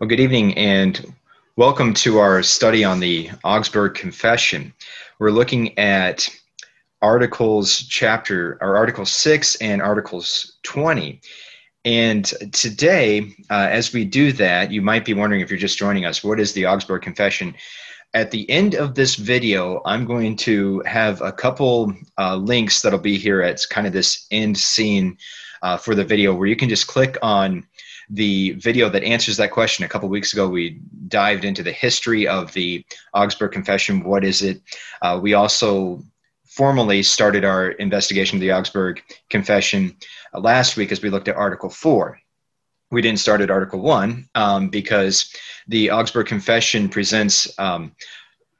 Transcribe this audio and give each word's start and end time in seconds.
Well, 0.00 0.06
good 0.06 0.20
evening 0.20 0.56
and 0.56 1.12
welcome 1.56 1.92
to 1.94 2.18
our 2.18 2.40
study 2.44 2.84
on 2.84 3.00
the 3.00 3.30
Augsburg 3.42 3.94
Confession. 3.94 4.72
We're 5.18 5.32
looking 5.32 5.76
at 5.76 6.28
Articles 7.02 7.78
chapter 7.88 8.58
or 8.60 8.76
Article 8.76 9.04
6 9.04 9.56
and 9.56 9.82
Articles 9.82 10.58
20. 10.62 11.20
And 11.84 12.24
today, 12.52 13.34
uh, 13.50 13.66
as 13.72 13.92
we 13.92 14.04
do 14.04 14.30
that, 14.34 14.70
you 14.70 14.82
might 14.82 15.04
be 15.04 15.14
wondering 15.14 15.40
if 15.40 15.50
you're 15.50 15.58
just 15.58 15.78
joining 15.78 16.04
us, 16.04 16.22
what 16.22 16.38
is 16.38 16.52
the 16.52 16.64
Augsburg 16.64 17.02
Confession? 17.02 17.52
At 18.14 18.30
the 18.30 18.48
end 18.48 18.76
of 18.76 18.94
this 18.94 19.16
video, 19.16 19.82
I'm 19.84 20.04
going 20.04 20.36
to 20.36 20.80
have 20.86 21.20
a 21.22 21.32
couple 21.32 21.92
uh, 22.16 22.36
links 22.36 22.82
that'll 22.82 23.00
be 23.00 23.18
here 23.18 23.42
at 23.42 23.66
kind 23.68 23.84
of 23.84 23.92
this 23.92 24.28
end 24.30 24.58
scene 24.58 25.18
uh, 25.62 25.76
for 25.76 25.96
the 25.96 26.04
video 26.04 26.36
where 26.36 26.46
you 26.46 26.54
can 26.54 26.68
just 26.68 26.86
click 26.86 27.16
on 27.20 27.66
the 28.10 28.52
video 28.52 28.88
that 28.88 29.02
answers 29.02 29.36
that 29.36 29.50
question. 29.50 29.84
A 29.84 29.88
couple 29.88 30.08
weeks 30.08 30.32
ago, 30.32 30.48
we 30.48 30.80
dived 31.08 31.44
into 31.44 31.62
the 31.62 31.72
history 31.72 32.26
of 32.26 32.52
the 32.52 32.84
Augsburg 33.14 33.52
Confession. 33.52 34.02
What 34.02 34.24
is 34.24 34.42
it? 34.42 34.60
Uh, 35.02 35.18
we 35.22 35.34
also 35.34 36.02
formally 36.46 37.02
started 37.02 37.44
our 37.44 37.70
investigation 37.72 38.36
of 38.36 38.40
the 38.40 38.52
Augsburg 38.52 39.02
Confession 39.30 39.96
uh, 40.34 40.40
last 40.40 40.76
week 40.76 40.90
as 40.90 41.02
we 41.02 41.10
looked 41.10 41.28
at 41.28 41.36
Article 41.36 41.70
4. 41.70 42.18
We 42.90 43.02
didn't 43.02 43.20
start 43.20 43.42
at 43.42 43.50
Article 43.50 43.80
1 43.80 44.28
um, 44.34 44.68
because 44.70 45.32
the 45.68 45.90
Augsburg 45.90 46.26
Confession 46.26 46.88
presents 46.88 47.48
um, 47.58 47.92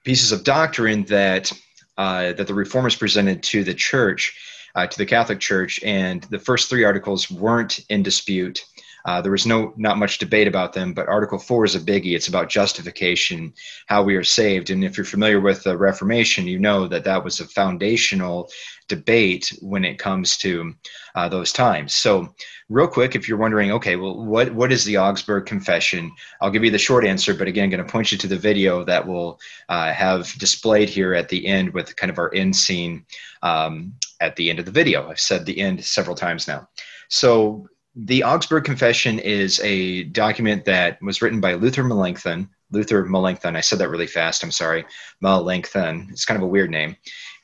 pieces 0.04 0.32
of 0.32 0.44
doctrine 0.44 1.04
that, 1.04 1.50
uh, 1.96 2.32
that 2.34 2.46
the 2.46 2.54
reformers 2.54 2.94
presented 2.94 3.42
to 3.44 3.64
the 3.64 3.74
church, 3.74 4.38
uh, 4.74 4.86
to 4.86 4.98
the 4.98 5.06
Catholic 5.06 5.40
Church, 5.40 5.82
and 5.82 6.22
the 6.24 6.38
first 6.38 6.68
three 6.68 6.84
articles 6.84 7.30
weren't 7.30 7.80
in 7.88 8.02
dispute. 8.02 8.64
Uh, 9.08 9.22
there 9.22 9.32
was 9.32 9.46
no 9.46 9.72
not 9.78 9.96
much 9.96 10.18
debate 10.18 10.46
about 10.46 10.74
them, 10.74 10.92
but 10.92 11.08
Article 11.08 11.38
Four 11.38 11.64
is 11.64 11.74
a 11.74 11.80
biggie. 11.80 12.14
It's 12.14 12.28
about 12.28 12.50
justification, 12.50 13.54
how 13.86 14.02
we 14.02 14.16
are 14.16 14.22
saved. 14.22 14.68
And 14.68 14.84
if 14.84 14.98
you're 14.98 15.06
familiar 15.06 15.40
with 15.40 15.62
the 15.62 15.78
Reformation, 15.78 16.46
you 16.46 16.58
know 16.58 16.86
that 16.88 17.04
that 17.04 17.24
was 17.24 17.40
a 17.40 17.48
foundational 17.48 18.50
debate 18.86 19.50
when 19.62 19.82
it 19.82 19.98
comes 19.98 20.36
to 20.38 20.74
uh, 21.14 21.26
those 21.26 21.52
times. 21.52 21.94
So, 21.94 22.34
real 22.68 22.86
quick, 22.86 23.16
if 23.16 23.26
you're 23.26 23.38
wondering, 23.38 23.72
okay, 23.72 23.96
well, 23.96 24.26
what 24.26 24.52
what 24.52 24.72
is 24.72 24.84
the 24.84 24.98
Augsburg 24.98 25.46
Confession? 25.46 26.12
I'll 26.42 26.50
give 26.50 26.64
you 26.64 26.70
the 26.70 26.76
short 26.76 27.06
answer, 27.06 27.32
but 27.32 27.48
again, 27.48 27.70
going 27.70 27.82
to 27.82 27.90
point 27.90 28.12
you 28.12 28.18
to 28.18 28.26
the 28.26 28.36
video 28.36 28.84
that 28.84 29.08
we'll 29.08 29.40
uh, 29.70 29.90
have 29.90 30.30
displayed 30.34 30.90
here 30.90 31.14
at 31.14 31.30
the 31.30 31.46
end 31.46 31.72
with 31.72 31.96
kind 31.96 32.10
of 32.10 32.18
our 32.18 32.34
end 32.34 32.54
scene 32.54 33.06
um, 33.42 33.94
at 34.20 34.36
the 34.36 34.50
end 34.50 34.58
of 34.58 34.66
the 34.66 34.70
video. 34.70 35.08
I've 35.08 35.18
said 35.18 35.46
the 35.46 35.58
end 35.58 35.82
several 35.82 36.14
times 36.14 36.46
now. 36.46 36.68
So 37.08 37.70
the 38.00 38.22
Augsburg 38.22 38.64
Confession 38.64 39.18
is 39.18 39.60
a 39.60 40.04
document 40.04 40.64
that 40.66 41.02
was 41.02 41.20
written 41.20 41.40
by 41.40 41.54
Luther 41.54 41.82
Melanchthon. 41.82 42.48
Luther 42.70 43.04
Melanchthon, 43.04 43.56
I 43.56 43.60
said 43.60 43.80
that 43.80 43.88
really 43.88 44.06
fast, 44.06 44.44
I'm 44.44 44.52
sorry. 44.52 44.84
Melanchthon, 45.20 46.08
it's 46.10 46.24
kind 46.24 46.36
of 46.36 46.44
a 46.44 46.50
weird 46.50 46.70
name. 46.70 46.96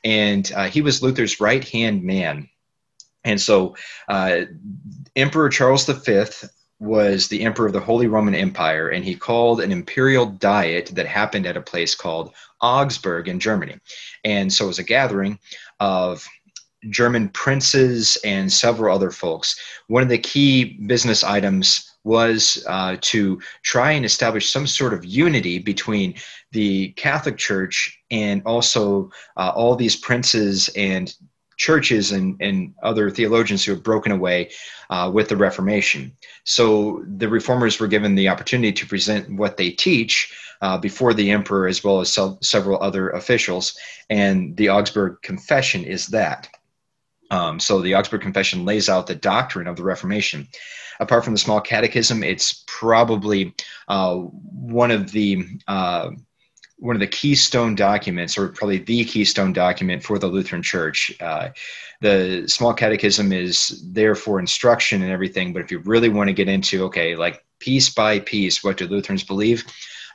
And 0.05 0.49
uh, 0.55 0.67
he 0.67 0.81
was 0.81 1.03
Luther's 1.03 1.41
right 1.41 1.67
hand 1.67 2.03
man. 2.03 2.47
And 3.25 3.41
so 3.41 3.75
uh, 4.07 4.41
Emperor 5.17 5.49
Charles 5.49 5.85
V 5.85 6.25
was 6.79 7.27
the 7.27 7.41
emperor 7.41 7.67
of 7.67 7.73
the 7.73 7.79
Holy 7.79 8.07
Roman 8.07 8.35
Empire, 8.35 8.89
and 8.89 9.03
he 9.03 9.15
called 9.15 9.59
an 9.59 9.71
imperial 9.71 10.25
diet 10.25 10.91
that 10.93 11.07
happened 11.07 11.47
at 11.47 11.57
a 11.57 11.61
place 11.61 11.95
called 11.95 12.33
Augsburg 12.61 13.27
in 13.27 13.39
Germany. 13.39 13.79
And 14.23 14.53
so 14.53 14.65
it 14.65 14.67
was 14.67 14.79
a 14.79 14.83
gathering 14.83 15.39
of 15.79 16.25
German 16.89 17.29
princes 17.29 18.17
and 18.23 18.51
several 18.51 18.95
other 18.95 19.11
folks. 19.11 19.59
One 19.87 20.03
of 20.03 20.09
the 20.09 20.17
key 20.17 20.77
business 20.85 21.23
items 21.23 21.91
was 22.03 22.63
uh, 22.67 22.97
to 23.01 23.39
try 23.63 23.91
and 23.91 24.05
establish 24.05 24.49
some 24.49 24.67
sort 24.67 24.93
of 24.93 25.03
unity 25.03 25.59
between 25.59 26.13
the 26.51 26.89
Catholic 26.89 27.37
Church 27.37 27.99
and 28.11 28.41
also 28.45 29.09
uh, 29.37 29.51
all 29.55 29.75
these 29.75 29.95
princes 29.95 30.69
and 30.75 31.13
churches 31.57 32.11
and, 32.11 32.39
and 32.41 32.73
other 32.83 33.09
theologians 33.09 33.63
who 33.63 33.71
have 33.71 33.83
broken 33.83 34.11
away 34.11 34.51
uh, 34.89 35.09
with 35.13 35.29
the 35.29 35.37
Reformation. 35.37 36.15
So 36.43 37.03
the 37.17 37.29
reformers 37.29 37.79
were 37.79 37.87
given 37.87 38.15
the 38.15 38.29
opportunity 38.29 38.73
to 38.73 38.85
present 38.85 39.29
what 39.37 39.57
they 39.57 39.71
teach 39.71 40.33
uh, 40.61 40.77
before 40.77 41.13
the 41.13 41.31
emperor 41.31 41.67
as 41.67 41.83
well 41.83 42.01
as 42.01 42.11
se- 42.11 42.37
several 42.41 42.81
other 42.81 43.09
officials, 43.09 43.77
and 44.09 44.55
the 44.57 44.69
Augsburg 44.69 45.21
Confession 45.21 45.83
is 45.83 46.07
that. 46.07 46.49
Um, 47.31 47.59
so 47.59 47.81
the 47.81 47.95
Augsburg 47.95 48.21
Confession 48.21 48.65
lays 48.65 48.89
out 48.89 49.07
the 49.07 49.15
doctrine 49.15 49.67
of 49.67 49.75
the 49.75 49.83
Reformation. 49.83 50.47
Apart 50.99 51.25
from 51.25 51.33
the 51.33 51.39
small 51.39 51.59
catechism, 51.59 52.23
it's 52.23 52.63
probably 52.67 53.53
uh, 53.87 54.15
one 54.15 54.91
of 54.91 55.11
the 55.11 55.45
uh, 55.67 56.11
one 56.77 56.95
of 56.95 56.99
the 56.99 57.07
keystone 57.07 57.73
documents, 57.73 58.37
or 58.37 58.49
probably 58.49 58.79
the 58.79 59.05
keystone 59.05 59.53
document 59.53 60.03
for 60.03 60.19
the 60.19 60.27
Lutheran 60.27 60.61
Church. 60.61 61.15
Uh, 61.21 61.49
the 62.01 62.45
small 62.47 62.73
catechism 62.73 63.31
is 63.31 63.81
there 63.93 64.15
for 64.15 64.39
instruction 64.39 65.01
and 65.01 65.11
everything, 65.11 65.53
but 65.53 65.61
if 65.61 65.71
you 65.71 65.79
really 65.79 66.09
want 66.09 66.27
to 66.27 66.33
get 66.33 66.49
into, 66.49 66.83
okay, 66.85 67.15
like 67.15 67.43
piece 67.59 67.89
by 67.89 68.19
piece, 68.19 68.63
what 68.63 68.77
do 68.77 68.87
Lutherans 68.87 69.23
believe? 69.23 69.63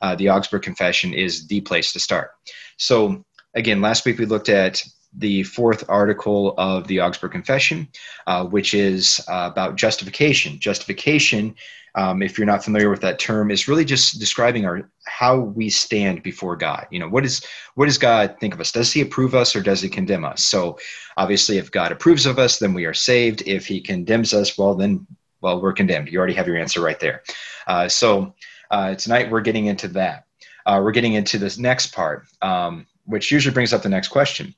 Uh, 0.03 0.15
the 0.15 0.29
Augsburg 0.29 0.63
Confession 0.63 1.15
is 1.15 1.47
the 1.47 1.61
place 1.63 1.93
to 1.93 2.01
start. 2.01 2.31
So, 2.77 3.25
again, 3.55 3.81
last 3.81 4.05
week 4.05 4.19
we 4.19 4.27
looked 4.27 4.49
at 4.49 4.83
the 5.17 5.43
fourth 5.43 5.85
article 5.89 6.55
of 6.57 6.87
the 6.87 7.01
Augsburg 7.01 7.33
Confession, 7.33 7.89
uh, 8.27 8.45
which 8.45 8.75
is 8.75 9.21
uh, 9.29 9.49
about 9.51 9.77
justification. 9.77 10.59
Justification, 10.59 11.55
um, 11.97 12.23
if 12.23 12.39
you're 12.39 12.47
not 12.47 12.63
familiar 12.63 12.91
with 12.91 13.01
that 13.01 13.19
term, 13.19 13.51
is 13.51 13.67
really 13.67 13.85
just 13.85 14.21
describing 14.21 14.65
our 14.65 14.89
how 15.07 15.39
we 15.39 15.69
stand 15.69 16.23
before 16.23 16.55
God. 16.55 16.87
You 16.91 17.01
know, 17.01 17.09
what 17.09 17.25
is 17.25 17.45
what 17.75 17.87
does 17.87 17.99
God 17.99 18.37
think 18.39 18.55
of 18.55 18.61
us? 18.61 18.71
Does 18.71 18.93
He 18.93 19.01
approve 19.01 19.35
us 19.35 19.57
or 19.57 19.61
does 19.61 19.81
He 19.81 19.89
condemn 19.89 20.25
us? 20.25 20.45
So, 20.45 20.79
obviously, 21.17 21.59
if 21.59 21.73
God 21.73 21.91
approves 21.91 22.27
of 22.27 22.39
us, 22.39 22.59
then 22.59 22.73
we 22.73 22.85
are 22.85 22.95
saved. 22.95 23.43
If 23.47 23.67
He 23.67 23.81
condemns 23.81 24.33
us, 24.33 24.57
well, 24.57 24.75
then 24.75 25.07
well, 25.41 25.61
we're 25.61 25.73
condemned. 25.73 26.09
You 26.09 26.19
already 26.19 26.35
have 26.35 26.47
your 26.47 26.59
answer 26.59 26.81
right 26.81 27.01
there. 27.01 27.23
Uh, 27.67 27.89
so, 27.89 28.35
uh, 28.71 28.95
tonight 28.95 29.31
we're 29.31 29.41
getting 29.41 29.67
into 29.67 29.89
that. 29.89 30.27
Uh, 30.67 30.81
we're 30.83 30.93
getting 30.93 31.15
into 31.15 31.39
this 31.39 31.59
next 31.59 31.93
part. 31.93 32.27
Um, 32.43 32.87
which 33.07 33.33
usually 33.33 33.53
brings 33.53 33.73
up 33.73 33.83
the 33.83 33.89
next 33.89 34.09
question 34.09 34.55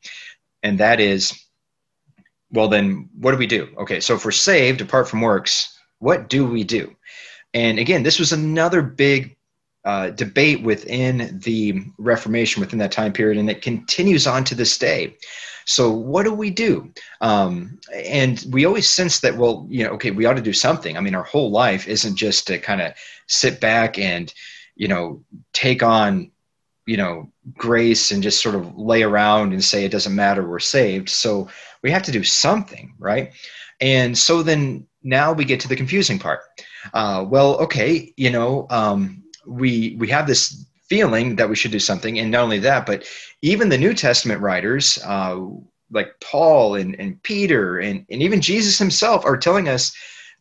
and 0.63 0.79
that 0.79 1.01
is 1.01 1.33
well 2.51 2.69
then 2.69 3.09
what 3.19 3.33
do 3.33 3.39
we 3.39 3.47
do? 3.47 3.69
Okay 3.79 4.01
so 4.01 4.15
if 4.15 4.25
we're 4.25 4.31
saved 4.31 4.81
apart 4.81 5.09
from 5.09 5.21
works 5.21 5.79
what 5.99 6.29
do 6.29 6.47
we 6.47 6.65
do? 6.65 6.95
And 7.55 7.79
again 7.79 8.03
this 8.03 8.19
was 8.19 8.33
another 8.33 8.83
big 8.83 9.37
uh, 9.85 10.11
debate 10.11 10.63
within 10.63 11.41
the 11.43 11.83
reformation 11.99 12.61
within 12.61 12.79
that 12.79 12.93
time 12.93 13.13
period 13.13 13.39
and 13.39 13.51
it 13.51 13.63
continues 13.63 14.27
on 14.27 14.45
to 14.45 14.55
this 14.55 14.79
day. 14.79 15.17
So 15.65 15.91
what 15.91 16.25
do 16.25 16.33
we 16.33 16.51
do? 16.51 16.93
Um, 17.21 17.79
and 17.93 18.45
we 18.51 18.65
always 18.65 18.89
sense 18.89 19.21
that 19.21 19.37
well 19.37 19.67
you 19.69 19.85
know 19.85 19.91
okay 19.91 20.11
we 20.11 20.27
ought 20.27 20.35
to 20.35 20.43
do 20.43 20.53
something. 20.53 20.97
I 20.97 21.01
mean 21.01 21.15
our 21.15 21.25
whole 21.25 21.51
life 21.51 21.89
isn't 21.89 22.17
just 22.17 22.47
to 22.49 22.59
kind 22.59 22.81
of 22.81 22.93
sit 23.27 23.61
back 23.61 23.99
and 23.99 24.33
you 24.77 24.89
know 24.89 25.23
take 25.53 25.83
on 25.83 26.31
you 26.87 26.97
know 26.97 27.31
grace 27.55 28.11
and 28.11 28.23
just 28.23 28.43
sort 28.43 28.55
of 28.55 28.77
lay 28.77 29.03
around 29.03 29.53
and 29.53 29.63
say 29.63 29.85
it 29.85 29.93
doesn't 29.93 30.15
matter 30.15 30.47
we're 30.47 30.59
saved. 30.59 31.09
So 31.09 31.49
we 31.83 31.91
have 31.91 32.03
to 32.05 32.13
do 32.13 32.25
something 32.25 32.95
right? 32.99 33.33
And 33.81 34.17
so 34.17 34.43
then 34.43 34.87
now 35.03 35.33
we 35.33 35.45
get 35.45 35.59
to 35.61 35.69
the 35.69 35.77
confusing 35.77 36.19
part. 36.19 36.41
Uh, 36.95 37.25
well 37.29 37.57
okay 37.59 38.13
you 38.17 38.31
know 38.31 38.67
um, 38.71 39.23
we 39.47 39.97
we 39.99 40.09
have 40.09 40.27
this 40.27 40.67
feeling 40.89 41.37
that 41.37 41.49
we 41.49 41.57
should 41.57 41.71
do 41.71 41.79
something 41.79 42.19
and 42.19 42.31
not 42.31 42.43
only 42.43 42.59
that 42.59 42.85
but 42.85 43.09
even 43.41 43.69
the 43.69 43.79
new 43.79 43.95
testament 43.95 44.41
writers 44.41 44.99
uh, 45.05 45.41
like 45.91 46.13
paul 46.21 46.75
and, 46.75 46.99
and 46.99 47.23
peter 47.23 47.79
and, 47.79 48.05
and 48.11 48.21
even 48.21 48.41
jesus 48.41 48.79
himself 48.79 49.25
are 49.25 49.37
telling 49.39 49.69
us 49.69 49.95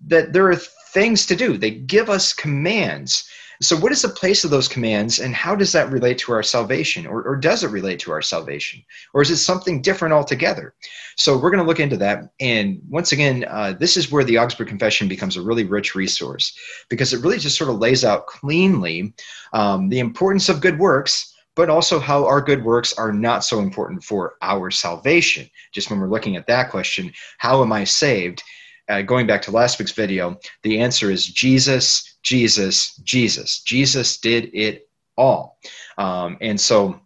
that 0.07 0.33
there 0.33 0.49
are 0.49 0.57
things 0.91 1.25
to 1.27 1.35
do. 1.35 1.57
They 1.57 1.71
give 1.71 2.09
us 2.09 2.33
commands 2.33 3.27
so, 3.61 3.77
what 3.77 3.91
is 3.91 4.01
the 4.01 4.09
place 4.09 4.43
of 4.43 4.49
those 4.49 4.67
commands, 4.67 5.19
and 5.19 5.35
how 5.35 5.55
does 5.55 5.71
that 5.73 5.91
relate 5.91 6.17
to 6.19 6.31
our 6.31 6.41
salvation, 6.41 7.05
or, 7.05 7.21
or 7.21 7.35
does 7.35 7.63
it 7.63 7.69
relate 7.69 7.99
to 7.99 8.11
our 8.11 8.21
salvation, 8.21 8.83
or 9.13 9.21
is 9.21 9.29
it 9.29 9.37
something 9.37 9.81
different 9.81 10.13
altogether? 10.13 10.73
So, 11.15 11.37
we're 11.37 11.51
going 11.51 11.63
to 11.63 11.67
look 11.67 11.79
into 11.79 11.97
that. 11.97 12.29
And 12.39 12.81
once 12.89 13.11
again, 13.11 13.45
uh, 13.47 13.73
this 13.79 13.97
is 13.97 14.11
where 14.11 14.23
the 14.23 14.39
Augsburg 14.39 14.67
Confession 14.67 15.07
becomes 15.07 15.37
a 15.37 15.41
really 15.41 15.63
rich 15.63 15.93
resource 15.93 16.57
because 16.89 17.13
it 17.13 17.21
really 17.21 17.37
just 17.37 17.57
sort 17.57 17.69
of 17.69 17.77
lays 17.77 18.03
out 18.03 18.25
cleanly 18.25 19.13
um, 19.53 19.89
the 19.89 19.99
importance 19.99 20.49
of 20.49 20.61
good 20.61 20.79
works 20.79 21.27
but 21.53 21.69
also 21.69 21.99
how 21.99 22.25
our 22.25 22.39
good 22.39 22.63
works 22.63 22.93
are 22.93 23.11
not 23.11 23.43
so 23.43 23.59
important 23.59 24.01
for 24.01 24.35
our 24.41 24.71
salvation. 24.71 25.49
Just 25.73 25.89
when 25.89 25.99
we're 25.99 26.07
looking 26.07 26.37
at 26.37 26.47
that 26.47 26.71
question, 26.71 27.11
how 27.39 27.61
am 27.61 27.73
I 27.73 27.83
saved? 27.83 28.41
Uh, 28.87 29.01
going 29.01 29.27
back 29.27 29.41
to 29.43 29.51
last 29.51 29.77
week's 29.77 29.91
video, 29.91 30.37
the 30.63 30.79
answer 30.79 31.11
is 31.11 31.25
Jesus 31.25 32.10
Jesus, 32.23 32.95
Jesus. 33.03 33.61
Jesus 33.61 34.17
did 34.17 34.49
it 34.53 34.89
all. 35.17 35.57
Um, 35.97 36.37
and 36.41 36.59
so, 36.59 36.99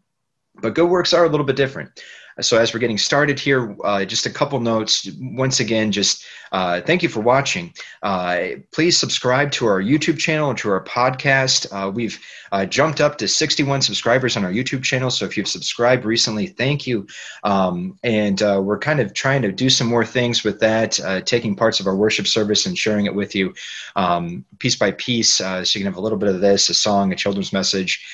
but 0.62 0.75
good 0.75 0.89
works 0.89 1.13
are 1.13 1.25
a 1.25 1.29
little 1.29 1.45
bit 1.45 1.56
different. 1.56 2.01
So 2.41 2.57
as 2.57 2.73
we're 2.73 2.81
getting 2.81 2.97
started 2.97 3.39
here, 3.39 3.75
uh, 3.85 4.03
just 4.03 4.25
a 4.25 4.29
couple 4.29 4.59
notes. 4.59 5.07
Once 5.19 5.61
again, 5.61 5.91
just 5.91 6.25
uh, 6.51 6.81
thank 6.81 7.01
you 7.01 7.07
for 7.07 7.21
watching. 7.21 7.73
Uh, 8.03 8.47
please 8.73 8.97
subscribe 8.97 9.51
to 9.51 9.65
our 9.65 9.81
YouTube 9.81 10.17
channel 10.17 10.49
and 10.49 10.59
to 10.59 10.69
our 10.69 10.83
podcast. 10.83 11.65
Uh, 11.71 11.89
we've 11.89 12.19
uh, 12.51 12.65
jumped 12.65 12.99
up 12.99 13.17
to 13.17 13.27
61 13.27 13.81
subscribers 13.81 14.35
on 14.35 14.43
our 14.43 14.51
YouTube 14.51 14.83
channel. 14.83 15.09
So 15.09 15.25
if 15.25 15.37
you've 15.37 15.47
subscribed 15.47 16.03
recently, 16.03 16.47
thank 16.47 16.85
you. 16.85 17.07
Um, 17.45 17.97
and 18.03 18.41
uh, 18.41 18.61
we're 18.61 18.79
kind 18.79 18.99
of 18.99 19.13
trying 19.13 19.41
to 19.43 19.51
do 19.51 19.69
some 19.69 19.88
more 19.88 20.05
things 20.05 20.43
with 20.43 20.59
that, 20.59 20.99
taking 21.25 21.55
parts 21.55 21.79
of 21.79 21.88
our 21.88 21.95
worship 21.95 22.27
service 22.27 22.65
and 22.65 22.77
sharing 22.77 23.05
it 23.05 23.15
with 23.15 23.33
you 23.33 23.53
um, 23.95 24.43
piece 24.59 24.75
by 24.75 24.91
piece. 24.91 25.35
so 25.35 25.59
you 25.59 25.79
can 25.79 25.85
have 25.85 25.97
a 25.97 26.01
little 26.01 26.17
bit 26.17 26.29
of 26.29 26.41
this, 26.41 26.69
a 26.69 26.73
song, 26.73 27.13
a 27.13 27.15
children's 27.15 27.53
message, 27.53 28.05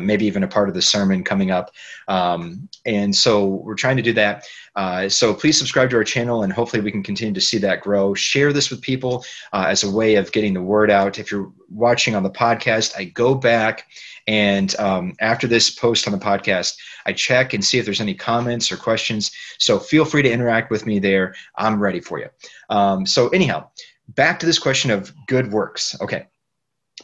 maybe 0.00 0.24
even 0.26 0.44
a 0.44 0.48
part 0.48 0.68
of 0.68 0.74
the 0.74 0.82
sermon 0.82 1.24
coming 1.24 1.50
up. 1.50 1.72
Um, 2.08 2.68
and 2.84 3.14
so 3.14 3.55
we're 3.64 3.74
trying 3.74 3.96
to 3.96 4.02
do 4.02 4.12
that. 4.14 4.46
Uh, 4.74 5.08
so 5.08 5.34
please 5.34 5.58
subscribe 5.58 5.90
to 5.90 5.96
our 5.96 6.04
channel, 6.04 6.42
and 6.42 6.52
hopefully 6.52 6.82
we 6.82 6.92
can 6.92 7.02
continue 7.02 7.34
to 7.34 7.40
see 7.40 7.58
that 7.58 7.80
grow. 7.80 8.14
Share 8.14 8.52
this 8.52 8.70
with 8.70 8.80
people 8.80 9.24
uh, 9.52 9.66
as 9.68 9.82
a 9.82 9.90
way 9.90 10.16
of 10.16 10.32
getting 10.32 10.54
the 10.54 10.62
word 10.62 10.90
out. 10.90 11.18
If 11.18 11.30
you're 11.30 11.52
watching 11.68 12.14
on 12.14 12.22
the 12.22 12.30
podcast, 12.30 12.96
I 12.96 13.04
go 13.04 13.34
back 13.34 13.86
and 14.26 14.74
um, 14.78 15.14
after 15.20 15.46
this 15.46 15.70
post 15.70 16.06
on 16.06 16.12
the 16.12 16.18
podcast, 16.18 16.76
I 17.06 17.12
check 17.12 17.54
and 17.54 17.64
see 17.64 17.78
if 17.78 17.84
there's 17.84 18.00
any 18.00 18.14
comments 18.14 18.72
or 18.72 18.76
questions. 18.76 19.30
So 19.58 19.78
feel 19.78 20.04
free 20.04 20.22
to 20.22 20.30
interact 20.30 20.70
with 20.70 20.84
me 20.86 20.98
there. 20.98 21.34
I'm 21.56 21.80
ready 21.80 22.00
for 22.00 22.18
you. 22.18 22.28
Um, 22.68 23.06
so 23.06 23.28
anyhow, 23.28 23.68
back 24.08 24.38
to 24.40 24.46
this 24.46 24.58
question 24.58 24.90
of 24.90 25.12
good 25.26 25.52
works. 25.52 25.96
Okay. 26.00 26.26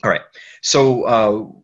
All 0.03 0.11
right. 0.11 0.23
So 0.63 1.05
uh, 1.05 1.62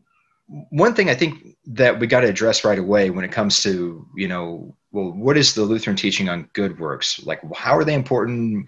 one 0.49 0.95
thing 0.95 1.11
I 1.11 1.15
think 1.15 1.57
that 1.67 1.99
we 2.01 2.07
got 2.07 2.21
to 2.21 2.29
address 2.29 2.65
right 2.65 2.79
away 2.79 3.11
when 3.11 3.25
it 3.25 3.33
comes 3.33 3.63
to 3.63 4.07
you 4.17 4.29
know 4.29 4.75
well 4.93 5.13
what 5.13 5.37
is 5.37 5.55
the 5.55 5.63
lutheran 5.63 5.97
teaching 5.97 6.29
on 6.29 6.49
good 6.55 6.79
works? 6.79 7.23
Like 7.25 7.41
how 7.55 7.77
are 7.77 7.85
they 7.85 7.95
important? 7.95 8.67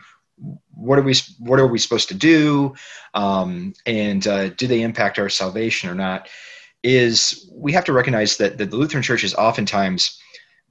What 0.75 0.99
are 0.99 1.03
we 1.03 1.15
what 1.38 1.59
are 1.59 1.67
we 1.67 1.79
supposed 1.79 2.09
to 2.09 2.15
do? 2.15 2.75
Um, 3.15 3.75
and 3.87 4.27
uh, 4.27 4.50
do 4.50 4.67
they 4.67 4.82
impact 4.82 5.19
our 5.19 5.29
salvation 5.29 5.91
or 5.91 5.94
not? 5.94 6.29
Is 6.82 7.50
we 7.53 7.73
have 7.73 7.85
to 7.87 7.93
recognize 7.93 8.37
that, 8.38 8.56
that 8.59 8.71
the 8.71 8.76
lutheran 8.76 9.03
church 9.03 9.23
has 9.23 9.35
oftentimes 9.35 10.19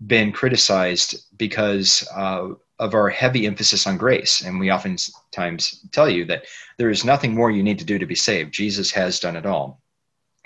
been 0.05 0.31
criticized 0.31 1.15
because 1.37 2.07
uh, 2.15 2.49
of 2.79 2.93
our 2.93 3.09
heavy 3.09 3.45
emphasis 3.45 3.85
on 3.85 3.97
grace. 3.97 4.41
And 4.41 4.59
we 4.59 4.71
oftentimes 4.71 5.85
tell 5.91 6.09
you 6.09 6.23
that 6.25 6.45
there 6.77 6.89
is 6.89 7.03
nothing 7.03 7.35
more 7.35 7.51
you 7.51 7.61
need 7.61 7.79
to 7.79 7.85
do 7.85 7.99
to 7.99 8.05
be 8.05 8.15
saved. 8.15 8.53
Jesus 8.53 8.89
has 8.91 9.19
done 9.19 9.35
it 9.35 9.45
all 9.45 9.81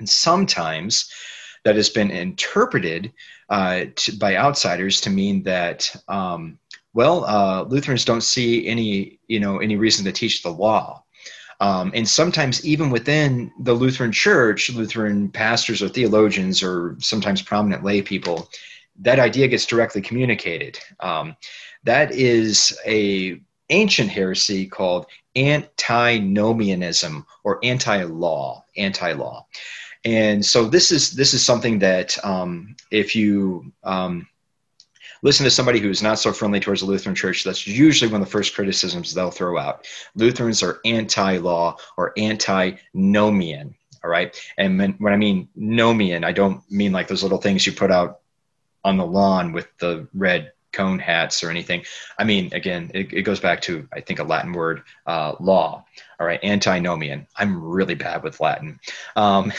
and 0.04 0.10
sometimes 0.10 1.10
that 1.64 1.78
has 1.78 1.90
been 1.90 2.12
interpreted 2.12 3.14
uh, 3.50 3.86
to, 3.96 4.18
by 4.18 4.36
outsiders 4.36 5.00
to 5.00 5.10
mean 5.10 5.44
that, 5.44 5.96
um, 6.10 6.60
well, 6.94 7.24
uh, 7.24 7.64
Lutherans 7.64 8.04
don't 8.04 8.20
see 8.20 8.68
any, 8.68 9.18
you 9.30 9.40
know, 9.40 9.60
any 9.60 9.78
reason 9.78 10.04
to 10.04 10.12
teach 10.12 10.44
the 10.44 10.52
law. 10.52 11.06
Um, 11.62 11.94
and 11.96 12.06
sometimes 12.06 12.66
even 12.66 12.90
within 12.90 13.50
the 13.62 13.72
Lutheran 13.72 14.12
Church, 14.12 14.70
Lutheran 14.70 15.30
pastors 15.30 15.82
or 15.82 15.88
theologians 15.88 16.62
or 16.62 16.98
sometimes 17.00 17.42
prominent 17.42 17.86
lay 17.86 18.02
people, 18.02 18.50
that 19.00 19.20
idea 19.20 19.48
gets 19.48 19.66
directly 19.66 20.02
communicated. 20.02 20.78
Um, 21.00 21.38
that 21.86 22.12
is 22.12 22.78
a 22.86 23.40
ancient 23.70 24.10
heresy 24.10 24.68
called 24.68 25.06
antinomianism 25.38 27.26
or 27.46 27.60
anti-law, 27.64 28.66
anti-law 28.76 29.48
and 30.06 30.46
so 30.46 30.66
this 30.66 30.92
is 30.92 31.12
this 31.12 31.34
is 31.34 31.46
something 31.46 31.80
that 31.80 32.18
um, 32.26 32.76
if 32.92 33.16
you 33.16 33.72
um, 33.84 34.28
listen 35.22 35.44
to 35.44 35.50
somebody 35.50 35.80
who's 35.80 36.04
not 36.04 36.20
so 36.20 36.34
friendly 36.34 36.60
towards 36.60 36.82
the 36.82 36.88
Lutheran 36.88 37.16
Church, 37.16 37.44
that's 37.44 37.66
usually 37.66 38.12
one 38.12 38.22
of 38.22 38.28
the 38.28 38.32
first 38.32 38.54
criticisms 38.54 39.14
they'll 39.14 39.32
throw 39.32 39.58
out. 39.58 39.88
Lutherans 40.16 40.64
are 40.64 40.80
anti-law 40.86 41.78
or 41.98 42.14
anti-nomian. 42.18 43.76
All 44.04 44.10
right, 44.10 44.40
and 44.58 44.78
when 45.00 45.14
I 45.14 45.18
mean 45.18 45.48
nomian, 45.58 46.26
I 46.26 46.34
don't 46.34 46.62
mean 46.70 46.92
like 46.92 47.08
those 47.08 47.24
little 47.24 47.38
things 47.38 47.66
you 47.66 47.72
put 47.72 47.92
out 47.92 48.20
on 48.84 48.98
the 48.98 49.06
lawn 49.06 49.54
with 49.54 49.68
the 49.80 50.08
red 50.14 50.53
cone 50.74 51.00
hats 51.00 51.44
or 51.44 51.50
anything. 51.50 51.84
I 52.20 52.24
mean, 52.24 52.50
again, 52.54 52.92
it, 52.94 53.14
it 53.14 53.22
goes 53.22 53.40
back 53.40 53.62
to 53.62 53.88
I 53.94 54.02
think 54.02 54.20
a 54.20 54.24
Latin 54.24 54.52
word, 54.52 54.84
uh, 55.06 55.36
law. 55.40 55.86
All 56.20 56.28
right, 56.28 56.44
antinomian. 56.44 57.28
I'm 57.38 57.64
really 57.64 57.96
bad 57.96 58.24
with 58.24 58.40
Latin, 58.40 58.80
um, 59.16 59.52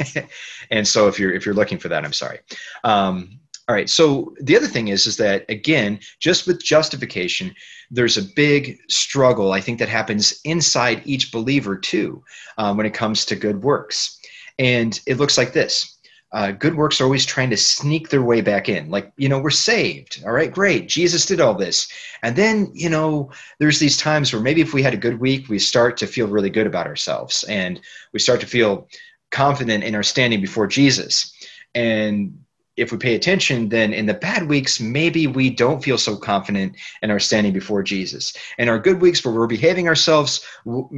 and 0.70 0.86
so 0.86 1.08
if 1.08 1.18
you're 1.18 1.32
if 1.32 1.44
you're 1.44 1.54
looking 1.54 1.78
for 1.78 1.88
that, 1.88 2.04
I'm 2.04 2.12
sorry. 2.12 2.40
Um, 2.84 3.40
all 3.68 3.74
right. 3.74 3.88
So 3.88 4.34
the 4.40 4.56
other 4.56 4.66
thing 4.66 4.88
is, 4.88 5.06
is 5.06 5.16
that 5.18 5.44
again, 5.48 6.00
just 6.18 6.46
with 6.46 6.62
justification, 6.62 7.54
there's 7.90 8.16
a 8.16 8.22
big 8.34 8.78
struggle. 8.88 9.52
I 9.52 9.60
think 9.60 9.78
that 9.78 9.88
happens 9.88 10.40
inside 10.44 11.02
each 11.04 11.30
believer 11.30 11.76
too, 11.76 12.24
um, 12.58 12.76
when 12.76 12.86
it 12.86 12.94
comes 12.94 13.24
to 13.26 13.36
good 13.36 13.62
works, 13.62 14.18
and 14.58 14.98
it 15.06 15.18
looks 15.18 15.38
like 15.38 15.52
this 15.52 15.99
uh, 16.32 16.52
good 16.52 16.76
works 16.76 17.00
are 17.00 17.04
always 17.04 17.26
trying 17.26 17.50
to 17.50 17.56
sneak 17.56 18.08
their 18.08 18.22
way 18.22 18.40
back 18.40 18.68
in. 18.68 18.88
Like, 18.88 19.10
you 19.16 19.28
know, 19.28 19.40
we're 19.40 19.50
saved. 19.50 20.22
All 20.24 20.32
right, 20.32 20.52
great. 20.52 20.88
Jesus 20.88 21.26
did 21.26 21.40
all 21.40 21.54
this. 21.54 21.88
And 22.22 22.36
then, 22.36 22.70
you 22.72 22.88
know, 22.88 23.30
there's 23.58 23.80
these 23.80 23.96
times 23.96 24.32
where 24.32 24.42
maybe 24.42 24.60
if 24.60 24.72
we 24.72 24.82
had 24.82 24.94
a 24.94 24.98
good 24.98 25.18
week, 25.18 25.48
we 25.48 25.58
start 25.58 25.96
to 25.98 26.06
feel 26.06 26.28
really 26.28 26.50
good 26.50 26.68
about 26.68 26.86
ourselves 26.86 27.44
and 27.44 27.80
we 28.12 28.20
start 28.20 28.40
to 28.40 28.46
feel 28.46 28.86
confident 29.30 29.82
in 29.82 29.94
our 29.94 30.02
standing 30.04 30.40
before 30.40 30.68
Jesus. 30.68 31.34
And 31.74 32.44
if 32.76 32.92
we 32.92 32.98
pay 32.98 33.14
attention, 33.14 33.68
then 33.68 33.92
in 33.92 34.06
the 34.06 34.14
bad 34.14 34.48
weeks, 34.48 34.80
maybe 34.80 35.26
we 35.26 35.50
don't 35.50 35.82
feel 35.82 35.98
so 35.98 36.16
confident 36.16 36.76
in 37.02 37.10
our 37.10 37.18
standing 37.18 37.52
before 37.52 37.82
Jesus. 37.82 38.34
And 38.58 38.70
our 38.70 38.78
good 38.78 39.00
weeks 39.00 39.24
where 39.24 39.34
we're 39.34 39.46
behaving 39.46 39.88
ourselves, 39.88 40.44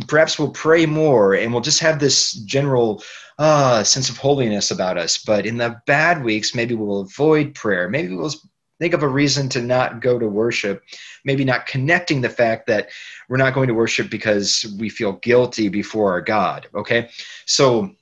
perhaps 0.07 0.39
we'll 0.39 0.51
pray 0.51 0.87
more 0.87 1.35
and 1.35 1.53
we'll 1.53 1.63
just 1.63 1.81
have 1.81 1.99
this 1.99 2.33
general 2.33 3.03
uh, 3.39 3.83
sense 3.83 4.09
of 4.09 4.19
holiness 4.19 4.71
about 4.71 4.99
us. 4.99 5.19
But 5.19 5.47
in 5.47 5.57
the 5.57 5.81
bad 5.87 6.23
weeks, 6.23 6.55
maybe 6.55 6.75
we'll 6.75 7.01
avoid 7.01 7.55
prayer. 7.55 7.89
Maybe 7.89 8.15
we'll 8.15 8.35
think 8.79 8.95
of 8.95 9.03
a 9.03 9.09
reason 9.09 9.49
to 9.49 9.63
not 9.63 10.01
go 10.01 10.19
to 10.19 10.29
worship. 10.29 10.83
Maybe 11.25 11.45
not 11.45 11.67
connecting 11.67 12.21
the 12.21 12.29
fact 12.29 12.67
that 12.67 12.91
we're 13.29 13.37
not 13.39 13.55
going 13.55 13.69
to 13.69 13.75
worship 13.75 14.11
because 14.11 14.67
we 14.79 14.89
feel 14.89 15.13
guilty 15.15 15.69
before 15.69 16.13
our 16.13 16.21
God. 16.21 16.69
Okay? 16.75 17.09
So 17.47 17.93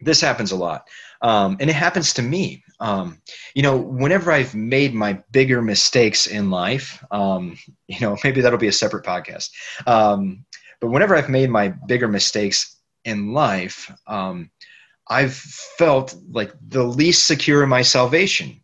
this 0.00 0.20
happens 0.20 0.52
a 0.52 0.56
lot. 0.56 0.88
Um, 1.24 1.56
and 1.58 1.70
it 1.70 1.74
happens 1.74 2.12
to 2.12 2.22
me. 2.22 2.62
Um, 2.80 3.20
you 3.54 3.62
know, 3.62 3.78
whenever 3.78 4.30
I've 4.30 4.54
made 4.54 4.92
my 4.94 5.14
bigger 5.32 5.62
mistakes 5.62 6.26
in 6.26 6.50
life, 6.50 7.02
um, 7.10 7.56
you 7.88 7.98
know, 8.00 8.16
maybe 8.22 8.42
that'll 8.42 8.58
be 8.58 8.68
a 8.68 8.72
separate 8.72 9.04
podcast. 9.04 9.50
Um, 9.86 10.44
but 10.80 10.90
whenever 10.90 11.16
I've 11.16 11.30
made 11.30 11.50
my 11.50 11.68
bigger 11.68 12.08
mistakes 12.08 12.76
in 13.06 13.32
life, 13.32 13.90
um, 14.06 14.50
I've 15.08 15.34
felt 15.34 16.14
like 16.30 16.52
the 16.68 16.84
least 16.84 17.26
secure 17.26 17.62
in 17.62 17.70
my 17.70 17.82
salvation. 17.82 18.60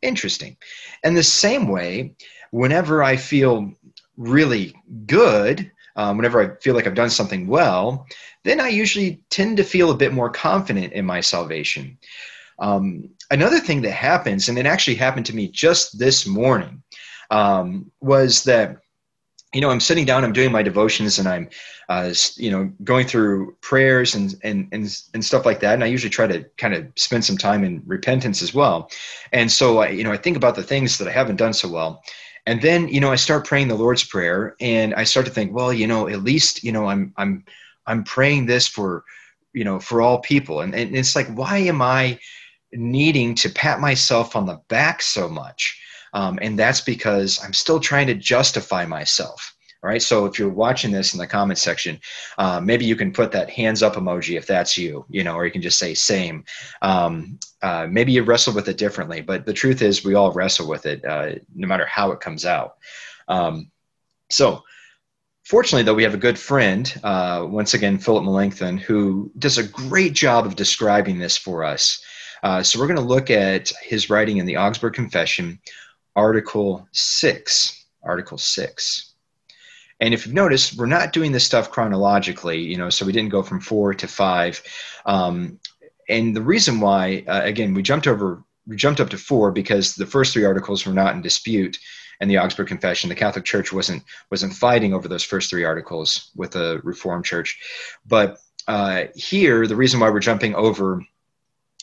Interesting. 0.00 0.56
And 1.02 1.16
the 1.16 1.24
same 1.24 1.66
way, 1.68 2.14
whenever 2.52 3.02
I 3.02 3.16
feel 3.16 3.72
really 4.16 4.76
good, 5.06 5.72
um, 5.96 6.18
whenever 6.18 6.40
I 6.40 6.54
feel 6.60 6.74
like 6.74 6.86
I've 6.86 6.94
done 6.94 7.10
something 7.10 7.48
well, 7.48 8.06
then 8.46 8.60
I 8.60 8.68
usually 8.68 9.20
tend 9.30 9.56
to 9.56 9.64
feel 9.64 9.90
a 9.90 9.96
bit 9.96 10.12
more 10.12 10.30
confident 10.30 10.92
in 10.92 11.04
my 11.04 11.20
salvation. 11.20 11.98
Um, 12.58 13.10
another 13.30 13.60
thing 13.60 13.82
that 13.82 13.92
happens, 13.92 14.48
and 14.48 14.58
it 14.58 14.66
actually 14.66 14.96
happened 14.96 15.26
to 15.26 15.36
me 15.36 15.48
just 15.48 15.98
this 15.98 16.26
morning, 16.26 16.82
um, 17.30 17.90
was 18.00 18.44
that 18.44 18.78
you 19.54 19.62
know, 19.62 19.70
I'm 19.70 19.80
sitting 19.80 20.04
down, 20.04 20.22
I'm 20.22 20.34
doing 20.34 20.52
my 20.52 20.62
devotions, 20.62 21.18
and 21.18 21.26
I'm, 21.26 21.48
uh, 21.88 22.12
you 22.36 22.50
know, 22.50 22.70
going 22.84 23.06
through 23.06 23.56
prayers 23.62 24.14
and, 24.14 24.34
and 24.42 24.68
and 24.72 24.94
and 25.14 25.24
stuff 25.24 25.46
like 25.46 25.60
that. 25.60 25.72
And 25.72 25.84
I 25.84 25.86
usually 25.86 26.10
try 26.10 26.26
to 26.26 26.44
kind 26.58 26.74
of 26.74 26.86
spend 26.96 27.24
some 27.24 27.38
time 27.38 27.64
in 27.64 27.82
repentance 27.86 28.42
as 28.42 28.52
well. 28.52 28.90
And 29.32 29.50
so, 29.50 29.78
I, 29.78 29.88
you 29.88 30.04
know, 30.04 30.12
I 30.12 30.18
think 30.18 30.36
about 30.36 30.56
the 30.56 30.62
things 30.62 30.98
that 30.98 31.08
I 31.08 31.12
haven't 31.12 31.36
done 31.36 31.54
so 31.54 31.68
well, 31.68 32.02
and 32.44 32.60
then, 32.60 32.88
you 32.88 33.00
know, 33.00 33.10
I 33.10 33.16
start 33.16 33.46
praying 33.46 33.68
the 33.68 33.76
Lord's 33.76 34.04
prayer, 34.04 34.56
and 34.60 34.94
I 34.94 35.04
start 35.04 35.26
to 35.26 35.32
think, 35.32 35.54
well, 35.54 35.72
you 35.72 35.86
know, 35.86 36.06
at 36.08 36.22
least, 36.22 36.62
you 36.62 36.72
know, 36.72 36.86
I'm 36.86 37.14
I'm 37.16 37.44
I'm 37.86 38.04
praying 38.04 38.46
this 38.46 38.66
for, 38.66 39.04
you 39.52 39.64
know, 39.64 39.80
for 39.80 40.02
all 40.02 40.18
people, 40.20 40.60
and 40.60 40.74
and 40.74 40.96
it's 40.96 41.16
like, 41.16 41.28
why 41.28 41.58
am 41.58 41.82
I 41.82 42.18
needing 42.72 43.34
to 43.36 43.48
pat 43.50 43.80
myself 43.80 44.36
on 44.36 44.46
the 44.46 44.60
back 44.68 45.02
so 45.02 45.28
much? 45.28 45.80
Um, 46.12 46.38
and 46.40 46.58
that's 46.58 46.80
because 46.80 47.42
I'm 47.44 47.52
still 47.52 47.80
trying 47.80 48.06
to 48.06 48.14
justify 48.14 48.86
myself. 48.86 49.54
All 49.82 49.90
right. 49.90 50.02
So 50.02 50.24
if 50.24 50.38
you're 50.38 50.48
watching 50.48 50.90
this 50.90 51.12
in 51.12 51.18
the 51.18 51.26
comment 51.26 51.58
section, 51.58 52.00
uh, 52.38 52.58
maybe 52.60 52.84
you 52.84 52.96
can 52.96 53.12
put 53.12 53.30
that 53.32 53.50
hands 53.50 53.82
up 53.82 53.94
emoji 53.94 54.36
if 54.36 54.46
that's 54.46 54.76
you, 54.76 55.04
you 55.08 55.22
know, 55.22 55.34
or 55.34 55.44
you 55.44 55.52
can 55.52 55.62
just 55.62 55.78
say 55.78 55.94
same. 55.94 56.44
Um, 56.82 57.38
uh, 57.62 57.86
maybe 57.88 58.12
you 58.12 58.24
wrestle 58.24 58.54
with 58.54 58.68
it 58.68 58.78
differently, 58.78 59.20
but 59.20 59.44
the 59.44 59.52
truth 59.52 59.82
is 59.82 60.04
we 60.04 60.14
all 60.14 60.32
wrestle 60.32 60.68
with 60.68 60.86
it, 60.86 61.04
uh, 61.04 61.34
no 61.54 61.68
matter 61.68 61.86
how 61.86 62.10
it 62.12 62.20
comes 62.20 62.44
out. 62.46 62.78
Um, 63.28 63.70
so 64.30 64.64
fortunately, 65.46 65.84
though, 65.84 65.94
we 65.94 66.02
have 66.02 66.14
a 66.14 66.18
good 66.18 66.38
friend, 66.38 66.92
uh, 67.04 67.46
once 67.48 67.72
again, 67.72 67.98
Philip 67.98 68.24
Melanchthon, 68.24 68.78
who 68.78 69.30
does 69.38 69.58
a 69.58 69.62
great 69.62 70.12
job 70.12 70.44
of 70.44 70.56
describing 70.56 71.18
this 71.18 71.36
for 71.36 71.62
us. 71.62 72.02
Uh, 72.42 72.62
so 72.62 72.78
we're 72.78 72.88
going 72.88 72.98
to 72.98 73.02
look 73.02 73.30
at 73.30 73.72
his 73.82 74.10
writing 74.10 74.38
in 74.38 74.46
the 74.46 74.56
Augsburg 74.56 74.94
Confession 74.94 75.60
Article 76.16 76.88
6. 76.92 77.84
Article 78.02 78.38
6. 78.38 79.12
And 80.00 80.12
if 80.12 80.26
you've 80.26 80.34
noticed, 80.34 80.76
we're 80.76 80.86
not 80.86 81.12
doing 81.12 81.32
this 81.32 81.44
stuff 81.44 81.70
chronologically, 81.70 82.58
you 82.58 82.76
know, 82.76 82.90
so 82.90 83.06
we 83.06 83.12
didn't 83.12 83.30
go 83.30 83.42
from 83.42 83.60
four 83.60 83.94
to 83.94 84.08
five. 84.08 84.60
Um, 85.06 85.58
and 86.08 86.36
the 86.36 86.42
reason 86.42 86.80
why, 86.80 87.24
uh, 87.26 87.42
again, 87.44 87.72
we 87.72 87.82
jumped 87.82 88.06
over, 88.06 88.42
we 88.66 88.76
jumped 88.76 89.00
up 89.00 89.10
to 89.10 89.18
four 89.18 89.52
because 89.52 89.94
the 89.94 90.06
first 90.06 90.32
three 90.32 90.44
articles 90.44 90.84
were 90.84 90.92
not 90.92 91.14
in 91.14 91.22
dispute, 91.22 91.78
and 92.20 92.30
the 92.30 92.38
Augsburg 92.38 92.68
Confession, 92.68 93.08
the 93.08 93.14
Catholic 93.14 93.44
Church 93.44 93.72
wasn't 93.72 94.02
wasn't 94.30 94.54
fighting 94.54 94.94
over 94.94 95.08
those 95.08 95.24
first 95.24 95.50
three 95.50 95.64
articles 95.64 96.30
with 96.34 96.52
the 96.52 96.80
Reformed 96.82 97.24
Church. 97.24 97.58
But 98.06 98.38
uh, 98.68 99.04
here, 99.14 99.66
the 99.66 99.76
reason 99.76 100.00
why 100.00 100.10
we're 100.10 100.20
jumping 100.20 100.54
over 100.54 101.02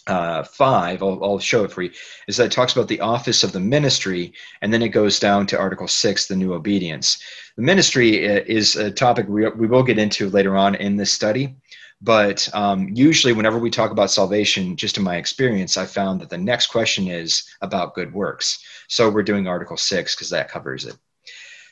uh, 0.07 0.43
five, 0.43 1.01
I'll, 1.01 1.23
I'll, 1.23 1.39
show 1.39 1.63
it 1.63 1.71
for 1.71 1.81
you, 1.81 1.91
is 2.27 2.37
that 2.37 2.47
it 2.47 2.51
talks 2.51 2.73
about 2.73 2.89
the 2.89 2.99
office 2.99 3.43
of 3.43 3.53
the 3.53 3.59
ministry, 3.59 4.33
and 4.61 4.73
then 4.73 4.81
it 4.81 4.89
goes 4.89 5.17
down 5.17 5.47
to 5.47 5.57
Article 5.57 5.87
6, 5.87 6.27
the 6.27 6.35
new 6.35 6.53
obedience. 6.53 7.23
The 7.55 7.61
ministry 7.61 8.29
uh, 8.29 8.41
is 8.45 8.75
a 8.75 8.91
topic 8.91 9.27
we, 9.29 9.47
we 9.51 9.67
will 9.67 9.83
get 9.83 9.97
into 9.97 10.29
later 10.29 10.57
on 10.57 10.75
in 10.75 10.97
this 10.97 11.13
study, 11.13 11.55
but 12.03 12.49
um, 12.53 12.89
usually, 12.93 13.31
whenever 13.31 13.57
we 13.57 13.69
talk 13.69 13.91
about 13.91 14.11
salvation, 14.11 14.75
just 14.75 14.97
in 14.97 15.03
my 15.05 15.15
experience, 15.15 15.77
I 15.77 15.85
found 15.85 16.19
that 16.19 16.29
the 16.29 16.37
next 16.37 16.67
question 16.67 17.07
is 17.07 17.47
about 17.61 17.95
good 17.95 18.13
works. 18.13 18.61
So 18.89 19.09
we're 19.09 19.23
doing 19.23 19.47
Article 19.47 19.77
6 19.77 20.13
because 20.13 20.29
that 20.29 20.49
covers 20.49 20.83
it. 20.85 20.97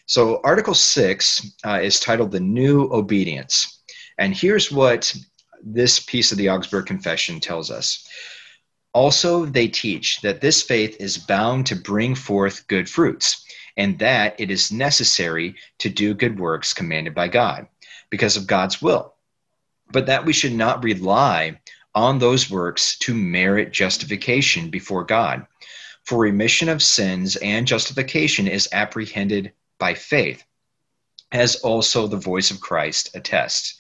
So, 0.06 0.40
Article 0.46 0.74
6 0.74 1.52
uh, 1.66 1.80
is 1.84 2.00
titled 2.00 2.32
The 2.32 2.40
New 2.40 2.90
Obedience. 2.94 3.82
And 4.18 4.34
here's 4.34 4.72
what 4.72 5.14
this 5.62 6.00
piece 6.00 6.32
of 6.32 6.38
the 6.38 6.50
Augsburg 6.50 6.86
Confession 6.86 7.42
tells 7.42 7.70
us. 7.70 8.08
Also, 8.94 9.46
they 9.46 9.68
teach 9.68 10.22
that 10.22 10.40
this 10.40 10.62
faith 10.62 10.96
is 11.02 11.18
bound 11.18 11.66
to 11.66 11.76
bring 11.76 12.16
forth 12.16 12.68
good 12.68 12.90
fruits, 12.90 13.46
and 13.76 14.00
that 14.00 14.40
it 14.40 14.50
is 14.50 14.72
necessary 14.72 15.56
to 15.80 15.90
do 15.90 16.14
good 16.14 16.40
works 16.40 16.74
commanded 16.74 17.14
by 17.14 17.28
God 17.28 17.68
because 18.10 18.38
of 18.38 18.48
God's 18.48 18.82
will, 18.82 19.11
but 19.92 20.06
that 20.06 20.26
we 20.26 20.34
should 20.34 20.54
not 20.54 20.84
rely 20.84 21.60
on 21.94 22.20
those 22.20 22.50
works 22.50 22.98
to 23.00 23.14
merit 23.14 23.72
justification 23.72 24.70
before 24.70 25.04
God. 25.04 25.46
For 26.04 26.20
remission 26.20 26.70
of 26.70 26.82
sins 26.82 27.36
and 27.38 27.68
justification 27.68 28.48
is 28.48 28.70
apprehended 28.72 29.52
by 29.78 29.94
faith, 29.94 30.44
as 31.32 31.56
also 31.58 32.08
the 32.08 32.18
voice 32.18 32.52
of 32.52 32.62
Christ 32.62 33.10
attests. 33.14 33.76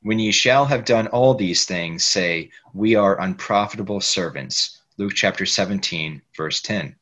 When 0.00 0.18
ye 0.18 0.30
shall 0.30 0.66
have 0.66 0.84
done 0.84 1.08
all 1.08 1.34
these 1.34 1.64
things, 1.64 2.06
say, 2.06 2.50
We 2.72 2.94
are 2.94 3.20
unprofitable 3.20 4.00
servants. 4.00 4.80
Luke 4.96 5.12
chapter 5.14 5.44
17, 5.44 6.22
verse 6.36 6.60
10. 6.60 6.94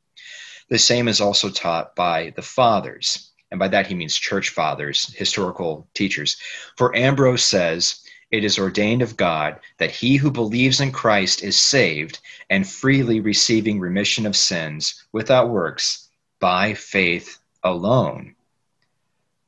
The 0.68 0.78
same 0.78 1.06
is 1.06 1.20
also 1.20 1.50
taught 1.50 1.94
by 1.94 2.30
the 2.36 2.42
fathers, 2.42 3.30
and 3.50 3.60
by 3.60 3.68
that 3.68 3.86
he 3.86 3.94
means 3.94 4.16
church 4.16 4.48
fathers, 4.48 5.14
historical 5.14 5.86
teachers. 5.94 6.36
For 6.76 6.94
Ambrose 6.96 7.44
says, 7.44 8.05
It 8.30 8.44
is 8.44 8.58
ordained 8.58 9.02
of 9.02 9.16
God 9.16 9.60
that 9.78 9.90
he 9.90 10.16
who 10.16 10.30
believes 10.30 10.80
in 10.80 10.92
Christ 10.92 11.42
is 11.42 11.58
saved, 11.58 12.18
and 12.50 12.68
freely 12.68 13.20
receiving 13.20 13.78
remission 13.78 14.26
of 14.26 14.36
sins 14.36 15.04
without 15.12 15.48
works, 15.48 16.08
by 16.40 16.74
faith 16.74 17.38
alone. 17.62 18.34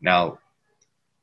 Now, 0.00 0.38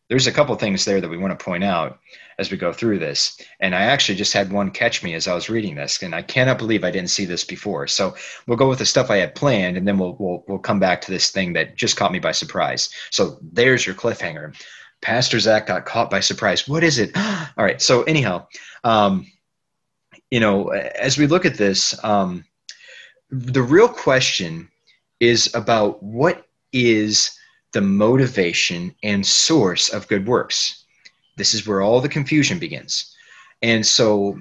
there's 0.10 0.28
a 0.28 0.32
couple 0.32 0.56
things 0.56 0.86
there 0.86 1.02
that 1.02 1.10
we 1.10 1.18
want 1.18 1.38
to 1.38 1.44
point 1.44 1.64
out 1.64 2.00
as 2.38 2.52
we 2.52 2.58
go 2.58 2.74
through 2.74 3.00
this. 3.00 3.40
And 3.60 3.74
I 3.74 3.84
actually 3.84 4.16
just 4.16 4.34
had 4.34 4.52
one 4.52 4.70
catch 4.72 5.04
me 5.04 5.14
as 5.14 5.28
I 5.28 5.34
was 5.34 5.50
reading 5.50 5.76
this, 5.76 6.04
and 6.04 6.14
I 6.14 6.22
cannot 6.22 6.58
believe 6.58 6.84
I 6.84 6.92
didn't 6.92 7.10
see 7.10 7.26
this 7.26 7.44
before. 7.44 7.88
So 7.88 8.16
we'll 8.46 8.58
go 8.58 8.70
with 8.70 8.80
the 8.80 8.86
stuff 8.86 9.10
I 9.10 9.18
had 9.18 9.36
planned, 9.36 9.78
and 9.78 9.88
then 9.88 9.98
we'll 9.98 10.16
we'll 10.20 10.44
we'll 10.48 10.60
come 10.60 10.80
back 10.80 11.02
to 11.02 11.12
this 11.12 11.32
thing 11.32 11.54
that 11.54 11.76
just 11.76 11.98
caught 11.98 12.12
me 12.12 12.20
by 12.20 12.34
surprise. 12.34 12.90
So 13.10 13.40
there's 13.42 13.86
your 13.86 13.96
cliffhanger. 13.96 14.56
Pastor 15.06 15.40
Zach 15.40 15.68
got 15.68 15.86
caught 15.86 16.10
by 16.10 16.20
surprise. 16.20 16.68
What 16.68 16.84
is 16.84 16.98
it? 16.98 17.12
All 17.58 17.64
right. 17.64 17.80
So 17.80 18.02
anyhow, 18.04 18.48
um, 18.84 19.28
you 20.32 20.40
know, 20.40 20.70
as 20.70 21.16
we 21.16 21.28
look 21.28 21.46
at 21.46 21.58
this, 21.60 22.04
um, 22.04 22.44
the 23.30 23.62
real 23.62 23.88
question 23.88 24.68
is 25.20 25.54
about 25.54 26.02
what 26.02 26.48
is 26.74 27.38
the 27.74 27.82
motivation 27.82 28.96
and 29.04 29.24
source 29.24 29.90
of 29.90 30.08
good 30.08 30.26
works. 30.26 30.86
This 31.38 31.54
is 31.54 31.68
where 31.68 31.84
all 31.84 32.02
the 32.02 32.10
confusion 32.10 32.58
begins. 32.58 33.16
And 33.62 33.86
so, 33.86 34.40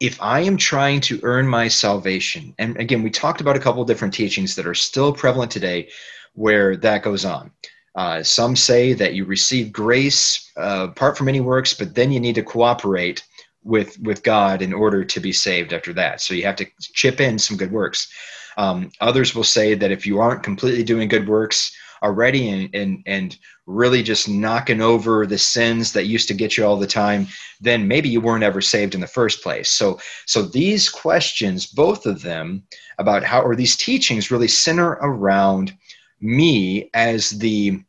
if 0.00 0.20
I 0.20 0.40
am 0.40 0.56
trying 0.56 1.00
to 1.02 1.20
earn 1.22 1.46
my 1.46 1.68
salvation, 1.68 2.56
and 2.58 2.76
again, 2.76 3.04
we 3.04 3.10
talked 3.10 3.40
about 3.40 3.56
a 3.56 3.60
couple 3.60 3.84
different 3.84 4.14
teachings 4.14 4.56
that 4.56 4.66
are 4.66 4.74
still 4.74 5.12
prevalent 5.12 5.52
today 5.52 5.90
where 6.34 6.76
that 6.78 7.04
goes 7.04 7.24
on. 7.24 7.52
Uh, 7.94 8.22
some 8.22 8.56
say 8.56 8.94
that 8.94 9.14
you 9.14 9.24
receive 9.24 9.72
grace 9.72 10.50
uh, 10.56 10.88
apart 10.90 11.16
from 11.16 11.28
any 11.28 11.40
works, 11.40 11.74
but 11.74 11.94
then 11.94 12.10
you 12.10 12.20
need 12.20 12.34
to 12.34 12.42
cooperate 12.42 13.22
with 13.64 13.98
with 14.00 14.22
God 14.22 14.62
in 14.62 14.72
order 14.72 15.04
to 15.04 15.20
be 15.20 15.32
saved 15.32 15.72
after 15.72 15.92
that. 15.92 16.20
So 16.20 16.34
you 16.34 16.44
have 16.44 16.56
to 16.56 16.66
chip 16.80 17.20
in 17.20 17.38
some 17.38 17.56
good 17.56 17.70
works. 17.70 18.10
Um, 18.56 18.90
others 19.00 19.34
will 19.34 19.44
say 19.44 19.74
that 19.74 19.92
if 19.92 20.06
you 20.06 20.20
aren't 20.20 20.42
completely 20.42 20.82
doing 20.82 21.08
good 21.08 21.28
works, 21.28 21.72
already 22.02 22.48
and, 22.48 22.74
and, 22.74 23.02
and 23.06 23.38
really 23.66 24.02
just 24.02 24.28
knocking 24.28 24.80
over 24.80 25.24
the 25.24 25.38
sins 25.38 25.92
that 25.92 26.06
used 26.06 26.28
to 26.28 26.34
get 26.34 26.56
you 26.56 26.66
all 26.66 26.76
the 26.76 26.86
time, 26.86 27.26
then 27.60 27.86
maybe 27.86 28.08
you 28.08 28.20
weren't 28.20 28.44
ever 28.44 28.60
saved 28.60 28.94
in 28.94 29.00
the 29.00 29.06
first 29.06 29.42
place. 29.42 29.70
So, 29.70 30.00
so 30.26 30.42
these 30.42 30.88
questions, 30.88 31.66
both 31.66 32.04
of 32.04 32.22
them 32.22 32.64
about 32.98 33.22
how, 33.22 33.40
or 33.42 33.54
these 33.54 33.76
teachings 33.76 34.30
really 34.30 34.48
center 34.48 34.98
around 35.00 35.76
me 36.22 36.90
as 36.94 37.30
the 37.30 37.82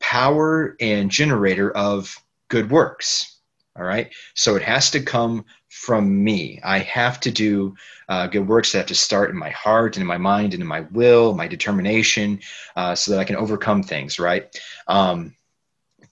power 0.00 0.76
and 0.80 1.10
generator 1.10 1.70
of 1.76 2.16
good 2.48 2.70
works. 2.70 3.40
All 3.76 3.84
right. 3.84 4.12
So 4.34 4.54
it 4.54 4.62
has 4.62 4.90
to 4.92 5.00
come 5.00 5.44
from 5.68 6.22
me. 6.22 6.60
I 6.62 6.78
have 6.78 7.18
to 7.20 7.32
do 7.32 7.74
uh, 8.08 8.28
good 8.28 8.46
works 8.46 8.70
that 8.70 8.78
have 8.78 8.86
to 8.86 8.94
start 8.94 9.30
in 9.30 9.36
my 9.36 9.50
heart 9.50 9.96
and 9.96 10.02
in 10.02 10.06
my 10.06 10.18
mind 10.18 10.54
and 10.54 10.62
in 10.62 10.68
my 10.68 10.82
will, 10.92 11.34
my 11.34 11.48
determination, 11.48 12.38
uh, 12.76 12.94
so 12.94 13.10
that 13.10 13.20
I 13.20 13.24
can 13.24 13.34
overcome 13.34 13.82
things, 13.82 14.20
right? 14.20 14.56
Um, 14.86 15.34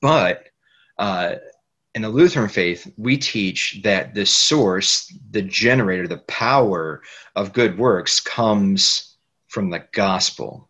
but 0.01 0.49
uh, 0.99 1.37
in 1.95 2.03
the 2.03 2.09
Lutheran 2.09 2.49
faith, 2.49 2.91
we 2.97 3.17
teach 3.17 3.81
that 3.85 4.15
the 4.15 4.27
source, 4.27 5.17
the 5.31 5.43
generator, 5.43 6.09
the 6.09 6.19
power 6.19 7.03
of 7.37 7.53
good 7.53 7.79
works 7.79 8.19
comes 8.19 9.17
from 9.47 9.71
the 9.71 9.85
gospel. 9.93 10.69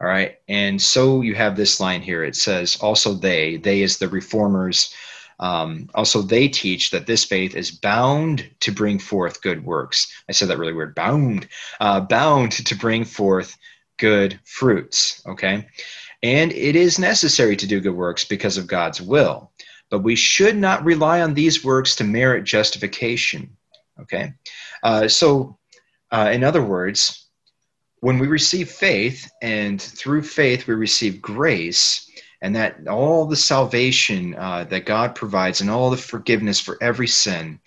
All 0.00 0.08
right. 0.08 0.38
And 0.48 0.80
so 0.80 1.22
you 1.22 1.34
have 1.34 1.56
this 1.56 1.80
line 1.80 2.02
here. 2.02 2.24
It 2.24 2.36
says, 2.36 2.76
also 2.80 3.14
they, 3.14 3.56
they 3.56 3.82
is 3.82 3.98
the 3.98 4.08
reformers 4.08 4.94
um, 5.40 5.88
also, 5.94 6.20
they 6.20 6.48
teach 6.48 6.90
that 6.90 7.06
this 7.06 7.24
faith 7.24 7.54
is 7.54 7.70
bound 7.70 8.48
to 8.60 8.72
bring 8.72 8.98
forth 8.98 9.42
good 9.42 9.64
works. 9.64 10.12
I 10.28 10.32
said 10.32 10.48
that 10.48 10.58
really 10.58 10.72
weird. 10.72 10.94
Bound, 10.94 11.48
uh, 11.80 12.00
bound 12.00 12.52
to 12.52 12.74
bring 12.74 13.04
forth 13.04 13.56
good 13.98 14.38
fruits. 14.44 15.22
Okay, 15.26 15.66
and 16.22 16.52
it 16.52 16.74
is 16.74 16.98
necessary 16.98 17.56
to 17.56 17.66
do 17.66 17.80
good 17.80 17.94
works 17.94 18.24
because 18.24 18.56
of 18.56 18.66
God's 18.66 19.00
will, 19.00 19.52
but 19.90 20.00
we 20.00 20.16
should 20.16 20.56
not 20.56 20.84
rely 20.84 21.20
on 21.20 21.34
these 21.34 21.64
works 21.64 21.94
to 21.96 22.04
merit 22.04 22.42
justification. 22.42 23.56
Okay, 24.00 24.32
uh, 24.82 25.06
so 25.06 25.56
uh, 26.10 26.30
in 26.32 26.42
other 26.42 26.62
words, 26.62 27.27
when 28.00 28.18
we 28.18 28.26
receive 28.26 28.70
faith, 28.70 29.30
and 29.42 29.80
through 29.80 30.22
faith 30.22 30.66
we 30.66 30.74
receive 30.74 31.22
grace 31.22 32.08
and 32.40 32.54
that 32.54 32.86
all 32.86 33.26
the 33.26 33.36
salvation 33.36 34.34
uh, 34.36 34.64
that 34.64 34.86
God 34.86 35.14
provides 35.14 35.60
and 35.60 35.70
all 35.70 35.90
the 35.90 35.96
forgiveness 35.96 36.60
for 36.60 36.78
every 36.80 37.08
sin, 37.08 37.58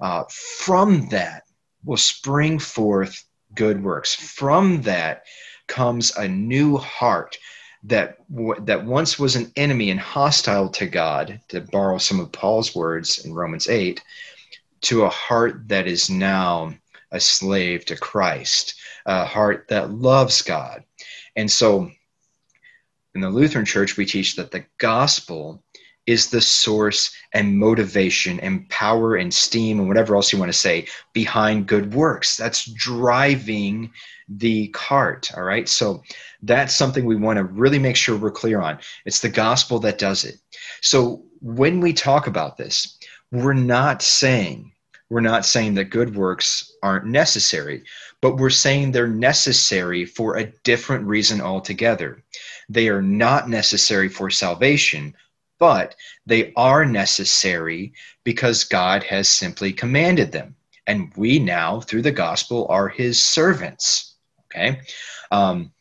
uh, 0.00 0.24
from 0.28 1.08
that 1.08 1.44
will 1.84 1.96
spring 1.96 2.58
forth 2.58 3.24
good 3.54 3.82
works. 3.82 4.14
From 4.14 4.82
that 4.82 5.22
comes 5.66 6.14
a 6.16 6.28
new 6.28 6.76
heart 6.76 7.38
that 7.84 8.18
that 8.60 8.84
once 8.84 9.18
was 9.18 9.34
an 9.34 9.50
enemy 9.56 9.90
and 9.90 9.98
hostile 9.98 10.68
to 10.68 10.86
God, 10.86 11.40
to 11.48 11.60
borrow 11.60 11.98
some 11.98 12.20
of 12.20 12.30
Paul's 12.30 12.76
words 12.76 13.24
in 13.24 13.34
Romans 13.34 13.68
8, 13.68 14.00
to 14.82 15.02
a 15.02 15.08
heart 15.08 15.68
that 15.68 15.88
is 15.88 16.08
now 16.08 16.72
a 17.12 17.20
slave 17.20 17.84
to 17.86 17.96
Christ, 17.96 18.74
a 19.06 19.24
heart 19.24 19.66
that 19.68 19.92
loves 19.92 20.42
God. 20.42 20.82
And 21.36 21.50
so 21.50 21.90
in 23.14 23.20
the 23.20 23.30
Lutheran 23.30 23.64
Church, 23.64 23.96
we 23.96 24.06
teach 24.06 24.36
that 24.36 24.50
the 24.50 24.64
gospel 24.78 25.62
is 26.06 26.30
the 26.30 26.40
source 26.40 27.14
and 27.32 27.56
motivation 27.56 28.40
and 28.40 28.68
power 28.68 29.14
and 29.14 29.32
steam 29.32 29.78
and 29.78 29.86
whatever 29.86 30.16
else 30.16 30.32
you 30.32 30.38
want 30.38 30.48
to 30.50 30.58
say 30.58 30.86
behind 31.12 31.68
good 31.68 31.94
works. 31.94 32.36
That's 32.36 32.64
driving 32.72 33.92
the 34.28 34.68
cart. 34.68 35.30
All 35.36 35.44
right. 35.44 35.68
So 35.68 36.02
that's 36.42 36.74
something 36.74 37.04
we 37.04 37.14
want 37.14 37.36
to 37.36 37.44
really 37.44 37.78
make 37.78 37.94
sure 37.94 38.16
we're 38.16 38.32
clear 38.32 38.60
on. 38.60 38.78
It's 39.04 39.20
the 39.20 39.28
gospel 39.28 39.78
that 39.80 39.98
does 39.98 40.24
it. 40.24 40.36
So 40.80 41.24
when 41.40 41.80
we 41.80 41.92
talk 41.92 42.26
about 42.26 42.56
this, 42.56 42.98
we're 43.30 43.52
not 43.52 44.02
saying 44.02 44.72
we're 45.12 45.20
not 45.20 45.44
saying 45.44 45.74
that 45.74 45.90
good 45.90 46.16
works 46.16 46.72
aren't 46.82 47.04
necessary, 47.04 47.82
but 48.22 48.38
we're 48.38 48.48
saying 48.48 48.92
they're 48.92 49.06
necessary 49.06 50.06
for 50.06 50.38
a 50.38 50.50
different 50.64 51.06
reason 51.06 51.38
altogether. 51.38 52.24
They 52.70 52.88
are 52.88 53.02
not 53.02 53.46
necessary 53.46 54.08
for 54.08 54.30
salvation, 54.30 55.14
but 55.58 55.96
they 56.24 56.54
are 56.56 56.86
necessary 56.86 57.92
because 58.24 58.64
God 58.64 59.02
has 59.02 59.28
simply 59.28 59.74
commanded 59.74 60.32
them. 60.32 60.56
And 60.86 61.12
we 61.14 61.38
now, 61.38 61.82
through 61.82 62.02
the 62.02 62.10
gospel, 62.10 62.66
are 62.70 62.88
his 62.88 63.22
servants. 63.22 64.14
Okay? 64.46 64.80
Um, 65.30 65.72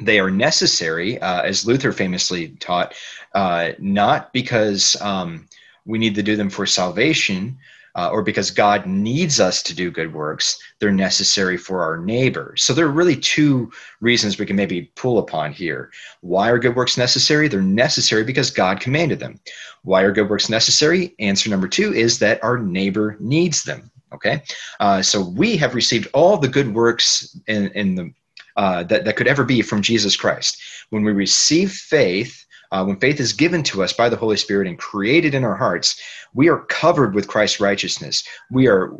they 0.00 0.20
are 0.20 0.30
necessary, 0.30 1.20
uh, 1.20 1.42
as 1.42 1.66
Luther 1.66 1.90
famously 1.90 2.50
taught, 2.60 2.94
uh, 3.34 3.72
not 3.80 4.32
because 4.32 4.94
um, 5.00 5.48
we 5.84 5.98
need 5.98 6.14
to 6.14 6.22
do 6.22 6.36
them 6.36 6.48
for 6.48 6.64
salvation, 6.64 7.58
uh, 7.98 8.08
or 8.10 8.22
because 8.22 8.52
God 8.52 8.86
needs 8.86 9.40
us 9.40 9.60
to 9.64 9.74
do 9.74 9.90
good 9.90 10.14
works, 10.14 10.56
they're 10.78 10.92
necessary 10.92 11.56
for 11.56 11.82
our 11.82 11.96
neighbor. 11.98 12.54
So 12.56 12.72
there 12.72 12.86
are 12.86 13.00
really 13.00 13.16
two 13.16 13.72
reasons 14.00 14.38
we 14.38 14.46
can 14.46 14.54
maybe 14.54 14.92
pull 14.94 15.18
upon 15.18 15.52
here. 15.52 15.90
Why 16.20 16.48
are 16.48 16.60
good 16.60 16.76
works 16.76 16.96
necessary? 16.96 17.48
They're 17.48 17.60
necessary 17.60 18.22
because 18.22 18.52
God 18.52 18.78
commanded 18.78 19.18
them. 19.18 19.40
Why 19.82 20.02
are 20.02 20.12
good 20.12 20.30
works 20.30 20.48
necessary? 20.48 21.16
Answer 21.18 21.50
number 21.50 21.66
two 21.66 21.92
is 21.92 22.20
that 22.20 22.42
our 22.44 22.56
neighbor 22.56 23.16
needs 23.18 23.64
them. 23.64 23.90
Okay, 24.12 24.42
uh, 24.78 25.02
so 25.02 25.20
we 25.20 25.56
have 25.56 25.74
received 25.74 26.08
all 26.14 26.38
the 26.38 26.48
good 26.48 26.72
works 26.72 27.36
in, 27.48 27.66
in 27.72 27.94
the 27.96 28.12
uh, 28.56 28.84
that, 28.84 29.04
that 29.04 29.16
could 29.16 29.28
ever 29.28 29.44
be 29.44 29.60
from 29.60 29.82
Jesus 29.82 30.16
Christ. 30.16 30.60
When 30.90 31.02
we 31.02 31.12
receive 31.12 31.72
faith, 31.72 32.46
uh, 32.72 32.84
when 32.84 32.98
faith 32.98 33.20
is 33.20 33.32
given 33.32 33.62
to 33.64 33.82
us 33.82 33.92
by 33.92 34.08
the 34.08 34.16
Holy 34.16 34.36
Spirit 34.36 34.68
and 34.68 34.78
created 34.78 35.34
in 35.34 35.44
our 35.44 35.56
hearts, 35.56 36.00
we 36.34 36.48
are 36.48 36.64
covered 36.66 37.14
with 37.14 37.28
Christ's 37.28 37.60
righteousness. 37.60 38.24
We 38.50 38.68
are 38.68 38.92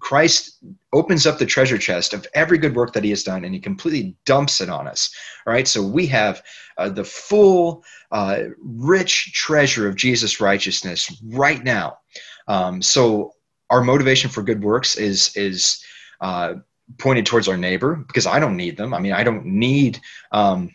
Christ 0.00 0.58
opens 0.92 1.26
up 1.26 1.38
the 1.38 1.46
treasure 1.46 1.78
chest 1.78 2.14
of 2.14 2.26
every 2.34 2.56
good 2.58 2.74
work 2.74 2.92
that 2.92 3.04
he 3.04 3.10
has 3.10 3.24
done 3.24 3.44
and 3.44 3.52
he 3.52 3.60
completely 3.60 4.16
dumps 4.24 4.60
it 4.60 4.70
on 4.70 4.86
us. 4.86 5.12
All 5.46 5.52
right, 5.52 5.66
so 5.66 5.82
we 5.82 6.06
have 6.06 6.42
uh, 6.76 6.88
the 6.88 7.04
full, 7.04 7.84
uh, 8.12 8.44
rich 8.60 9.32
treasure 9.32 9.88
of 9.88 9.96
Jesus' 9.96 10.40
righteousness 10.40 11.20
right 11.24 11.62
now. 11.62 11.98
Um, 12.46 12.80
so 12.80 13.32
our 13.70 13.82
motivation 13.82 14.30
for 14.30 14.42
good 14.42 14.62
works 14.62 14.96
is 14.96 15.36
is 15.36 15.82
uh, 16.20 16.54
pointed 16.96 17.26
towards 17.26 17.48
our 17.48 17.56
neighbor 17.56 17.96
because 17.96 18.26
I 18.26 18.40
don't 18.40 18.56
need 18.56 18.76
them. 18.76 18.94
I 18.94 19.00
mean, 19.00 19.12
I 19.12 19.24
don't 19.24 19.44
need 19.44 20.00
um, 20.32 20.70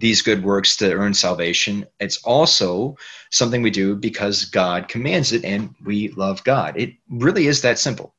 these 0.00 0.22
good 0.22 0.42
works 0.42 0.76
to 0.78 0.92
earn 0.92 1.14
salvation. 1.14 1.86
It's 2.00 2.22
also 2.24 2.96
something 3.30 3.62
we 3.62 3.70
do 3.70 3.94
because 3.94 4.46
God 4.46 4.88
commands 4.88 5.32
it 5.32 5.44
and 5.44 5.74
we 5.84 6.08
love 6.10 6.42
God. 6.44 6.76
It 6.76 6.94
really 7.10 7.46
is 7.46 7.62
that 7.62 7.78
simple. 7.78 8.14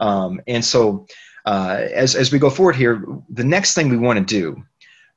Um, 0.00 0.40
and 0.46 0.64
so, 0.64 1.06
uh, 1.44 1.86
as, 1.92 2.14
as 2.14 2.32
we 2.32 2.38
go 2.38 2.50
forward 2.50 2.76
here, 2.76 3.04
the 3.28 3.44
next 3.44 3.74
thing 3.74 3.90
we 3.90 3.98
want 3.98 4.18
to 4.18 4.24
do 4.24 4.62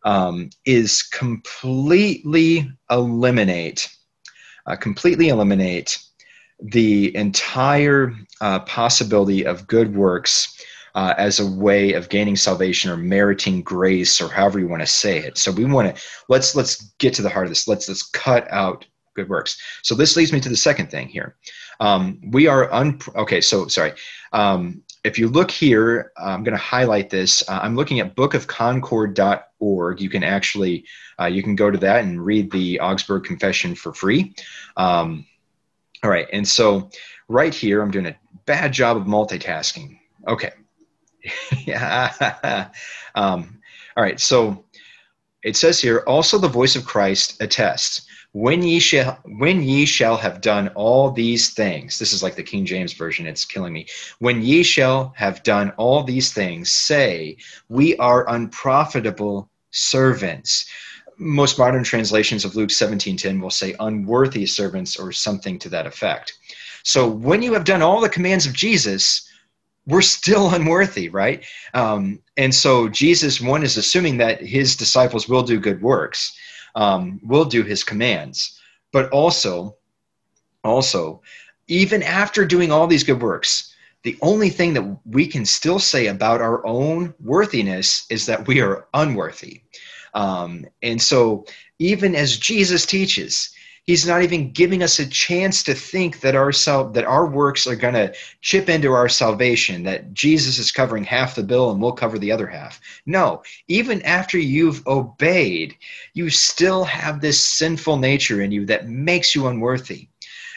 um, 0.04 0.50
is 0.66 1.04
completely 1.04 2.70
eliminate, 2.90 3.90
uh, 4.66 4.76
completely 4.76 5.30
eliminate 5.30 6.00
the 6.60 7.16
entire 7.16 8.14
uh, 8.42 8.60
possibility 8.62 9.46
of 9.46 9.68
good 9.68 9.96
works 9.96 10.62
uh, 10.98 11.14
as 11.20 11.40
a 11.40 11.46
way 11.46 11.94
of 11.94 12.10
gaining 12.10 12.36
salvation 12.36 12.90
or 12.90 12.98
meriting 12.98 13.62
grace 13.62 14.20
or 14.20 14.28
however 14.28 14.58
you 14.58 14.68
want 14.68 14.82
to 14.82 14.88
say 14.88 15.20
it. 15.20 15.38
So 15.38 15.52
we 15.52 15.64
want 15.64 15.96
to 15.96 16.02
let's 16.28 16.56
let's 16.56 16.92
get 16.98 17.14
to 17.14 17.22
the 17.22 17.30
heart 17.30 17.46
of 17.46 17.52
this. 17.52 17.68
Let's 17.68 17.88
let's 17.88 18.02
cut 18.02 18.52
out 18.52 18.84
good 19.16 19.30
works. 19.30 19.62
So 19.84 19.94
this 19.94 20.18
leads 20.18 20.34
me 20.34 20.40
to 20.40 20.50
the 20.50 20.58
second 20.58 20.90
thing 20.90 21.08
here. 21.08 21.36
Um, 21.80 22.20
we 22.32 22.48
are 22.48 22.74
un 22.74 23.00
okay. 23.16 23.42
So 23.42 23.68
sorry. 23.68 23.94
Um, 24.34 24.82
if 25.04 25.20
you 25.20 25.28
look 25.28 25.52
here, 25.52 26.12
I'm 26.18 26.44
going 26.44 26.58
to 26.58 26.64
highlight 26.64 27.12
this. 27.12 27.48
Uh, 27.48 27.60
I'm 27.62 27.76
looking 27.76 28.00
at 28.00 28.16
bookofconcord.org. 28.16 30.02
You 30.02 30.10
can 30.10 30.24
actually 30.24 30.84
uh, 31.20 31.26
you 31.26 31.44
can 31.44 31.56
go 31.56 31.70
to 31.70 31.78
that 31.78 32.06
and 32.06 32.26
read 32.26 32.50
the 32.50 32.80
Augsburg 32.80 33.24
Confession 33.24 33.76
for 33.76 33.94
free. 33.94 34.34
Um, 34.78 35.28
all 36.04 36.10
right, 36.10 36.28
and 36.34 36.48
so 36.48 36.90
right 37.28 37.54
here, 37.54 37.84
I'm 37.84 37.92
doing 37.92 38.08
a 38.08 38.18
bad 38.48 38.74
job 38.74 38.98
of 38.98 39.04
multitasking. 39.04 40.00
Okay, 40.28 40.52
yeah. 41.66 42.70
um, 43.16 43.60
all 43.96 44.04
right. 44.04 44.20
So 44.20 44.66
it 45.44 45.56
says 45.56 45.82
here, 45.82 46.04
also 46.08 46.38
the 46.38 46.48
voice 46.48 46.76
of 46.76 46.86
Christ 46.86 47.42
attests, 47.42 48.08
when 48.34 48.62
ye 48.62 48.80
shall 48.80 49.18
when 49.26 49.64
ye 49.64 49.84
shall 49.84 50.16
have 50.16 50.42
done 50.42 50.68
all 50.76 51.10
these 51.10 51.50
things 51.56 51.98
this 51.98 52.14
is 52.14 52.22
like 52.22 52.36
the 52.36 52.44
king 52.44 52.66
james 52.66 52.94
version 52.94 53.26
it's 53.26 53.46
killing 53.46 53.74
me 53.74 53.88
when 54.20 54.44
ye 54.44 54.62
shall 54.62 55.12
have 55.16 55.42
done 55.42 55.72
all 55.78 56.04
these 56.04 56.32
things 56.32 56.70
say 56.70 57.36
we 57.70 57.96
are 57.98 58.30
unprofitable 58.30 59.50
servants 59.72 60.70
most 61.18 61.58
modern 61.58 61.84
translations 61.84 62.46
of 62.46 62.56
luke 62.56 62.70
17:10 62.70 63.42
will 63.42 63.50
say 63.50 63.74
unworthy 63.80 64.46
servants 64.46 64.98
or 64.98 65.12
something 65.12 65.58
to 65.58 65.70
that 65.70 65.88
effect 65.88 66.34
so 66.84 67.08
when 67.08 67.42
you 67.42 67.54
have 67.54 67.64
done 67.64 67.82
all 67.82 68.02
the 68.02 68.10
commands 68.10 68.46
of 68.46 68.54
jesus 68.54 69.27
we're 69.88 70.02
still 70.02 70.50
unworthy, 70.54 71.10
right? 71.10 71.44
Um, 71.74 72.20
and 72.36 72.54
so 72.54 72.88
Jesus, 72.88 73.42
one, 73.42 73.64
is 73.64 73.78
assuming 73.78 74.18
that 74.18 74.42
his 74.42 74.76
disciples 74.76 75.28
will 75.28 75.44
do 75.44 75.60
good 75.60 75.82
works, 75.82 76.38
um, 76.76 77.20
will 77.24 77.46
do 77.46 77.64
his 77.64 77.84
commands, 77.84 78.60
but 78.92 79.10
also, 79.10 79.76
also, 80.64 81.22
even 81.68 82.04
after 82.04 82.46
doing 82.46 82.72
all 82.72 82.88
these 82.88 83.04
good 83.04 83.22
works, 83.22 83.74
the 84.04 84.18
only 84.22 84.50
thing 84.50 84.74
that 84.74 84.98
we 85.06 85.28
can 85.28 85.46
still 85.46 85.80
say 85.80 86.08
about 86.08 86.40
our 86.40 86.66
own 86.66 87.14
worthiness 87.20 88.06
is 88.10 88.26
that 88.28 88.48
we 88.48 88.62
are 88.62 88.88
unworthy. 88.94 89.62
Um, 90.14 90.66
and 90.82 91.02
so, 91.02 91.46
even 91.80 92.16
as 92.16 92.38
Jesus 92.38 92.86
teaches, 92.86 93.50
He's 93.88 94.06
not 94.06 94.22
even 94.22 94.52
giving 94.52 94.84
us 94.84 95.00
a 95.00 95.08
chance 95.08 95.64
to 95.64 95.74
think 95.74 96.20
that 96.20 96.36
our 96.36 96.52
sal- 96.52 96.90
that 96.90 97.06
our 97.06 97.26
works 97.26 97.66
are 97.66 97.76
going 97.78 97.94
to 97.94 98.14
chip 98.42 98.68
into 98.68 98.92
our 98.92 99.08
salvation, 99.08 99.84
that 99.84 100.14
Jesus 100.14 100.60
is 100.60 100.74
covering 100.74 101.06
half 101.06 101.36
the 101.36 101.44
bill 101.44 101.72
and 101.72 101.82
we'll 101.82 101.94
cover 101.94 102.20
the 102.20 102.34
other 102.34 102.48
half. 102.48 102.82
No, 103.06 103.44
even 103.70 104.02
after 104.02 104.38
you've 104.38 104.86
obeyed, 104.88 105.78
you 106.14 106.30
still 106.30 106.84
have 106.84 107.22
this 107.22 107.40
sinful 107.40 107.96
nature 107.96 108.42
in 108.42 108.52
you 108.52 108.66
that 108.66 108.90
makes 108.90 109.34
you 109.34 109.48
unworthy. 109.48 110.10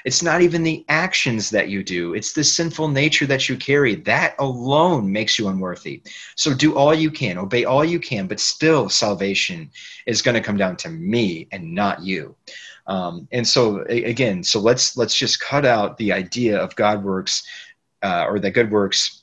It's 0.05 0.23
not 0.23 0.43
even 0.43 0.62
the 0.62 0.85
actions 0.88 1.51
that 1.51 1.69
you 1.69 1.85
do, 1.85 2.14
it's 2.14 2.33
the 2.33 2.43
sinful 2.43 2.88
nature 2.88 3.27
that 3.27 3.49
you 3.49 3.57
carry. 3.57 3.95
That 3.95 4.35
alone 4.40 5.12
makes 5.12 5.38
you 5.38 5.47
unworthy. 5.47 6.03
So 6.35 6.53
do 6.55 6.75
all 6.75 6.95
you 6.95 7.11
can, 7.11 7.38
obey 7.38 7.64
all 7.64 7.85
you 7.85 8.01
can, 8.01 8.27
but 8.27 8.40
still 8.40 8.88
salvation 8.88 9.71
is 10.07 10.23
going 10.23 10.35
to 10.35 10.40
come 10.40 10.57
down 10.57 10.77
to 10.79 10.88
me 10.88 11.47
and 11.53 11.75
not 11.75 12.03
you. 12.03 12.35
Um, 12.90 13.29
and 13.31 13.46
so 13.46 13.83
again, 13.85 14.42
so 14.42 14.59
let's 14.59 14.96
let's 14.96 15.16
just 15.16 15.38
cut 15.38 15.64
out 15.64 15.96
the 15.96 16.12
idea 16.12 16.59
of 16.59 16.74
God 16.74 17.05
works 17.05 17.44
uh, 18.03 18.24
or 18.29 18.40
that 18.40 18.50
good 18.50 18.70
works 18.72 19.22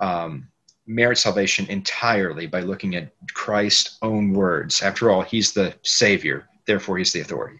um, 0.00 0.48
merit 0.86 1.16
salvation 1.16 1.66
entirely 1.70 2.46
by 2.46 2.60
looking 2.60 2.94
at 2.94 3.10
Christ's 3.32 3.96
own 4.02 4.34
words. 4.34 4.82
After 4.82 5.10
all, 5.10 5.22
He's 5.22 5.52
the 5.52 5.74
Savior, 5.82 6.46
therefore 6.66 6.98
He's 6.98 7.12
the 7.12 7.20
authority. 7.20 7.58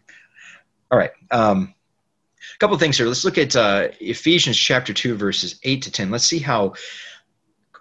All 0.90 0.98
right. 0.98 1.12
Um, 1.30 1.74
a 2.54 2.58
couple 2.58 2.76
things 2.76 2.98
here. 2.98 3.06
Let's 3.06 3.24
look 3.24 3.38
at 3.38 3.56
uh, 3.56 3.88
Ephesians 3.98 4.58
chapter 4.58 4.92
two, 4.92 5.16
verses 5.16 5.58
eight 5.62 5.80
to 5.82 5.90
ten. 5.90 6.10
Let's 6.10 6.26
see 6.26 6.38
how 6.38 6.74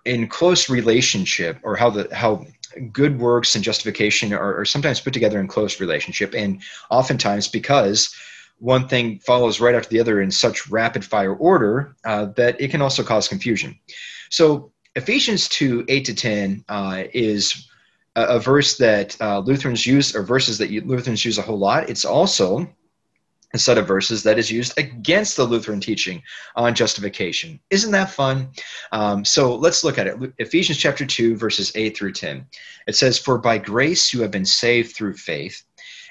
in 0.05 0.29
close 0.29 0.69
relationship 0.69 1.59
or 1.63 1.75
how 1.75 1.89
the 1.89 2.07
how 2.15 2.45
good 2.91 3.19
works 3.19 3.55
and 3.55 3.63
justification 3.63 4.33
are, 4.33 4.59
are 4.59 4.65
sometimes 4.65 4.99
put 4.99 5.13
together 5.13 5.39
in 5.39 5.47
close 5.47 5.79
relationship, 5.79 6.33
and 6.35 6.61
oftentimes 6.89 7.47
because 7.47 8.13
one 8.59 8.87
thing 8.87 9.19
follows 9.19 9.59
right 9.59 9.75
after 9.75 9.89
the 9.89 9.99
other 9.99 10.21
in 10.21 10.31
such 10.31 10.69
rapid 10.69 11.03
fire 11.03 11.35
order 11.35 11.95
uh, 12.05 12.25
that 12.37 12.59
it 12.59 12.71
can 12.71 12.81
also 12.81 13.03
cause 13.03 13.27
confusion. 13.27 13.77
So 14.29 14.71
Ephesians 14.95 15.49
2 15.49 15.85
8 15.87 16.05
to 16.05 16.15
10 16.15 16.65
uh, 16.69 17.03
is 17.13 17.69
a, 18.15 18.23
a, 18.23 18.39
verse 18.39 18.77
that 18.77 19.19
uh, 19.21 19.39
Lutherans 19.39 19.85
use, 19.85 20.15
or 20.15 20.23
verses 20.23 20.57
that 20.59 20.71
Lutherans 20.71 21.25
use 21.25 21.37
a 21.37 21.41
whole 21.41 21.59
lot. 21.59 21.89
It's 21.89 22.05
also 22.05 22.67
a 23.55 23.59
set 23.59 23.77
of 23.77 23.87
verses 23.87 24.21
that 24.23 24.37
is 24.37 24.51
used 24.51 24.77
against 24.77 25.35
the 25.35 25.43
Lutheran 25.43 25.79
teaching 25.79 26.21
on 26.55 26.75
justification. 26.75 27.59
Isn't 27.69 27.91
that 27.91 28.11
fun? 28.11 28.49
Um, 28.91 29.25
so 29.25 29.55
let's 29.55 29.83
look 29.83 29.97
at 29.97 30.07
it. 30.07 30.33
Ephesians 30.37 30.77
chapter 30.77 31.05
2, 31.05 31.35
verses 31.35 31.71
8 31.73 31.97
through 31.97 32.13
10. 32.13 32.45
It 32.87 32.95
says, 32.95 33.17
For 33.17 33.37
by 33.37 33.57
grace 33.57 34.13
you 34.13 34.21
have 34.21 34.31
been 34.31 34.45
saved 34.45 34.95
through 34.95 35.15
faith, 35.15 35.63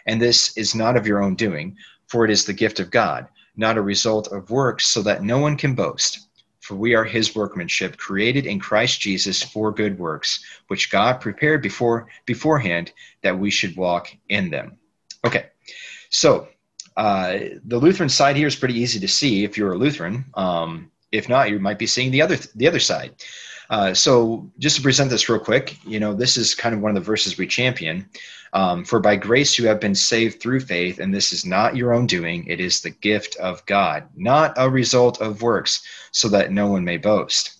and 0.07 0.21
this 0.21 0.57
is 0.57 0.75
not 0.75 0.97
of 0.97 1.07
your 1.07 1.23
own 1.23 1.35
doing, 1.35 1.77
for 2.09 2.25
it 2.25 2.31
is 2.31 2.45
the 2.45 2.53
gift 2.53 2.81
of 2.81 2.91
God, 2.91 3.29
not 3.57 3.79
a 3.79 3.83
result 3.83 4.29
of 4.29 4.51
works, 4.51 4.87
so 4.87 5.03
that 5.03 5.23
no 5.23 5.39
one 5.39 5.57
can 5.57 5.75
boast. 5.75 6.29
For 6.61 6.75
we 6.75 6.95
are 6.95 7.05
his 7.05 7.35
workmanship, 7.35 7.99
created 7.99 8.47
in 8.47 8.59
Christ 8.59 9.01
Jesus 9.01 9.43
for 9.43 9.71
good 9.71 9.99
works, 9.99 10.43
which 10.69 10.91
God 10.91 11.21
prepared 11.21 11.61
before 11.61 12.09
beforehand 12.25 12.93
that 13.23 13.39
we 13.39 13.51
should 13.51 13.77
walk 13.77 14.09
in 14.31 14.49
them. 14.49 14.79
Okay, 15.27 15.47
so 16.09 16.49
uh, 16.97 17.39
the 17.65 17.79
Lutheran 17.79 18.09
side 18.09 18.37
here 18.37 18.47
is 18.47 18.57
pretty 18.57 18.79
easy 18.79 19.01
to 19.01 19.09
see 19.09 19.45
if 19.45 19.57
you're 19.57 19.73
a 19.73 19.79
Lutheran. 19.79 20.25
Um, 20.35 20.91
if 21.13 21.29
not, 21.29 21.51
you 21.51 21.59
might 21.59 21.79
be 21.79 21.87
seeing 21.87 22.11
the 22.11 22.23
other 22.23 22.37
the 22.55 22.69
other 22.69 22.81
side. 22.81 23.15
Uh, 23.71 23.95
so 23.95 24.51
just 24.59 24.77
to 24.77 24.83
present 24.83 25.11
this 25.11 25.29
real 25.29 25.39
quick, 25.41 25.79
you 25.87 25.99
know, 25.99 26.13
this 26.13 26.37
is 26.37 26.55
kind 26.55 26.75
of 26.75 26.83
one 26.83 26.91
of 26.91 26.95
the 26.95 27.07
verses 27.07 27.39
we 27.39 27.47
champion. 27.47 28.09
Um, 28.53 28.85
For 28.85 29.01
by 29.01 29.17
grace 29.17 29.59
you 29.59 29.67
have 29.67 29.81
been 29.81 29.95
saved 29.95 30.41
through 30.41 30.61
faith, 30.61 31.01
and 31.01 31.13
this 31.13 31.33
is 31.33 31.45
not 31.45 31.77
your 31.77 31.93
own 31.93 32.07
doing; 32.07 32.47
it 32.47 32.61
is 32.61 32.81
the 32.81 32.91
gift 32.91 33.37
of 33.37 33.65
God, 33.67 34.05
not 34.15 34.55
a 34.57 34.71
result 34.71 35.21
of 35.21 35.43
works, 35.43 35.83
so 36.13 36.29
that 36.29 36.53
no 36.53 36.69
one 36.69 36.85
may 36.85 36.99
boast. 36.99 37.59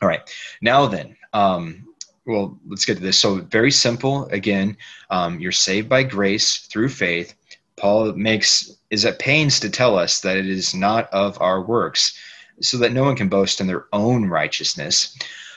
All 0.00 0.08
right, 0.08 0.22
now 0.60 0.86
then, 0.86 1.16
um, 1.32 1.88
well, 2.26 2.58
let's 2.68 2.84
get 2.84 2.96
to 2.96 3.02
this. 3.02 3.18
So 3.18 3.36
very 3.36 3.70
simple. 3.70 4.26
Again, 4.26 4.76
um, 5.10 5.40
you're 5.40 5.52
saved 5.52 5.88
by 5.88 6.04
grace 6.04 6.58
through 6.58 6.90
faith. 6.90 7.34
Paul 7.76 8.12
makes 8.12 8.70
is 8.90 9.04
at 9.04 9.18
pains 9.18 9.60
to 9.60 9.70
tell 9.70 9.98
us 9.98 10.20
that 10.20 10.36
it 10.36 10.46
is 10.46 10.74
not 10.74 11.12
of 11.12 11.40
our 11.40 11.60
works, 11.60 12.16
so 12.60 12.78
that 12.78 12.92
no 12.92 13.04
one 13.04 13.16
can 13.16 13.28
boast 13.28 13.60
in 13.60 13.66
their 13.66 13.86
own 13.92 14.26
righteousness. 14.26 15.16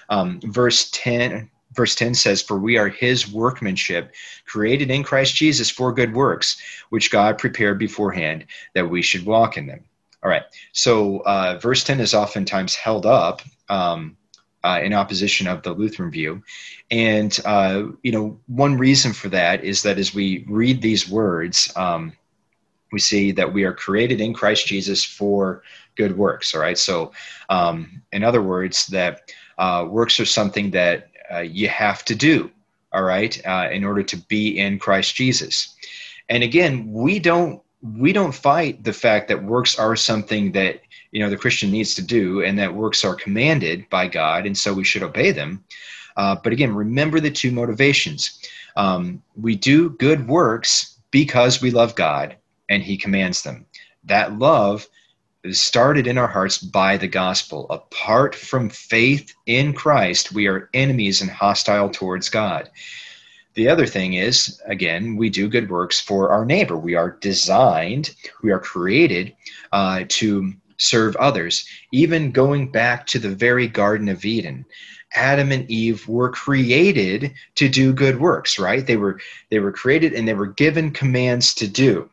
Um, 0.09 0.39
verse 0.43 0.89
10 0.91 1.49
verse 1.73 1.95
10 1.95 2.15
says 2.15 2.41
for 2.41 2.57
we 2.57 2.77
are 2.77 2.87
his 2.87 3.31
workmanship 3.31 4.13
created 4.45 4.89
in 4.89 5.03
christ 5.03 5.35
jesus 5.35 5.69
for 5.69 5.93
good 5.93 6.13
works 6.13 6.57
which 6.89 7.11
god 7.11 7.37
prepared 7.37 7.77
beforehand 7.77 8.45
that 8.73 8.89
we 8.89 9.01
should 9.01 9.25
walk 9.25 9.57
in 9.57 9.67
them 9.67 9.83
all 10.23 10.29
right 10.29 10.43
so 10.71 11.19
uh, 11.25 11.59
verse 11.61 11.83
10 11.83 11.99
is 11.99 12.13
oftentimes 12.13 12.73
held 12.73 13.05
up 13.05 13.41
um, 13.69 14.17
uh, 14.63 14.79
in 14.83 14.93
opposition 14.93 15.47
of 15.47 15.63
the 15.63 15.73
lutheran 15.73 16.11
view 16.11 16.41
and 16.91 17.39
uh, 17.45 17.83
you 18.03 18.11
know 18.11 18.39
one 18.47 18.77
reason 18.77 19.13
for 19.13 19.29
that 19.29 19.63
is 19.63 19.83
that 19.83 19.97
as 19.97 20.13
we 20.13 20.45
read 20.47 20.81
these 20.81 21.09
words 21.09 21.71
um, 21.75 22.13
we 22.91 22.99
see 22.99 23.31
that 23.31 23.51
we 23.51 23.63
are 23.63 23.73
created 23.73 24.21
in 24.21 24.33
christ 24.33 24.67
jesus 24.67 25.03
for 25.03 25.63
good 25.95 26.17
works 26.17 26.53
all 26.53 26.61
right 26.61 26.77
so 26.77 27.11
um, 27.49 28.01
in 28.11 28.23
other 28.23 28.41
words 28.41 28.87
that 28.87 29.31
uh, 29.57 29.85
works 29.89 30.19
are 30.19 30.25
something 30.25 30.71
that 30.71 31.09
uh, 31.33 31.39
you 31.39 31.67
have 31.67 32.05
to 32.05 32.15
do, 32.15 32.51
all 32.93 33.03
right, 33.03 33.39
uh, 33.45 33.69
in 33.71 33.83
order 33.83 34.03
to 34.03 34.17
be 34.17 34.59
in 34.59 34.79
Christ 34.79 35.15
Jesus. 35.15 35.75
And 36.29 36.43
again, 36.43 36.91
we 36.91 37.19
don't 37.19 37.61
we 37.81 38.11
don't 38.11 38.33
fight 38.33 38.83
the 38.83 38.93
fact 38.93 39.27
that 39.27 39.43
works 39.43 39.77
are 39.77 39.95
something 39.95 40.51
that 40.53 40.81
you 41.11 41.19
know 41.19 41.29
the 41.29 41.37
Christian 41.37 41.71
needs 41.71 41.95
to 41.95 42.01
do, 42.01 42.43
and 42.43 42.57
that 42.59 42.73
works 42.73 43.03
are 43.05 43.15
commanded 43.15 43.89
by 43.89 44.07
God, 44.07 44.45
and 44.45 44.57
so 44.57 44.73
we 44.73 44.83
should 44.83 45.03
obey 45.03 45.31
them. 45.31 45.63
Uh, 46.15 46.35
but 46.43 46.53
again, 46.53 46.73
remember 46.73 47.19
the 47.19 47.31
two 47.31 47.51
motivations. 47.51 48.39
Um, 48.75 49.21
we 49.35 49.55
do 49.55 49.91
good 49.91 50.27
works 50.27 50.99
because 51.11 51.61
we 51.61 51.71
love 51.71 51.95
God, 51.95 52.35
and 52.69 52.83
He 52.83 52.97
commands 52.97 53.43
them. 53.43 53.65
That 54.03 54.37
love 54.37 54.87
is 55.43 55.61
started 55.61 56.07
in 56.07 56.17
our 56.17 56.27
hearts 56.27 56.57
by 56.57 56.97
the 56.97 57.07
gospel. 57.07 57.67
Apart 57.69 58.35
from 58.35 58.69
faith 58.69 59.33
in 59.45 59.73
Christ, 59.73 60.33
we 60.33 60.47
are 60.47 60.69
enemies 60.73 61.21
and 61.21 61.29
hostile 61.29 61.89
towards 61.89 62.29
God. 62.29 62.69
The 63.53 63.69
other 63.69 63.87
thing 63.87 64.13
is, 64.13 64.61
again, 64.65 65.15
we 65.15 65.29
do 65.29 65.49
good 65.49 65.69
works 65.69 65.99
for 65.99 66.29
our 66.29 66.45
neighbor. 66.45 66.77
We 66.77 66.93
are 66.93 67.17
designed, 67.21 68.13
we 68.43 68.51
are 68.51 68.59
created 68.59 69.35
uh, 69.71 70.03
to 70.09 70.53
serve 70.77 71.15
others. 71.17 71.65
Even 71.91 72.31
going 72.31 72.71
back 72.71 73.05
to 73.07 73.19
the 73.19 73.35
very 73.35 73.67
Garden 73.67 74.09
of 74.09 74.25
Eden, 74.25 74.65
Adam 75.15 75.51
and 75.51 75.69
Eve 75.69 76.07
were 76.07 76.29
created 76.29 77.33
to 77.55 77.69
do 77.69 77.93
good 77.93 78.19
works, 78.19 78.59
right? 78.59 78.85
They 78.85 78.97
were 78.97 79.19
they 79.49 79.59
were 79.59 79.71
created 79.71 80.13
and 80.13 80.27
they 80.27 80.33
were 80.33 80.47
given 80.47 80.91
commands 80.91 81.53
to 81.55 81.67
do. 81.67 82.09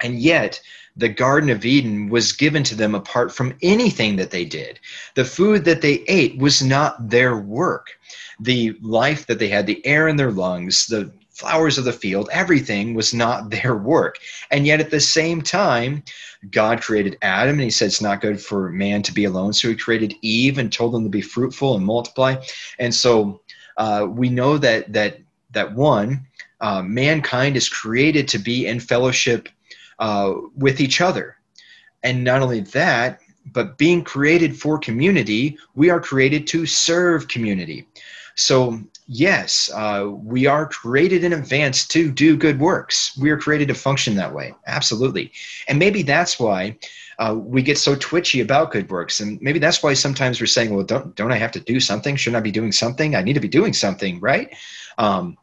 And 0.00 0.20
yet, 0.20 0.60
the 0.96 1.08
Garden 1.08 1.48
of 1.48 1.64
Eden 1.64 2.08
was 2.08 2.32
given 2.32 2.64
to 2.64 2.74
them 2.74 2.94
apart 2.94 3.32
from 3.32 3.56
anything 3.62 4.16
that 4.16 4.32
they 4.32 4.44
did. 4.44 4.80
The 5.14 5.24
food 5.24 5.64
that 5.64 5.80
they 5.80 6.04
ate 6.08 6.36
was 6.38 6.62
not 6.62 7.08
their 7.08 7.36
work. 7.36 7.98
The 8.40 8.76
life 8.82 9.26
that 9.26 9.38
they 9.38 9.48
had, 9.48 9.66
the 9.66 9.84
air 9.86 10.08
in 10.08 10.16
their 10.16 10.32
lungs, 10.32 10.86
the 10.86 11.12
flowers 11.38 11.78
of 11.78 11.84
the 11.84 11.92
field, 11.92 12.28
everything 12.32 12.94
was 12.94 13.14
not 13.14 13.50
their 13.50 13.76
work. 13.76 14.18
And 14.50 14.66
yet 14.66 14.80
at 14.80 14.90
the 14.90 15.00
same 15.00 15.40
time, 15.40 16.02
God 16.50 16.82
created 16.82 17.18
Adam 17.22 17.54
and 17.54 17.62
he 17.62 17.70
said 17.70 17.86
it's 17.86 18.00
not 18.00 18.20
good 18.20 18.40
for 18.40 18.70
man 18.70 19.02
to 19.02 19.12
be 19.12 19.24
alone. 19.24 19.52
So 19.52 19.68
he 19.68 19.76
created 19.76 20.14
Eve 20.22 20.58
and 20.58 20.72
told 20.72 20.92
them 20.92 21.04
to 21.04 21.10
be 21.10 21.20
fruitful 21.20 21.76
and 21.76 21.84
multiply. 21.84 22.36
And 22.78 22.94
so 22.94 23.40
uh, 23.76 24.06
we 24.08 24.28
know 24.28 24.58
that 24.58 24.92
that 24.92 25.18
that 25.52 25.74
one, 25.74 26.26
uh, 26.60 26.82
mankind 26.82 27.56
is 27.56 27.68
created 27.68 28.28
to 28.28 28.38
be 28.38 28.66
in 28.66 28.80
fellowship 28.80 29.48
uh, 29.98 30.34
with 30.56 30.80
each 30.80 31.00
other. 31.00 31.36
And 32.02 32.22
not 32.22 32.42
only 32.42 32.60
that, 32.60 33.20
but 33.52 33.78
being 33.78 34.04
created 34.04 34.58
for 34.58 34.78
community, 34.78 35.56
we 35.74 35.90
are 35.90 36.00
created 36.00 36.46
to 36.48 36.66
serve 36.66 37.28
community. 37.28 37.86
So, 38.34 38.80
yes, 39.08 39.70
uh, 39.74 40.06
we 40.10 40.46
are 40.46 40.68
created 40.68 41.24
in 41.24 41.32
advance 41.32 41.86
to 41.88 42.10
do 42.10 42.36
good 42.36 42.60
works. 42.60 43.16
We 43.18 43.30
are 43.30 43.38
created 43.38 43.68
to 43.68 43.74
function 43.74 44.14
that 44.16 44.32
way. 44.32 44.54
Absolutely. 44.66 45.32
And 45.66 45.78
maybe 45.78 46.02
that's 46.02 46.38
why 46.38 46.78
uh, 47.18 47.34
we 47.36 47.62
get 47.62 47.78
so 47.78 47.96
twitchy 47.96 48.40
about 48.40 48.70
good 48.70 48.88
works. 48.90 49.20
And 49.20 49.40
maybe 49.40 49.58
that's 49.58 49.82
why 49.82 49.94
sometimes 49.94 50.40
we're 50.40 50.46
saying, 50.46 50.74
well, 50.74 50.84
don't, 50.84 51.16
don't 51.16 51.32
I 51.32 51.36
have 51.36 51.52
to 51.52 51.60
do 51.60 51.80
something? 51.80 52.14
Shouldn't 52.16 52.36
I 52.36 52.40
be 52.40 52.52
doing 52.52 52.70
something? 52.70 53.16
I 53.16 53.22
need 53.22 53.32
to 53.32 53.40
be 53.40 53.48
doing 53.48 53.72
something, 53.72 54.20
right? 54.20 54.54
Um, 54.98 55.36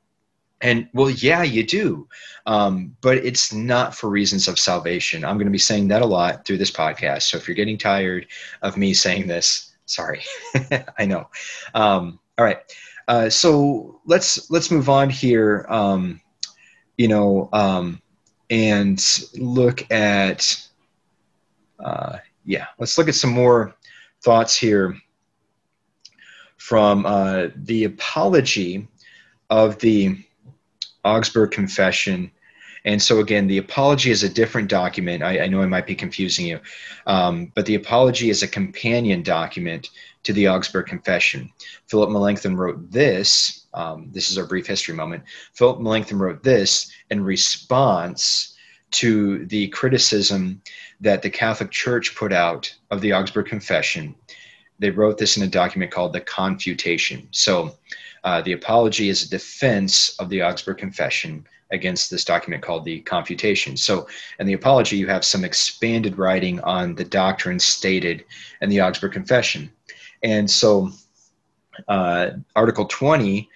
and 0.61 0.87
well, 0.93 1.09
yeah, 1.09 1.43
you 1.43 1.65
do. 1.65 2.07
Um, 2.45 2.95
but 3.01 3.17
it's 3.17 3.51
not 3.51 3.95
for 3.95 4.09
reasons 4.09 4.47
of 4.47 4.59
salvation. 4.59 5.25
I'm 5.25 5.37
going 5.37 5.47
to 5.47 5.51
be 5.51 5.57
saying 5.57 5.87
that 5.89 6.03
a 6.03 6.05
lot 6.05 6.45
through 6.45 6.59
this 6.59 6.71
podcast. 6.71 7.23
So 7.23 7.37
if 7.37 7.47
you're 7.47 7.55
getting 7.55 7.77
tired 7.77 8.27
of 8.61 8.77
me 8.77 8.93
saying 8.93 9.27
this, 9.27 9.71
sorry. 9.85 10.23
I 10.97 11.05
know. 11.05 11.27
Um, 11.73 12.19
all 12.37 12.45
right. 12.45 12.59
Uh, 13.07 13.29
so 13.29 14.01
let's 14.05 14.49
let's 14.49 14.71
move 14.71 14.89
on 14.89 15.09
here. 15.09 15.65
Um, 15.69 16.21
you 16.97 17.07
know, 17.07 17.49
um, 17.53 18.01
and 18.49 19.03
look 19.35 19.89
at 19.91 20.67
uh, 21.79 22.17
yeah. 22.45 22.67
Let's 22.79 22.97
look 22.97 23.07
at 23.07 23.15
some 23.15 23.31
more 23.31 23.75
thoughts 24.23 24.55
here 24.55 24.95
from 26.57 27.05
uh, 27.05 27.47
the 27.55 27.83
apology 27.83 28.87
of 29.49 29.77
the 29.79 30.17
Augsburg 31.03 31.51
Confession. 31.51 32.31
And 32.85 33.01
so, 33.01 33.19
again, 33.19 33.47
the 33.47 33.57
apology 33.57 34.11
is 34.11 34.23
a 34.23 34.29
different 34.29 34.69
document. 34.69 35.23
I, 35.23 35.41
I 35.41 35.47
know 35.47 35.61
I 35.61 35.67
might 35.67 35.87
be 35.87 35.95
confusing 35.95 36.45
you, 36.45 36.59
um, 37.07 37.51
but 37.55 37.65
the 37.65 37.75
apology 37.75 38.29
is 38.29 38.43
a 38.43 38.47
companion 38.47 39.23
document 39.23 39.89
to 40.25 40.33
the 40.33 40.47
Augsburg 40.47 40.87
Confession. 40.87 41.51
Philip 41.87 42.09
Melanchthon 42.09 42.57
wrote 42.57 42.91
this. 42.91 43.67
Um, 43.73 44.09
this 44.11 44.29
is 44.29 44.37
our 44.37 44.45
brief 44.45 44.67
history 44.67 44.95
moment. 44.95 45.23
Philip 45.53 45.79
Melanchthon 45.79 46.19
wrote 46.19 46.43
this 46.43 46.91
in 47.09 47.23
response 47.23 48.55
to 48.91 49.45
the 49.45 49.67
criticism 49.69 50.61
that 51.01 51.21
the 51.21 51.29
Catholic 51.29 51.71
Church 51.71 52.15
put 52.15 52.33
out 52.33 52.73
of 52.91 53.01
the 53.01 53.13
Augsburg 53.13 53.47
Confession. 53.47 54.15
They 54.79 54.89
wrote 54.89 55.17
this 55.17 55.37
in 55.37 55.43
a 55.43 55.47
document 55.47 55.91
called 55.91 56.13
the 56.13 56.21
Confutation. 56.21 57.27
So, 57.31 57.77
uh, 58.23 58.41
the 58.41 58.53
apology 58.53 59.09
is 59.09 59.23
a 59.23 59.29
defense 59.29 60.15
of 60.17 60.29
the 60.29 60.41
Augsburg 60.41 60.77
Confession 60.77 61.45
against 61.71 62.09
this 62.09 62.25
document 62.25 62.63
called 62.63 62.85
the 62.85 63.01
Confutation. 63.01 63.77
So, 63.77 64.07
in 64.39 64.47
the 64.47 64.53
apology, 64.53 64.97
you 64.97 65.07
have 65.07 65.25
some 65.25 65.43
expanded 65.43 66.17
writing 66.17 66.59
on 66.61 66.95
the 66.95 67.05
doctrine 67.05 67.59
stated 67.59 68.25
in 68.61 68.69
the 68.69 68.81
Augsburg 68.81 69.11
Confession. 69.11 69.69
And 70.25 70.49
so, 70.49 70.89
uh, 71.87 72.31
Article 72.55 72.85
20 72.85 73.47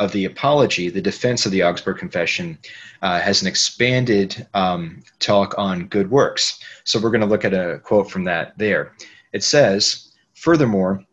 of 0.00 0.10
the 0.10 0.24
apology, 0.24 0.90
the 0.90 1.00
defense 1.00 1.46
of 1.46 1.52
the 1.52 1.62
Augsburg 1.62 1.98
Confession, 1.98 2.58
uh, 3.00 3.20
has 3.20 3.42
an 3.42 3.48
expanded 3.48 4.44
um, 4.52 5.04
talk 5.20 5.54
on 5.56 5.86
good 5.86 6.10
works. 6.10 6.58
So, 6.82 6.98
we're 6.98 7.12
going 7.12 7.20
to 7.20 7.28
look 7.28 7.44
at 7.44 7.54
a 7.54 7.78
quote 7.84 8.10
from 8.10 8.24
that 8.24 8.58
there. 8.58 8.92
It 9.32 9.44
says, 9.44 10.12
Furthermore, 10.34 11.04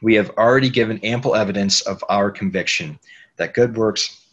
we 0.00 0.14
have 0.14 0.30
already 0.38 0.70
given 0.70 1.00
ample 1.00 1.34
evidence 1.34 1.80
of 1.80 2.04
our 2.08 2.30
conviction 2.30 3.00
that 3.36 3.54
good 3.54 3.76
works 3.76 4.24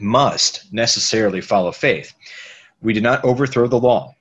must 0.00 0.72
necessarily 0.72 1.42
follow 1.42 1.70
faith. 1.70 2.14
We 2.80 2.94
do 2.94 3.02
not 3.02 3.22
overthrow 3.24 3.66
the 3.66 3.78
law. 3.78 4.14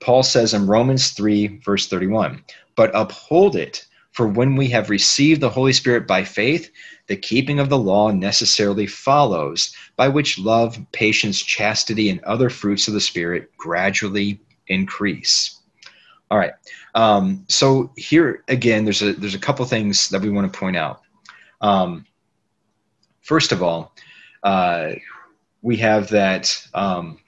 Paul 0.00 0.22
says 0.22 0.52
in 0.52 0.66
Romans 0.66 1.10
3, 1.12 1.60
verse 1.64 1.86
31, 1.88 2.44
but 2.76 2.90
uphold 2.94 3.56
it, 3.56 3.86
for 4.12 4.26
when 4.26 4.56
we 4.56 4.68
have 4.68 4.90
received 4.90 5.40
the 5.40 5.50
Holy 5.50 5.72
Spirit 5.72 6.06
by 6.06 6.24
faith, 6.24 6.70
the 7.06 7.16
keeping 7.16 7.60
of 7.60 7.68
the 7.68 7.78
law 7.78 8.10
necessarily 8.10 8.86
follows, 8.86 9.74
by 9.96 10.08
which 10.08 10.38
love, 10.38 10.78
patience, 10.92 11.40
chastity, 11.40 12.10
and 12.10 12.22
other 12.24 12.50
fruits 12.50 12.88
of 12.88 12.94
the 12.94 13.00
Spirit 13.00 13.50
gradually 13.56 14.40
increase. 14.66 15.60
All 16.30 16.38
right. 16.38 16.52
Um, 16.94 17.44
so 17.48 17.92
here 17.96 18.44
again, 18.48 18.84
there's 18.84 19.02
a 19.02 19.12
there's 19.12 19.34
a 19.34 19.38
couple 19.38 19.64
things 19.64 20.08
that 20.10 20.22
we 20.22 20.30
want 20.30 20.52
to 20.52 20.58
point 20.58 20.76
out. 20.76 21.02
Um, 21.60 22.06
first 23.22 23.52
of 23.52 23.62
all, 23.62 23.94
uh, 24.42 24.92
we 25.62 25.76
have 25.78 26.08
that 26.08 26.66
um, 26.74 27.18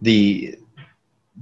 the 0.00 0.58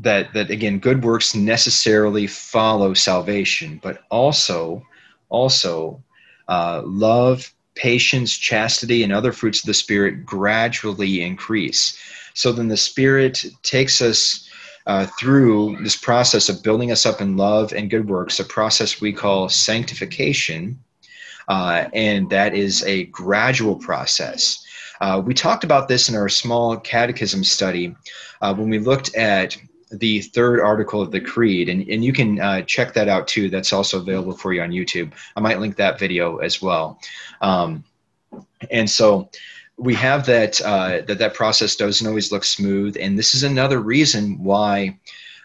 that 0.01 0.33
that 0.33 0.51
again 0.51 0.79
good 0.79 1.05
works 1.05 1.35
necessarily 1.35 2.27
follow 2.27 2.95
salvation 2.95 3.79
but 3.83 4.05
also 4.11 4.83
also 5.29 6.03
uh, 6.49 6.83
love 6.85 7.53
patience 7.75 8.37
chastity 8.37 9.03
and 9.03 9.13
other 9.13 9.33
fruits 9.33 9.61
of 9.61 9.67
the 9.67 9.75
spirit 9.75 10.27
gradually 10.27 11.23
increase. 11.23 11.97
So 12.35 12.53
then 12.53 12.69
the 12.69 12.77
spirit 12.77 13.45
takes 13.63 14.03
us 14.03 14.49
uh, 14.87 15.07
through 15.19 15.79
this 15.83 15.97
process 15.97 16.49
of 16.49 16.63
building 16.63 16.91
us 16.91 17.07
up 17.07 17.21
in 17.21 17.37
love 17.37 17.73
and 17.73 17.91
good 17.91 18.09
works 18.09 18.41
a 18.41 18.45
process 18.45 19.01
we 19.01 19.13
call 19.13 19.49
sanctification 19.49 20.79
uh, 21.49 21.89
and 21.95 22.29
that 22.31 22.55
is 22.55 22.83
a 22.85 23.05
gradual 23.07 23.77
process. 23.77 24.65
Uh, 25.01 25.23
we 25.25 25.33
talked 25.33 25.65
about 25.65 25.89
this 25.89 26.09
in 26.09 26.15
our 26.15 26.29
small 26.29 26.77
catechism 26.77 27.43
study 27.43 27.95
uh, 28.43 28.55
when 28.55 28.69
we 28.69 28.79
looked 28.79 29.15
at 29.15 29.57
the 29.93 30.21
third 30.21 30.61
article 30.61 31.03
of 31.03 31.11
the 31.11 31.21
creed 31.21 31.69
and, 31.69 31.89
and 31.89 32.05
you 32.05 32.13
can 32.13 32.41
uh, 32.41 32.63
check 32.63 32.95
that 32.95 33.09
out 33.09 33.27
too. 33.27 33.51
That's 33.51 33.73
also 33.73 33.99
available 33.99 34.37
for 34.37 34.53
you 34.53 34.63
on 34.63 34.71
youtube. 34.71 35.13
I 35.37 35.41
might 35.41 35.59
link 35.59 35.77
that 35.77 35.99
video 35.99 36.39
as 36.39 36.63
well. 36.63 37.01
Um, 37.41 37.85
and 38.71 38.89
so 38.89 39.31
we 39.77 39.95
have 39.95 40.27
that 40.27 40.61
uh, 40.61 41.01
that 41.07 41.19
that 41.19 41.35
process 41.35 41.75
doesn't 41.75 42.07
always 42.07 42.31
look 42.31 42.45
smooth 42.45 42.97
and 43.01 43.19
this 43.19 43.35
is 43.35 43.43
another 43.43 43.81
reason 43.81 44.43
why 44.43 44.99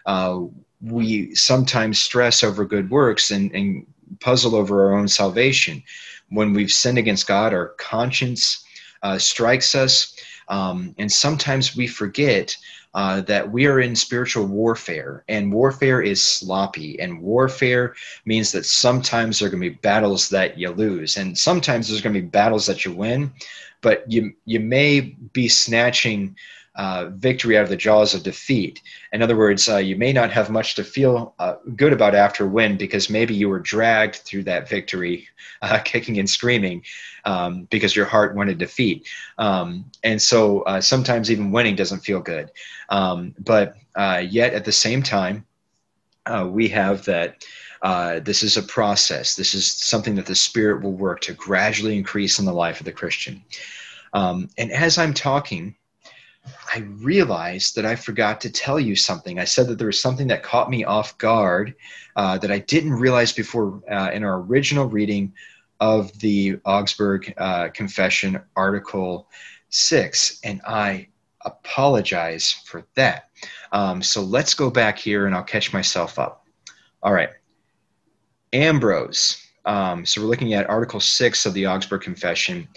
uh, 0.04 0.40
we 0.80 1.34
sometimes 1.34 1.98
stress 1.98 2.44
over 2.44 2.64
good 2.64 2.90
works 2.90 3.30
and, 3.30 3.50
and 3.52 3.86
puzzle 4.20 4.54
over 4.54 4.86
our 4.86 4.94
own 4.94 5.08
salvation. 5.08 5.82
When 6.28 6.52
we've 6.52 6.70
sinned 6.70 6.98
against 6.98 7.26
god 7.26 7.52
our 7.52 7.68
conscience 7.78 8.64
uh, 9.02 9.18
strikes 9.18 9.74
us 9.74 10.16
um, 10.48 10.94
and 10.98 11.10
sometimes 11.10 11.76
we 11.76 11.86
forget 11.86 12.56
uh, 12.94 13.20
that 13.22 13.50
we 13.50 13.66
are 13.66 13.80
in 13.80 13.94
spiritual 13.94 14.46
warfare, 14.46 15.22
and 15.28 15.52
warfare 15.52 16.00
is 16.00 16.24
sloppy, 16.24 16.98
and 17.00 17.20
warfare 17.20 17.94
means 18.24 18.52
that 18.52 18.64
sometimes 18.64 19.38
there 19.38 19.48
are 19.48 19.50
going 19.50 19.62
to 19.62 19.70
be 19.70 19.76
battles 19.76 20.28
that 20.30 20.56
you 20.58 20.70
lose, 20.70 21.16
and 21.16 21.36
sometimes 21.36 21.88
there's 21.88 22.00
going 22.00 22.14
to 22.14 22.20
be 22.22 22.26
battles 22.26 22.64
that 22.66 22.84
you 22.84 22.92
win, 22.92 23.32
but 23.82 24.10
you 24.10 24.32
you 24.46 24.60
may 24.60 25.00
be 25.32 25.48
snatching 25.48 26.34
uh, 26.76 27.06
victory 27.14 27.56
out 27.56 27.64
of 27.64 27.70
the 27.70 27.76
jaws 27.76 28.14
of 28.14 28.22
defeat. 28.22 28.82
In 29.12 29.22
other 29.22 29.36
words, 29.36 29.66
uh, 29.68 29.78
you 29.78 29.96
may 29.96 30.12
not 30.12 30.30
have 30.30 30.50
much 30.50 30.74
to 30.74 30.84
feel 30.84 31.34
uh, 31.38 31.54
good 31.74 31.92
about 31.92 32.14
after 32.14 32.44
a 32.44 32.48
win 32.48 32.76
because 32.76 33.08
maybe 33.08 33.34
you 33.34 33.48
were 33.48 33.60
dragged 33.60 34.16
through 34.16 34.44
that 34.44 34.68
victory, 34.68 35.26
uh, 35.62 35.78
kicking 35.78 36.18
and 36.18 36.28
screaming, 36.28 36.82
um, 37.24 37.66
because 37.70 37.96
your 37.96 38.04
heart 38.04 38.36
wanted 38.36 38.58
defeat. 38.58 39.08
Um, 39.38 39.90
and 40.04 40.20
so 40.20 40.60
uh, 40.62 40.80
sometimes 40.82 41.30
even 41.30 41.50
winning 41.50 41.76
doesn't 41.76 42.00
feel 42.00 42.20
good. 42.20 42.50
Um, 42.90 43.34
but 43.38 43.76
uh, 43.94 44.22
yet 44.28 44.52
at 44.52 44.66
the 44.66 44.72
same 44.72 45.02
time, 45.02 45.46
we 46.44 46.68
have 46.68 47.04
that. 47.06 47.42
this 48.24 48.42
is 48.42 48.58
a 48.58 48.62
process. 48.62 49.34
This 49.34 49.54
is 49.54 49.66
something 49.66 50.14
that 50.16 50.26
the 50.26 50.34
Spirit 50.34 50.82
will 50.82 50.92
work 50.92 51.20
to 51.22 51.32
gradually 51.32 51.96
increase 51.96 52.38
in 52.38 52.44
the 52.44 52.52
life 52.52 52.80
of 52.80 52.84
the 52.84 52.92
Christian. 52.92 53.42
Um, 54.12 54.50
and 54.58 54.70
as 54.72 54.98
I'm 54.98 55.14
talking, 55.14 55.74
I 56.74 56.80
realized 56.80 57.76
that 57.76 57.86
I 57.86 57.96
forgot 57.96 58.40
to 58.42 58.50
tell 58.50 58.78
you 58.78 58.96
something. 58.96 59.38
I 59.38 59.44
said 59.44 59.68
that 59.68 59.78
there 59.78 59.86
was 59.86 60.00
something 60.00 60.28
that 60.28 60.42
caught 60.42 60.70
me 60.70 60.84
off 60.84 61.16
guard 61.18 61.74
uh, 62.16 62.38
that 62.38 62.50
I 62.50 62.58
didn't 62.60 62.94
realize 62.94 63.32
before 63.32 63.82
uh, 63.90 64.10
in 64.12 64.24
our 64.24 64.40
original 64.40 64.86
reading 64.86 65.32
of 65.80 66.16
the 66.20 66.58
Augsburg 66.64 67.32
uh, 67.36 67.68
Confession, 67.68 68.40
Article 68.56 69.28
6. 69.70 70.40
And 70.44 70.60
I 70.66 71.08
apologize 71.44 72.52
for 72.64 72.84
that. 72.94 73.30
Um, 73.72 74.02
so 74.02 74.22
let's 74.22 74.54
go 74.54 74.70
back 74.70 74.98
here 74.98 75.26
and 75.26 75.34
I'll 75.34 75.42
catch 75.42 75.72
myself 75.72 76.18
up. 76.18 76.46
All 77.02 77.12
right. 77.12 77.30
Ambrose. 78.52 79.42
Um, 79.64 80.06
so 80.06 80.20
we're 80.20 80.28
looking 80.28 80.54
at 80.54 80.68
Article 80.68 81.00
6 81.00 81.46
of 81.46 81.54
the 81.54 81.66
Augsburg 81.66 82.00
Confession. 82.00 82.68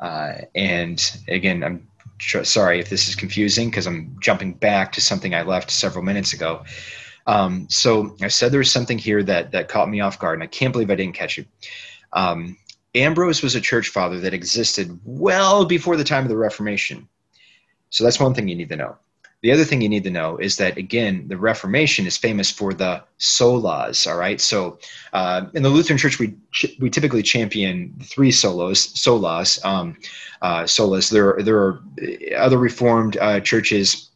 Uh, 0.00 0.38
and 0.54 1.18
again, 1.28 1.64
I'm 1.64 1.86
sorry 2.20 2.80
if 2.80 2.88
this 2.88 3.08
is 3.08 3.14
confusing 3.14 3.70
because 3.70 3.86
I'm 3.86 4.16
jumping 4.20 4.54
back 4.54 4.92
to 4.92 5.00
something 5.00 5.34
I 5.34 5.42
left 5.42 5.70
several 5.70 6.04
minutes 6.04 6.32
ago. 6.32 6.64
Um, 7.26 7.66
so 7.68 8.16
I 8.22 8.28
said 8.28 8.52
there 8.52 8.58
was 8.58 8.70
something 8.70 8.98
here 8.98 9.22
that 9.24 9.52
that 9.52 9.68
caught 9.68 9.90
me 9.90 10.00
off 10.00 10.18
guard, 10.18 10.34
and 10.34 10.42
I 10.42 10.46
can't 10.46 10.72
believe 10.72 10.90
I 10.90 10.94
didn't 10.94 11.14
catch 11.14 11.38
it. 11.38 11.48
Um, 12.12 12.56
Ambrose 12.94 13.42
was 13.42 13.54
a 13.54 13.60
church 13.60 13.88
father 13.88 14.20
that 14.20 14.32
existed 14.32 14.98
well 15.04 15.66
before 15.66 15.96
the 15.96 16.04
time 16.04 16.22
of 16.22 16.28
the 16.28 16.36
Reformation. 16.36 17.08
So 17.90 18.04
that's 18.04 18.20
one 18.20 18.34
thing 18.34 18.48
you 18.48 18.56
need 18.56 18.70
to 18.70 18.76
know. 18.76 18.96
The 19.46 19.52
other 19.52 19.64
thing 19.64 19.80
you 19.80 19.88
need 19.88 20.02
to 20.02 20.10
know 20.10 20.38
is 20.38 20.56
that 20.56 20.76
again, 20.76 21.28
the 21.28 21.36
Reformation 21.36 22.04
is 22.04 22.16
famous 22.16 22.50
for 22.50 22.74
the 22.74 23.04
solas. 23.20 24.04
All 24.04 24.18
right, 24.18 24.40
so 24.40 24.76
uh, 25.12 25.46
in 25.54 25.62
the 25.62 25.68
Lutheran 25.68 25.98
Church, 25.98 26.18
we 26.18 26.34
we 26.80 26.90
typically 26.90 27.22
champion 27.22 27.94
three 28.02 28.32
solos, 28.32 28.92
solas, 28.94 29.64
um, 29.64 29.98
uh, 30.42 30.64
solas. 30.64 31.12
There 31.12 31.36
there 31.44 31.58
are 31.58 31.80
other 32.36 32.58
Reformed 32.58 33.18
uh, 33.18 33.38
churches 33.38 34.10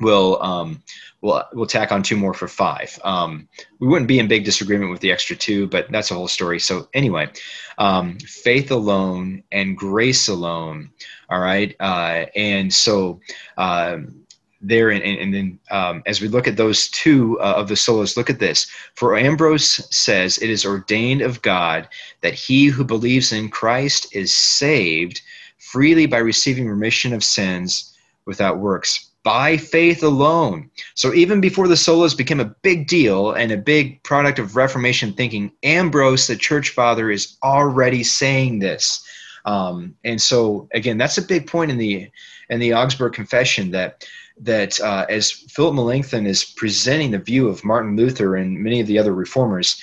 will 0.00 0.42
um, 0.42 0.82
will 1.20 1.44
will 1.52 1.66
tack 1.66 1.92
on 1.92 2.02
two 2.02 2.16
more 2.16 2.32
for 2.32 2.48
five. 2.48 2.98
Um, 3.04 3.50
we 3.78 3.88
wouldn't 3.88 4.08
be 4.08 4.18
in 4.18 4.26
big 4.26 4.46
disagreement 4.46 4.90
with 4.90 5.02
the 5.02 5.12
extra 5.12 5.36
two, 5.36 5.66
but 5.66 5.92
that's 5.92 6.10
a 6.10 6.14
whole 6.14 6.28
story. 6.28 6.60
So 6.60 6.88
anyway, 6.94 7.28
um, 7.76 8.16
faith 8.20 8.70
alone 8.70 9.42
and 9.52 9.76
grace 9.76 10.28
alone. 10.28 10.92
All 11.28 11.40
right, 11.40 11.76
uh, 11.78 12.24
and 12.34 12.72
so. 12.72 13.20
Um, 13.58 14.22
there 14.68 14.90
and, 14.90 15.02
and, 15.02 15.34
then 15.34 15.58
um, 15.70 16.02
as 16.06 16.20
we 16.20 16.28
look 16.28 16.46
at 16.46 16.56
those 16.56 16.88
two 16.88 17.38
uh, 17.40 17.54
of 17.56 17.68
the 17.68 17.74
solas 17.74 18.16
look 18.16 18.30
at 18.30 18.38
this. 18.38 18.66
For 18.94 19.16
ambrose 19.16 19.86
says 19.96 20.38
it 20.38 20.50
is 20.50 20.64
ordained 20.64 21.22
of 21.22 21.42
god 21.42 21.88
that 22.20 22.34
he 22.34 22.66
who 22.66 22.84
believes 22.84 23.32
in 23.32 23.48
christ 23.48 24.14
is 24.14 24.32
saved 24.32 25.20
freely 25.58 26.06
by 26.06 26.18
receiving 26.18 26.68
remission 26.68 27.12
of 27.12 27.24
sins 27.24 27.92
without 28.26 28.58
works 28.58 29.10
by 29.26 29.56
faith 29.56 30.04
alone. 30.04 30.70
So 30.94 31.12
even 31.12 31.40
before 31.40 31.66
the 31.66 31.74
solas 31.74 32.16
became 32.16 32.38
a 32.38 32.54
big 32.62 32.86
deal 32.86 33.32
and 33.32 33.50
a 33.50 33.56
big 33.56 34.00
product 34.04 34.38
of 34.38 34.54
reformation 34.54 35.12
thinking 35.12 35.50
ambrose 35.64 36.28
the 36.28 36.36
church 36.36 36.70
father 36.70 37.10
is 37.10 37.36
already 37.42 38.04
saying 38.04 38.60
this 38.60 39.04
um, 39.46 39.96
and 40.04 40.20
so 40.20 40.68
again 40.74 40.98
that's 40.98 41.18
a 41.18 41.22
big 41.22 41.46
point 41.46 41.70
in 41.70 41.78
the 41.78 42.10
in 42.50 42.60
the 42.60 42.74
augsburg 42.74 43.12
confession 43.12 43.70
that 43.70 44.04
that 44.38 44.78
uh, 44.80 45.06
as 45.08 45.30
Philip 45.30 45.74
Melanchthon 45.74 46.26
is 46.26 46.44
presenting 46.44 47.10
the 47.10 47.18
view 47.18 47.48
of 47.48 47.64
Martin 47.64 47.96
Luther 47.96 48.36
and 48.36 48.58
many 48.58 48.80
of 48.80 48.86
the 48.86 48.98
other 48.98 49.14
reformers, 49.14 49.80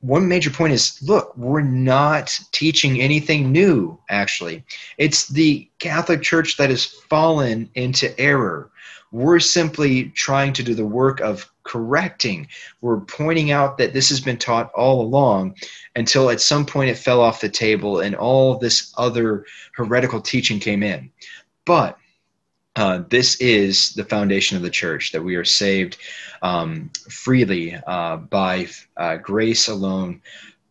one 0.00 0.28
major 0.28 0.50
point 0.50 0.72
is 0.72 1.00
look, 1.02 1.36
we're 1.36 1.60
not 1.60 2.36
teaching 2.52 3.00
anything 3.00 3.52
new, 3.52 3.98
actually. 4.08 4.64
It's 4.98 5.28
the 5.28 5.68
Catholic 5.78 6.22
Church 6.22 6.56
that 6.56 6.70
has 6.70 6.84
fallen 6.84 7.70
into 7.74 8.18
error. 8.20 8.70
We're 9.12 9.40
simply 9.40 10.06
trying 10.10 10.54
to 10.54 10.62
do 10.62 10.74
the 10.74 10.86
work 10.86 11.20
of 11.20 11.50
correcting. 11.64 12.48
We're 12.80 13.00
pointing 13.00 13.50
out 13.50 13.78
that 13.78 13.92
this 13.92 14.08
has 14.08 14.20
been 14.20 14.38
taught 14.38 14.72
all 14.72 15.02
along 15.02 15.56
until 15.94 16.30
at 16.30 16.40
some 16.40 16.66
point 16.66 16.90
it 16.90 16.98
fell 16.98 17.20
off 17.20 17.40
the 17.40 17.48
table 17.48 18.00
and 18.00 18.14
all 18.14 18.58
this 18.58 18.92
other 18.96 19.46
heretical 19.74 20.20
teaching 20.20 20.58
came 20.58 20.82
in. 20.82 21.10
But 21.64 21.98
uh, 22.74 23.02
this 23.10 23.36
is 23.36 23.92
the 23.94 24.04
foundation 24.04 24.56
of 24.56 24.62
the 24.62 24.70
church 24.70 25.12
that 25.12 25.22
we 25.22 25.36
are 25.36 25.44
saved 25.44 25.98
um, 26.40 26.90
freely 27.10 27.76
uh, 27.86 28.16
by 28.16 28.68
uh, 28.96 29.16
grace 29.16 29.68
alone, 29.68 30.22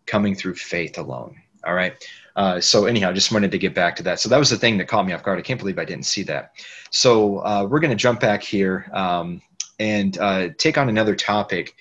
coming 0.07 0.35
through 0.35 0.55
faith 0.55 0.97
alone. 0.97 1.35
All 1.65 1.75
right. 1.75 2.03
Uh, 2.35 2.59
so 2.59 2.85
anyhow, 2.85 3.11
just 3.11 3.31
wanted 3.31 3.51
to 3.51 3.57
get 3.57 3.73
back 3.73 3.95
to 3.97 4.03
that. 4.03 4.19
So 4.19 4.29
that 4.29 4.37
was 4.37 4.49
the 4.49 4.57
thing 4.57 4.77
that 4.77 4.87
caught 4.87 5.05
me 5.05 5.13
off 5.13 5.23
guard. 5.23 5.39
I 5.39 5.41
can't 5.41 5.59
believe 5.59 5.79
I 5.79 5.85
didn't 5.85 6.05
see 6.05 6.23
that. 6.23 6.53
So 6.89 7.39
uh, 7.39 7.67
we're 7.69 7.79
going 7.79 7.91
to 7.91 7.95
jump 7.95 8.19
back 8.19 8.41
here 8.43 8.89
um, 8.93 9.41
and 9.79 10.17
uh, 10.17 10.49
take 10.57 10.77
on 10.77 10.89
another 10.89 11.15
topic 11.15 11.75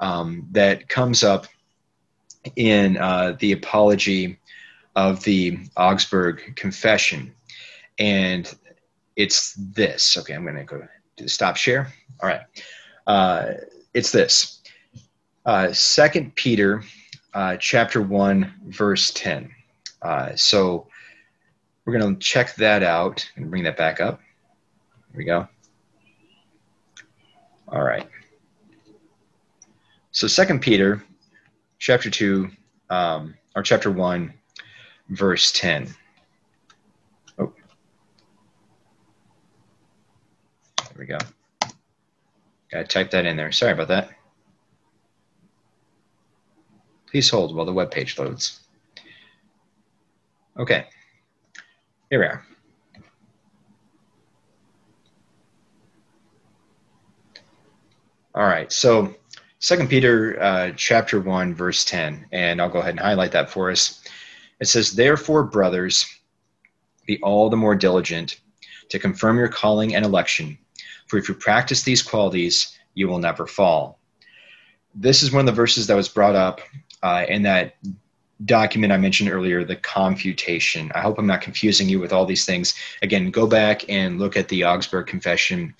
um, 0.00 0.46
that 0.52 0.88
comes 0.88 1.22
up 1.22 1.46
in 2.56 2.94
the 3.38 3.52
apology 3.52 4.38
of 4.96 5.22
the 5.24 5.58
Augsburg 5.76 6.54
Confession. 6.56 7.34
And 7.98 8.52
it's 9.16 9.54
this. 9.54 10.16
Okay, 10.18 10.34
I'm 10.34 10.42
going 10.42 10.56
to 10.56 10.64
go 10.64 10.86
to 11.16 11.28
stop 11.28 11.56
share. 11.56 11.92
All 12.20 12.28
right. 12.28 12.40
Uh, 13.06 13.54
it's 13.94 14.12
this. 14.12 14.60
Uh, 15.44 15.72
Second 15.72 16.34
Peter 16.34 16.82
uh, 17.34 17.56
chapter 17.56 18.00
1, 18.00 18.52
verse 18.66 19.10
10. 19.12 19.50
Uh, 20.02 20.34
so 20.36 20.88
we're 21.84 21.98
going 21.98 22.14
to 22.14 22.20
check 22.20 22.54
that 22.56 22.82
out 22.82 23.28
and 23.36 23.50
bring 23.50 23.64
that 23.64 23.76
back 23.76 24.00
up. 24.00 24.20
Here 25.12 25.18
we 25.18 25.24
go. 25.24 25.48
All 27.68 27.82
right. 27.82 28.08
So 30.10 30.26
Second 30.26 30.60
Peter 30.60 31.02
chapter 31.78 32.10
2, 32.10 32.50
um, 32.90 33.34
or 33.56 33.62
chapter 33.62 33.90
1, 33.90 34.32
verse 35.08 35.52
10. 35.52 35.88
Oh, 37.38 37.52
there 40.78 40.96
we 40.98 41.06
go. 41.06 41.18
Gotta 42.70 42.84
type 42.84 43.10
that 43.10 43.26
in 43.26 43.36
there. 43.36 43.52
Sorry 43.52 43.72
about 43.72 43.88
that. 43.88 44.10
Please 47.06 47.28
hold 47.28 47.54
while 47.54 47.66
the 47.66 47.72
web 47.72 47.90
page 47.90 48.18
loads. 48.18 48.61
Okay, 50.58 50.84
here 52.10 52.20
we 52.20 52.26
are. 52.26 52.44
All 58.34 58.44
right, 58.44 58.70
so 58.70 59.14
Second 59.60 59.88
Peter 59.88 60.42
uh, 60.42 60.72
chapter 60.76 61.20
one 61.20 61.54
verse 61.54 61.86
ten, 61.86 62.26
and 62.32 62.60
I'll 62.60 62.68
go 62.68 62.80
ahead 62.80 62.90
and 62.90 63.00
highlight 63.00 63.32
that 63.32 63.48
for 63.48 63.70
us. 63.70 64.04
It 64.60 64.66
says, 64.66 64.92
"Therefore, 64.92 65.42
brothers, 65.44 66.06
be 67.06 67.18
all 67.22 67.48
the 67.48 67.56
more 67.56 67.74
diligent 67.74 68.40
to 68.90 68.98
confirm 68.98 69.38
your 69.38 69.48
calling 69.48 69.94
and 69.94 70.04
election, 70.04 70.58
for 71.06 71.16
if 71.16 71.30
you 71.30 71.34
practice 71.34 71.82
these 71.82 72.02
qualities, 72.02 72.76
you 72.92 73.08
will 73.08 73.18
never 73.18 73.46
fall." 73.46 73.98
This 74.94 75.22
is 75.22 75.32
one 75.32 75.40
of 75.40 75.46
the 75.46 75.52
verses 75.52 75.86
that 75.86 75.96
was 75.96 76.10
brought 76.10 76.36
up 76.36 76.60
uh, 77.02 77.24
in 77.26 77.42
that 77.44 77.76
document 78.44 78.92
I 78.92 78.96
mentioned 78.96 79.30
earlier, 79.30 79.64
the 79.64 79.76
confutation. 79.76 80.90
I 80.94 81.00
hope 81.00 81.18
I'm 81.18 81.26
not 81.26 81.40
confusing 81.40 81.88
you 81.88 82.00
with 82.00 82.12
all 82.12 82.26
these 82.26 82.44
things. 82.44 82.74
Again, 83.02 83.30
go 83.30 83.46
back 83.46 83.88
and 83.88 84.18
look 84.18 84.36
at 84.36 84.48
the 84.48 84.64
Augsburg 84.64 85.06
Confession 85.06 85.74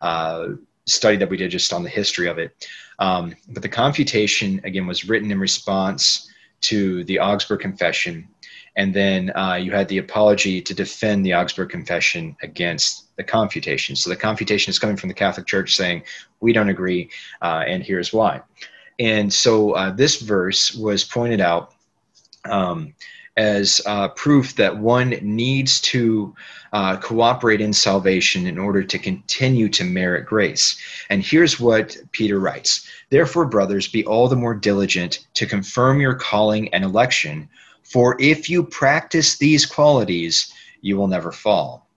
uh, 0.00 0.48
study 0.86 1.16
that 1.16 1.28
we 1.28 1.36
did 1.36 1.50
just 1.50 1.72
on 1.72 1.82
the 1.82 1.88
history 1.88 2.28
of 2.28 2.38
it. 2.38 2.68
Um, 2.98 3.34
but 3.48 3.62
the 3.62 3.68
confutation, 3.68 4.60
again, 4.64 4.86
was 4.86 5.08
written 5.08 5.30
in 5.30 5.38
response 5.38 6.30
to 6.62 7.04
the 7.04 7.20
Augsburg 7.20 7.60
Confession. 7.60 8.28
And 8.76 8.94
then 8.94 9.36
uh, 9.36 9.54
you 9.54 9.72
had 9.72 9.88
the 9.88 9.98
apology 9.98 10.62
to 10.62 10.74
defend 10.74 11.24
the 11.24 11.34
Augsburg 11.34 11.68
Confession 11.70 12.36
against 12.42 13.14
the 13.16 13.24
confutation. 13.24 13.96
So 13.96 14.10
the 14.10 14.16
confutation 14.16 14.70
is 14.70 14.78
coming 14.78 14.96
from 14.96 15.08
the 15.08 15.14
Catholic 15.14 15.46
Church 15.46 15.76
saying, 15.76 16.04
we 16.40 16.52
don't 16.52 16.68
agree, 16.68 17.10
uh, 17.42 17.64
and 17.66 17.82
here's 17.82 18.12
why. 18.12 18.40
And 19.00 19.32
so 19.32 19.72
uh, 19.72 19.90
this 19.90 20.20
verse 20.20 20.74
was 20.74 21.04
pointed 21.04 21.40
out 21.40 21.74
um, 22.44 22.94
as 23.36 23.80
uh, 23.86 24.08
proof 24.08 24.56
that 24.56 24.76
one 24.76 25.10
needs 25.22 25.80
to 25.80 26.34
uh, 26.72 26.96
cooperate 26.96 27.60
in 27.60 27.72
salvation 27.72 28.46
in 28.46 28.58
order 28.58 28.82
to 28.82 28.98
continue 28.98 29.68
to 29.68 29.84
merit 29.84 30.26
grace. 30.26 30.76
And 31.08 31.22
here's 31.22 31.60
what 31.60 31.96
Peter 32.12 32.40
writes 32.40 32.86
Therefore, 33.10 33.46
brothers, 33.46 33.88
be 33.88 34.04
all 34.04 34.28
the 34.28 34.36
more 34.36 34.54
diligent 34.54 35.26
to 35.34 35.46
confirm 35.46 36.00
your 36.00 36.14
calling 36.14 36.72
and 36.74 36.84
election, 36.84 37.48
for 37.82 38.16
if 38.20 38.50
you 38.50 38.64
practice 38.64 39.38
these 39.38 39.64
qualities, 39.64 40.52
you 40.80 40.96
will 40.96 41.08
never 41.08 41.32
fall. 41.32 41.87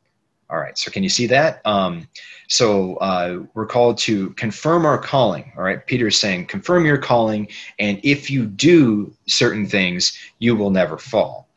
All 0.51 0.59
right, 0.59 0.77
so 0.77 0.91
can 0.91 1.01
you 1.01 1.07
see 1.07 1.27
that? 1.27 1.61
Um, 1.65 2.09
so 2.49 2.95
uh, 2.97 3.43
we're 3.53 3.65
called 3.65 3.97
to 3.99 4.31
confirm 4.31 4.85
our 4.85 4.97
calling. 4.97 5.53
All 5.55 5.63
right, 5.63 5.85
Peter 5.87 6.07
is 6.07 6.19
saying, 6.19 6.47
confirm 6.47 6.85
your 6.85 6.97
calling, 6.97 7.47
and 7.79 8.01
if 8.03 8.29
you 8.29 8.45
do 8.45 9.15
certain 9.27 9.65
things, 9.65 10.19
you 10.39 10.57
will 10.57 10.69
never 10.69 10.97
fall. 10.97 11.47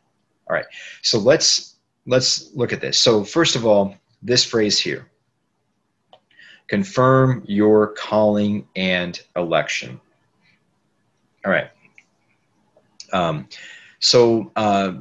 All 0.48 0.54
right, 0.54 0.66
so 1.02 1.18
let's 1.18 1.74
let's 2.07 2.54
look 2.54 2.72
at 2.72 2.80
this. 2.80 2.96
So 2.96 3.24
first 3.24 3.57
of 3.57 3.66
all, 3.66 3.96
this 4.22 4.44
phrase 4.44 4.78
here, 4.78 5.11
confirm 6.68 7.42
your 7.48 7.88
calling 7.94 8.68
and 8.76 9.20
election. 9.35 10.00
All 11.44 11.50
right. 11.50 11.70
Um, 13.12 13.48
so. 13.98 14.52
Uh, 14.54 14.98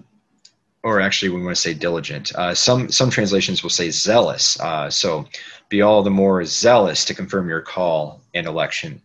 or 0.84 1.00
actually 1.00 1.30
we 1.30 1.41
want 1.41 1.56
to 1.56 1.62
say 1.62 1.74
diligent. 1.74 2.34
Uh, 2.36 2.54
some 2.54 2.89
some 2.89 3.10
translations 3.10 3.63
will 3.63 3.69
say 3.69 3.89
zealous. 3.89 4.60
Uh, 4.60 4.89
so 4.89 5.26
be 5.69 5.82
all 5.82 6.04
the 6.04 6.12
more 6.12 6.43
zealous 6.46 7.06
to 7.06 7.13
confirm 7.13 7.48
your 7.48 7.62
call 7.62 8.22
and 8.34 8.46
election. 8.46 9.02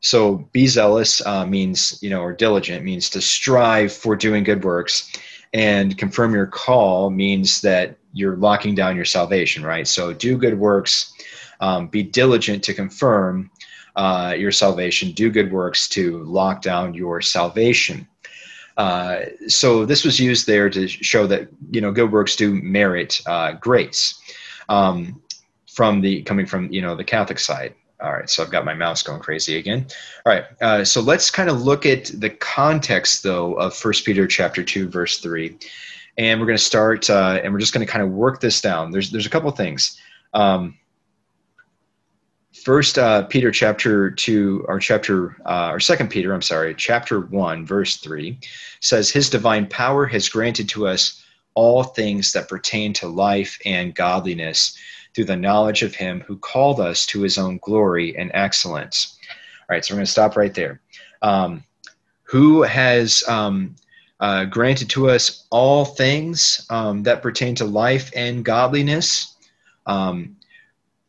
So 0.00 0.48
be 0.52 0.66
zealous 0.66 1.24
uh, 1.26 1.46
means 1.46 1.98
you 2.02 2.10
know 2.10 2.22
or 2.22 2.32
diligent 2.32 2.84
means 2.84 3.10
to 3.10 3.20
strive 3.20 3.92
for 3.92 4.16
doing 4.16 4.44
good 4.44 4.64
works, 4.64 5.12
and 5.52 5.96
confirm 5.96 6.34
your 6.34 6.46
call 6.46 7.10
means 7.10 7.60
that 7.60 7.98
you're 8.12 8.36
locking 8.36 8.74
down 8.74 8.96
your 8.96 9.04
salvation, 9.04 9.62
right? 9.64 9.86
So 9.86 10.12
do 10.12 10.36
good 10.36 10.58
works, 10.58 11.12
um, 11.60 11.86
be 11.86 12.02
diligent 12.02 12.64
to 12.64 12.74
confirm 12.74 13.50
uh, 13.94 14.34
your 14.36 14.52
salvation, 14.52 15.12
do 15.12 15.30
good 15.30 15.52
works 15.52 15.88
to 15.90 16.22
lock 16.24 16.62
down 16.62 16.94
your 16.94 17.20
salvation. 17.20 18.08
Uh, 18.76 19.20
so 19.48 19.84
this 19.84 20.04
was 20.04 20.18
used 20.18 20.46
there 20.46 20.70
to 20.70 20.88
show 20.88 21.26
that 21.26 21.48
you 21.70 21.80
know 21.80 21.92
good 21.92 22.12
works 22.12 22.36
do 22.36 22.54
merit 22.62 23.20
uh, 23.26 23.52
grace 23.52 24.18
um, 24.68 25.20
from 25.70 26.00
the 26.00 26.22
coming 26.22 26.46
from 26.46 26.70
you 26.72 26.80
know 26.80 26.94
the 26.94 27.04
Catholic 27.04 27.38
side. 27.38 27.74
All 28.02 28.12
right, 28.12 28.30
so 28.30 28.42
I've 28.42 28.50
got 28.50 28.64
my 28.64 28.72
mouse 28.72 29.02
going 29.02 29.20
crazy 29.20 29.58
again. 29.58 29.86
All 30.24 30.32
right, 30.32 30.44
uh, 30.62 30.84
so 30.84 31.02
let's 31.02 31.30
kind 31.30 31.50
of 31.50 31.60
look 31.60 31.84
at 31.84 32.06
the 32.14 32.30
context 32.30 33.22
though 33.22 33.54
of 33.54 33.74
First 33.74 34.06
Peter 34.06 34.26
chapter 34.26 34.62
two 34.62 34.88
verse 34.88 35.18
three, 35.18 35.58
and 36.16 36.40
we're 36.40 36.46
going 36.46 36.56
to 36.56 36.64
start 36.64 37.10
uh, 37.10 37.40
and 37.42 37.52
we're 37.52 37.60
just 37.60 37.74
going 37.74 37.86
to 37.86 37.92
kind 37.92 38.04
of 38.04 38.10
work 38.10 38.40
this 38.40 38.60
down. 38.60 38.90
There's 38.90 39.10
there's 39.10 39.26
a 39.26 39.30
couple 39.30 39.50
things. 39.50 40.00
Um, 40.32 40.78
First 42.64 42.98
uh, 42.98 43.22
Peter 43.22 43.50
chapter 43.50 44.10
two, 44.10 44.64
or 44.68 44.78
chapter, 44.78 45.36
uh, 45.46 45.70
or 45.72 45.80
Second 45.80 46.10
Peter, 46.10 46.34
I'm 46.34 46.42
sorry, 46.42 46.74
chapter 46.74 47.20
one, 47.20 47.64
verse 47.64 47.96
three, 47.96 48.38
says, 48.80 49.10
"His 49.10 49.30
divine 49.30 49.66
power 49.66 50.04
has 50.06 50.28
granted 50.28 50.68
to 50.70 50.86
us 50.86 51.22
all 51.54 51.82
things 51.82 52.32
that 52.32 52.48
pertain 52.48 52.92
to 52.94 53.08
life 53.08 53.58
and 53.64 53.94
godliness, 53.94 54.76
through 55.14 55.24
the 55.24 55.36
knowledge 55.36 55.82
of 55.82 55.94
Him 55.94 56.20
who 56.26 56.36
called 56.36 56.80
us 56.80 57.06
to 57.06 57.22
His 57.22 57.38
own 57.38 57.58
glory 57.62 58.14
and 58.16 58.30
excellence." 58.34 59.18
All 59.60 59.74
right, 59.74 59.84
so 59.84 59.94
we're 59.94 59.98
going 59.98 60.06
to 60.06 60.12
stop 60.12 60.36
right 60.36 60.54
there. 60.54 60.82
Um, 61.22 61.64
who 62.24 62.62
has 62.62 63.24
um, 63.26 63.74
uh, 64.20 64.44
granted 64.44 64.90
to 64.90 65.08
us 65.08 65.46
all 65.50 65.86
things 65.86 66.66
um, 66.68 67.04
that 67.04 67.22
pertain 67.22 67.54
to 67.56 67.64
life 67.64 68.10
and 68.14 68.44
godliness? 68.44 69.34
Um, 69.86 70.36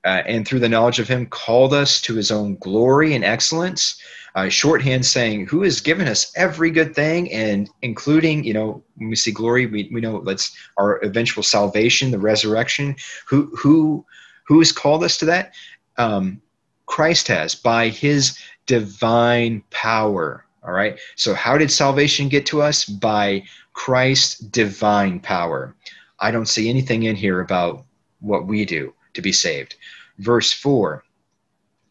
uh, 0.06 0.24
and 0.26 0.48
through 0.48 0.60
the 0.60 0.70
knowledge 0.70 1.00
of 1.00 1.08
him 1.08 1.26
called 1.28 1.74
us 1.74 2.02
to 2.02 2.16
his 2.16 2.32
own 2.32 2.56
glory 2.58 3.14
and 3.14 3.24
excellence 3.24 4.02
uh, 4.36 4.50
shorthand 4.50 5.06
saying 5.06 5.46
who 5.48 5.62
has 5.64 5.82
given 5.82 6.08
us 6.08 6.32
every 6.36 6.72
good 6.72 6.96
thing? 6.96 7.32
And 7.32 7.70
including 7.82 8.44
you 8.44 8.54
know 8.54 8.84
when 8.96 9.10
we 9.10 9.16
see 9.16 9.32
glory 9.32 9.66
we, 9.66 9.90
we 9.92 10.02
know 10.02 10.22
that's 10.22 10.56
our 10.78 11.04
eventual 11.04 11.44
salvation 11.44 12.12
the 12.12 12.20
resurrection. 12.20 12.96
Who 13.28 13.54
who 13.56 14.06
who 14.46 14.60
has 14.60 14.72
called 14.72 15.04
us 15.04 15.18
to 15.18 15.26
that? 15.26 15.54
Um, 15.98 16.42
christ 16.86 17.28
has 17.28 17.56
by 17.56 17.90
his 17.90 18.38
divine 18.66 19.64
power 19.70 20.46
all 20.64 20.74
right? 20.74 21.00
So 21.16 21.34
how 21.34 21.58
did 21.58 21.72
salvation 21.72 22.30
get 22.30 22.46
to 22.48 22.62
us? 22.62 22.86
By 22.86 23.44
christ's 23.74 24.40
divine 24.40 25.20
power. 25.20 25.76
I 26.20 26.32
don't 26.32 26.48
see 26.48 26.70
anything 26.70 27.04
in 27.04 27.16
here 27.16 27.42
about 27.42 27.84
what 28.20 28.46
we 28.46 28.64
do 28.64 28.94
to 29.14 29.22
be 29.22 29.32
saved. 29.32 29.76
Verse 30.18 30.52
4 30.54 31.04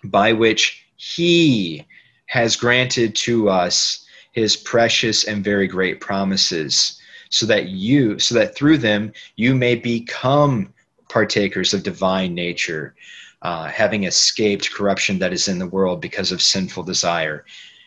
by 0.05 0.33
which 0.33 0.87
he 0.97 1.87
has 2.27 2.57
granted 2.57 3.15
to 3.15 3.49
us 3.49 4.07
his 4.33 4.57
precious 4.57 5.25
and 5.25 5.45
very 5.45 5.67
great 5.67 6.01
promises 6.01 6.99
so 7.31 7.47
that 7.47 7.69
you 7.69 8.19
so 8.19 8.35
that 8.35 8.55
through 8.55 8.79
them 8.79 9.13
you 9.37 9.55
may 9.55 9.75
become 9.75 10.73
partakers 11.09 11.75
of 11.75 11.83
divine 11.83 12.35
nature 12.35 12.95
uh, 13.43 13.65
having 13.65 14.05
escaped 14.05 14.73
corruption 14.73 15.19
that 15.19 15.33
is 15.33 15.49
in 15.49 15.59
the 15.59 15.67
world 15.67 16.01
because 16.01 16.31
of 16.31 16.43
sinful 16.43 16.83
desire. 16.83 17.45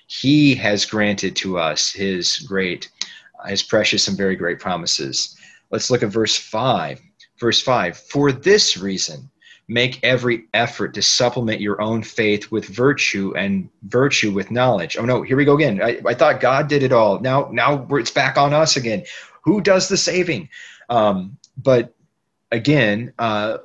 He 0.08 0.56
has 0.56 0.86
granted 0.86 1.36
to 1.38 1.58
us 1.58 1.92
his 1.92 2.40
great 2.40 2.90
his 3.48 3.64
precious 3.64 4.08
and 4.08 4.18
very 4.18 4.36
great 4.36 4.60
promises. 4.60 5.38
Let's 5.72 5.90
look 5.90 6.04
at 6.04 6.10
verse 6.10 6.36
5 6.36 7.02
Verse 7.40 7.62
5 7.62 7.98
For 7.98 8.32
this 8.32 8.78
reason, 8.78 9.30
make 9.68 10.00
every 10.04 10.46
effort 10.54 10.94
to 10.94 11.02
supplement 11.02 11.62
your 11.62 11.82
own 11.82 12.04
faith 12.04 12.52
with 12.52 12.66
virtue 12.66 13.34
and 13.36 13.70
virtue 13.84 14.32
with 14.32 14.52
knowledge. 14.52 14.98
Oh 14.98 15.06
no, 15.06 15.22
here 15.22 15.38
we 15.38 15.46
go 15.46 15.56
again. 15.56 15.82
I, 15.82 16.00
I 16.06 16.14
thought 16.14 16.42
God 16.42 16.68
did 16.68 16.84
it 16.84 16.92
all. 16.92 17.20
Now, 17.20 17.50
now 17.52 17.88
it's 17.92 18.12
back 18.12 18.38
on 18.38 18.54
us 18.54 18.76
again. 18.76 19.04
Who 19.44 19.62
does 19.62 19.88
the 19.88 19.98
saving? 19.98 20.50
Um, 20.90 21.38
but 21.58 21.94
again, 22.52 23.14
uh, 23.20 23.60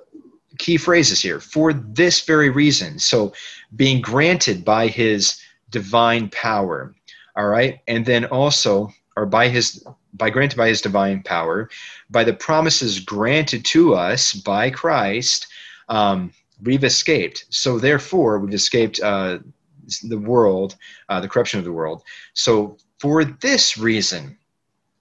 key 0.58 0.76
phrases 0.76 1.20
here 1.20 1.40
for 1.40 1.72
this 1.72 2.24
very 2.24 2.50
reason. 2.50 2.98
So, 2.98 3.32
being 3.76 4.00
granted 4.00 4.64
by 4.64 4.88
His 4.88 5.40
divine 5.70 6.28
power. 6.30 6.94
All 7.36 7.46
right, 7.46 7.80
and 7.86 8.04
then 8.04 8.24
also, 8.26 8.90
or 9.16 9.26
by 9.26 9.48
His 9.48 9.84
by 10.18 10.30
granted 10.30 10.56
by 10.56 10.68
his 10.68 10.82
divine 10.82 11.22
power, 11.22 11.70
by 12.10 12.24
the 12.24 12.32
promises 12.32 13.00
granted 13.00 13.64
to 13.66 13.94
us 13.94 14.34
by 14.34 14.70
Christ, 14.70 15.46
um, 15.88 16.32
we've 16.62 16.84
escaped. 16.84 17.46
So 17.50 17.78
therefore, 17.78 18.38
we've 18.38 18.54
escaped 18.54 19.00
uh, 19.00 19.38
the 20.02 20.18
world, 20.18 20.76
uh, 21.08 21.20
the 21.20 21.28
corruption 21.28 21.58
of 21.58 21.64
the 21.64 21.72
world. 21.72 22.02
So 22.34 22.76
for 22.98 23.24
this 23.24 23.78
reason, 23.78 24.36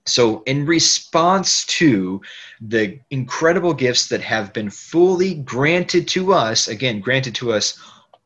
so 0.05 0.41
in 0.45 0.65
response 0.65 1.65
to 1.65 2.21
the 2.61 2.99
incredible 3.09 3.73
gifts 3.73 4.07
that 4.07 4.21
have 4.21 4.53
been 4.53 4.69
fully 4.69 5.35
granted 5.35 6.07
to 6.09 6.33
us, 6.33 6.69
again, 6.69 7.01
granted 7.01 7.35
to 7.35 7.51
us 7.51 7.77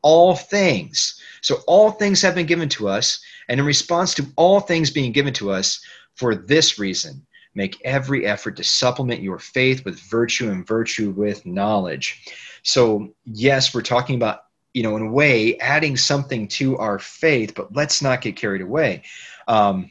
all 0.02 0.36
things. 0.36 1.20
So 1.40 1.56
all 1.66 1.90
things 1.90 2.22
have 2.22 2.36
been 2.36 2.46
given 2.46 2.68
to 2.70 2.88
us, 2.88 3.20
and 3.48 3.58
in 3.58 3.66
response 3.66 4.14
to 4.14 4.26
all 4.36 4.60
things 4.60 4.90
being 4.90 5.10
given 5.10 5.32
to 5.34 5.50
us, 5.50 5.80
for 6.14 6.34
this 6.34 6.78
reason, 6.78 7.26
make 7.54 7.80
every 7.84 8.26
effort 8.26 8.56
to 8.56 8.64
supplement 8.64 9.22
your 9.22 9.38
faith 9.38 9.84
with 9.84 10.00
virtue 10.00 10.50
and 10.50 10.66
virtue 10.66 11.10
with 11.10 11.44
knowledge. 11.44 12.26
So, 12.62 13.14
yes, 13.24 13.74
we're 13.74 13.82
talking 13.82 14.16
about, 14.16 14.44
you 14.72 14.82
know, 14.82 14.96
in 14.96 15.02
a 15.02 15.10
way, 15.10 15.58
adding 15.58 15.96
something 15.96 16.48
to 16.48 16.78
our 16.78 16.98
faith, 16.98 17.54
but 17.54 17.74
let's 17.74 18.00
not 18.00 18.20
get 18.20 18.36
carried 18.36 18.62
away. 18.62 19.02
Um, 19.48 19.90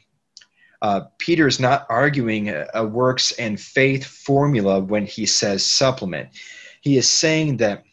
uh, 0.80 1.02
Peter 1.18 1.46
is 1.46 1.60
not 1.60 1.86
arguing 1.88 2.48
a, 2.48 2.66
a 2.74 2.84
works 2.84 3.32
and 3.32 3.60
faith 3.60 4.04
formula 4.04 4.80
when 4.80 5.06
he 5.06 5.26
says 5.26 5.64
supplement. 5.64 6.30
He 6.80 6.96
is 6.96 7.08
saying 7.08 7.58
that 7.58 7.84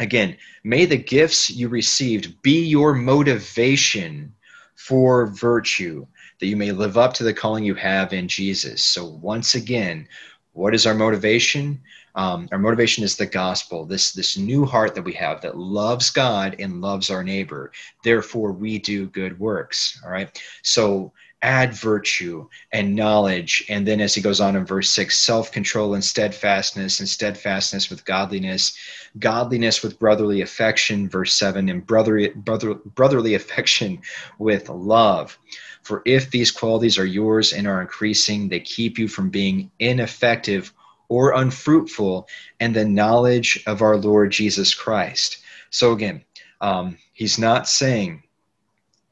Again, 0.00 0.38
may 0.64 0.86
the 0.86 0.96
gifts 0.96 1.50
you 1.50 1.68
received 1.68 2.40
be 2.40 2.64
your 2.64 2.94
motivation 2.94 4.34
for 4.74 5.26
virtue, 5.26 6.06
that 6.40 6.46
you 6.46 6.56
may 6.56 6.72
live 6.72 6.98
up 6.98 7.12
to 7.14 7.24
the 7.24 7.34
calling 7.34 7.64
you 7.64 7.74
have 7.74 8.12
in 8.12 8.26
Jesus. 8.26 8.82
So, 8.84 9.04
once 9.04 9.54
again, 9.54 10.08
what 10.52 10.74
is 10.74 10.86
our 10.86 10.94
motivation? 10.94 11.80
Um, 12.16 12.48
our 12.50 12.58
motivation 12.58 13.04
is 13.04 13.16
the 13.16 13.26
gospel, 13.26 13.84
this, 13.84 14.12
this 14.12 14.36
new 14.36 14.64
heart 14.64 14.94
that 14.94 15.04
we 15.04 15.12
have 15.12 15.40
that 15.42 15.56
loves 15.56 16.10
God 16.10 16.56
and 16.58 16.80
loves 16.80 17.08
our 17.08 17.22
neighbor. 17.22 17.70
Therefore, 18.02 18.52
we 18.52 18.78
do 18.78 19.06
good 19.08 19.38
works. 19.38 20.00
All 20.04 20.10
right. 20.10 20.42
So, 20.62 21.12
add 21.42 21.72
virtue 21.72 22.48
and 22.72 22.94
knowledge. 22.94 23.64
And 23.68 23.86
then, 23.86 24.00
as 24.00 24.14
he 24.14 24.20
goes 24.20 24.40
on 24.40 24.56
in 24.56 24.66
verse 24.66 24.90
6, 24.90 25.18
self 25.18 25.50
control 25.52 25.94
and 25.94 26.04
steadfastness, 26.04 27.00
and 27.00 27.08
steadfastness 27.08 27.88
with 27.90 28.04
godliness, 28.04 28.76
godliness 29.18 29.82
with 29.82 29.98
brotherly 29.98 30.42
affection, 30.42 31.08
verse 31.08 31.32
7, 31.34 31.68
and 31.68 31.86
brotherly, 31.86 32.28
brother, 32.28 32.74
brotherly 32.74 33.34
affection 33.34 34.00
with 34.38 34.68
love. 34.68 35.38
For 35.82 36.02
if 36.04 36.30
these 36.30 36.50
qualities 36.50 36.98
are 36.98 37.06
yours 37.06 37.52
and 37.52 37.66
are 37.66 37.80
increasing, 37.80 38.48
they 38.48 38.60
keep 38.60 38.98
you 38.98 39.08
from 39.08 39.30
being 39.30 39.70
ineffective 39.78 40.72
or 41.08 41.32
unfruitful 41.34 42.28
in 42.60 42.72
the 42.72 42.84
knowledge 42.84 43.62
of 43.66 43.82
our 43.82 43.96
Lord 43.96 44.30
Jesus 44.30 44.74
Christ. 44.74 45.38
So, 45.70 45.92
again, 45.92 46.22
um, 46.60 46.98
he's 47.12 47.38
not 47.38 47.66
saying 47.66 48.22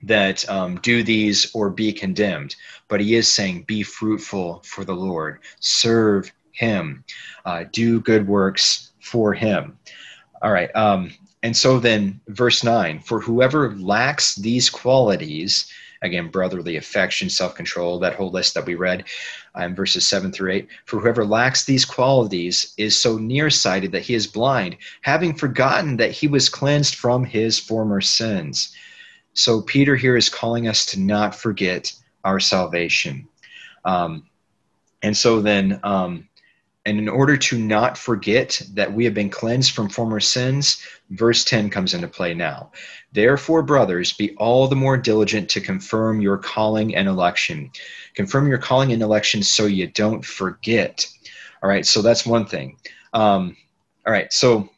that 0.03 0.49
um, 0.49 0.77
do 0.77 1.03
these 1.03 1.53
or 1.55 1.71
be 1.71 1.93
condemned, 1.93 2.55
but 2.89 3.01
he 3.01 3.15
is 3.15 3.29
saying 3.29 3.63
be 3.63 3.83
fruitful 3.83 4.63
for 4.65 4.85
the 4.85 4.95
Lord, 4.95 5.41
serve 5.61 6.33
him, 6.53 7.05
uh, 7.45 7.65
do 7.73 8.01
good 8.01 8.27
works 8.27 8.93
for 9.01 9.33
him. 9.33 9.79
All 10.43 10.53
right. 10.53 10.75
Um, 10.77 11.11
and 11.43 11.57
so 11.57 11.79
then, 11.79 12.21
verse 12.29 12.65
9 12.65 13.01
for 13.01 13.21
whoever 13.21 13.75
lacks 13.77 14.35
these 14.35 14.69
qualities, 14.69 15.73
again, 16.03 16.29
brotherly 16.29 16.77
affection, 16.77 17.29
self 17.29 17.55
control, 17.55 17.99
that 18.01 18.15
whole 18.15 18.31
list 18.31 18.55
that 18.55 18.67
we 18.67 18.75
read 18.75 19.05
um, 19.55 19.75
verses 19.75 20.07
7 20.07 20.33
through 20.33 20.53
8. 20.53 20.69
For 20.85 21.01
whoever 21.01 21.25
lacks 21.25 21.65
these 21.65 21.85
qualities 21.85 22.75
is 22.77 22.99
so 22.99 23.19
nearsighted 23.19 23.93
that 23.93 24.03
he 24.03 24.15
is 24.15 24.27
blind, 24.27 24.77
having 25.03 25.35
forgotten 25.35 25.97
that 25.97 26.13
he 26.13 26.27
was 26.29 26.49
cleansed 26.49 26.95
from 26.95 27.25
his 27.25 27.59
former 27.59 28.01
sins. 28.01 28.75
So 29.39 29.62
Peter 29.62 29.95
here 29.95 30.16
is 30.16 30.28
calling 30.28 30.66
us 30.66 30.84
to 30.86 31.01
not 31.01 31.32
forget 31.32 31.93
our 32.24 32.41
salvation. 32.41 33.28
Um, 33.84 34.26
and 35.03 35.16
so 35.16 35.41
then, 35.41 35.78
um, 35.84 36.28
and 36.84 36.99
in 36.99 37.09
order 37.09 37.36
to 37.36 37.57
not 37.57 37.97
forget 37.97 38.61
that 38.74 38.93
we 38.93 39.05
have 39.05 39.14
been 39.14 39.30
cleansed 39.30 39.74
from 39.74 39.91
former 39.91 40.18
sins, 40.18 40.82
verse 41.11 41.45
10 41.45 41.70
comes 41.70 41.95
into 41.95 42.09
play 42.09 42.34
now. 42.34 42.72
Therefore, 43.12 43.62
brothers, 43.62 44.12
be 44.12 44.34
all 44.39 44.66
the 44.66 44.74
more 44.74 44.97
diligent 44.97 45.49
to 45.51 45.61
confirm 45.61 46.20
your 46.20 46.39
calling 46.39 46.97
and 46.97 47.07
election. 47.07 47.70
Confirm 48.14 48.49
your 48.49 48.59
calling 48.59 48.93
and 48.93 49.03
election 49.03 49.45
so 49.45 49.66
you 49.66 49.86
don't 49.86 50.24
forget. 50.24 51.07
All 51.62 51.68
right, 51.68 51.86
so 51.86 52.03
that's 52.03 52.26
one 52.26 52.45
thing. 52.45 52.76
Um, 53.12 53.57
all 54.05 54.12
right, 54.12 54.32
so 54.32 54.68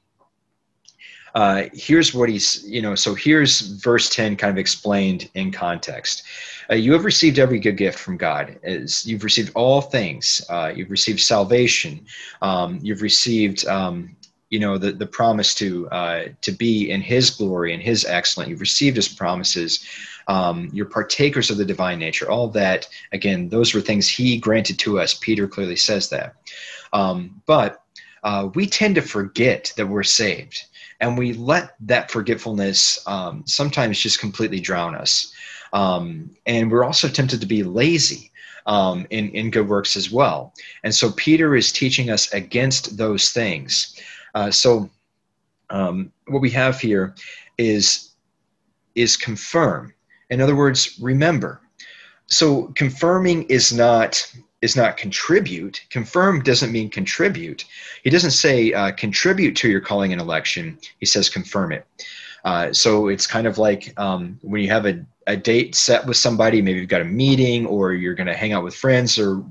uh, 1.35 1.65
here's 1.73 2.15
what 2.15 2.29
he's, 2.29 2.65
you 2.67 2.83
know, 2.83 2.95
so 2.95 3.15
here's 3.15 3.61
verse 3.61 4.09
10 4.11 4.37
kind 4.37 4.51
of 4.51 4.59
explained 4.59 5.31
in 5.35 5.53
context. 5.53 6.23
Uh, 6.71 6.75
you 6.75 6.93
have 6.93 7.05
received 7.05 7.39
every 7.39 7.59
good 7.59 7.77
gift 7.77 7.99
from 7.99 8.17
God. 8.17 8.59
As 8.63 9.07
you've 9.07 9.25
received 9.25 9.53
all 9.55 9.81
things. 9.81 10.45
Uh, 10.49 10.73
you've 10.75 10.91
received 10.91 11.21
salvation. 11.21 12.05
Um, 12.43 12.79
you've 12.83 13.03
received, 13.03 13.67
um, 13.67 14.17
you 14.51 14.59
know, 14.59 14.79
the, 14.79 14.93
the 14.93 15.07
promise 15.07 15.55
to 15.57 15.89
uh, 15.91 16.25
to 16.41 16.53
be 16.53 16.91
in 16.91 17.01
His 17.01 17.31
glory 17.31 17.73
and 17.73 17.83
His 17.83 18.05
excellence. 18.05 18.51
You've 18.51 18.61
received 18.61 18.97
His 18.97 19.09
promises. 19.09 19.85
Um, 20.27 20.71
you're 20.73 20.87
partakers 20.87 21.51
of 21.51 21.57
the 21.57 21.65
divine 21.65 21.99
nature. 21.99 22.31
All 22.31 22.49
that, 22.49 22.89
again, 23.13 23.49
those 23.49 23.75
were 23.75 23.81
things 23.81 24.09
He 24.09 24.39
granted 24.39 24.79
to 24.81 24.99
us. 24.99 25.15
Peter 25.15 25.47
clearly 25.47 25.77
says 25.77 26.09
that. 26.11 26.35
Um, 26.93 27.41
but 27.47 27.83
uh, 28.23 28.49
we 28.55 28.67
tend 28.67 28.97
to 28.97 29.03
forget 29.03 29.73
that 29.77 29.87
we're 29.87 30.03
saved 30.03 30.65
and 31.01 31.17
we 31.17 31.33
let 31.33 31.75
that 31.81 32.11
forgetfulness 32.11 33.03
um, 33.07 33.43
sometimes 33.47 33.99
just 33.99 34.21
completely 34.21 34.61
drown 34.61 34.95
us. 34.95 35.33
Um, 35.73 36.31
and 36.47 36.71
we're 36.71 36.85
also 36.85 37.09
tempted 37.09 37.41
to 37.41 37.47
be 37.47 37.63
lazy 37.63 38.31
um, 38.67 39.07
in, 39.11 39.31
in 39.31 39.51
good 39.51 39.69
works 39.69 39.97
as 39.97 40.11
well. 40.11 40.53
And 40.85 40.95
so 40.95 41.13
Peter 41.13 41.57
is 41.57 41.73
teaching 41.73 42.11
us 42.11 42.33
against 42.33 42.97
those 42.97 43.31
things. 43.31 43.99
Uh, 44.35 44.51
so 44.51 44.91
um, 45.71 46.13
what 46.29 46.43
we 46.43 46.51
have 46.51 46.81
here 46.81 47.15
is, 47.57 48.11
is 48.95 49.17
confirm. 49.17 49.95
In 50.29 50.41
other 50.41 50.57
words, 50.57 50.99
remember. 51.01 51.61
So 52.27 52.65
confirming 52.77 53.45
is 53.45 53.73
not 53.73 54.31
is 54.63 54.77
not 54.77 54.97
contribute. 54.97 55.85
Confirm 55.91 56.43
doesn't 56.43 56.73
mean 56.73 56.91
contribute. 56.91 57.65
He 58.03 58.11
doesn't 58.11 58.33
say 58.33 58.73
uh, 58.73 58.93
contribute 58.93 59.57
to 59.57 59.69
your 59.69 59.81
calling 59.81 60.13
an 60.13 60.21
election. 60.21 60.79
He 60.99 61.07
says 61.07 61.29
confirm 61.29 61.73
it. 61.73 61.87
Uh, 62.45 62.73
so 62.73 63.09
it's 63.09 63.27
kind 63.27 63.47
of 63.47 63.59
like 63.59 63.99
um, 63.99 64.39
when 64.43 64.63
you 64.63 64.71
have 64.71 64.87
a, 64.87 65.05
a 65.27 65.37
date 65.37 65.75
set 65.75 66.07
with 66.07 66.17
somebody, 66.17 66.63
maybe 66.63 66.81
you've 66.81 66.89
got 66.89 67.03
a 67.03 67.05
meeting 67.05 67.67
or 67.67 67.93
you're 67.93 68.15
going 68.15 68.27
to 68.27 68.37
hang 68.37 68.53
out 68.53 68.65
with 68.65 68.75
friends 68.75 69.19
or 69.19 69.45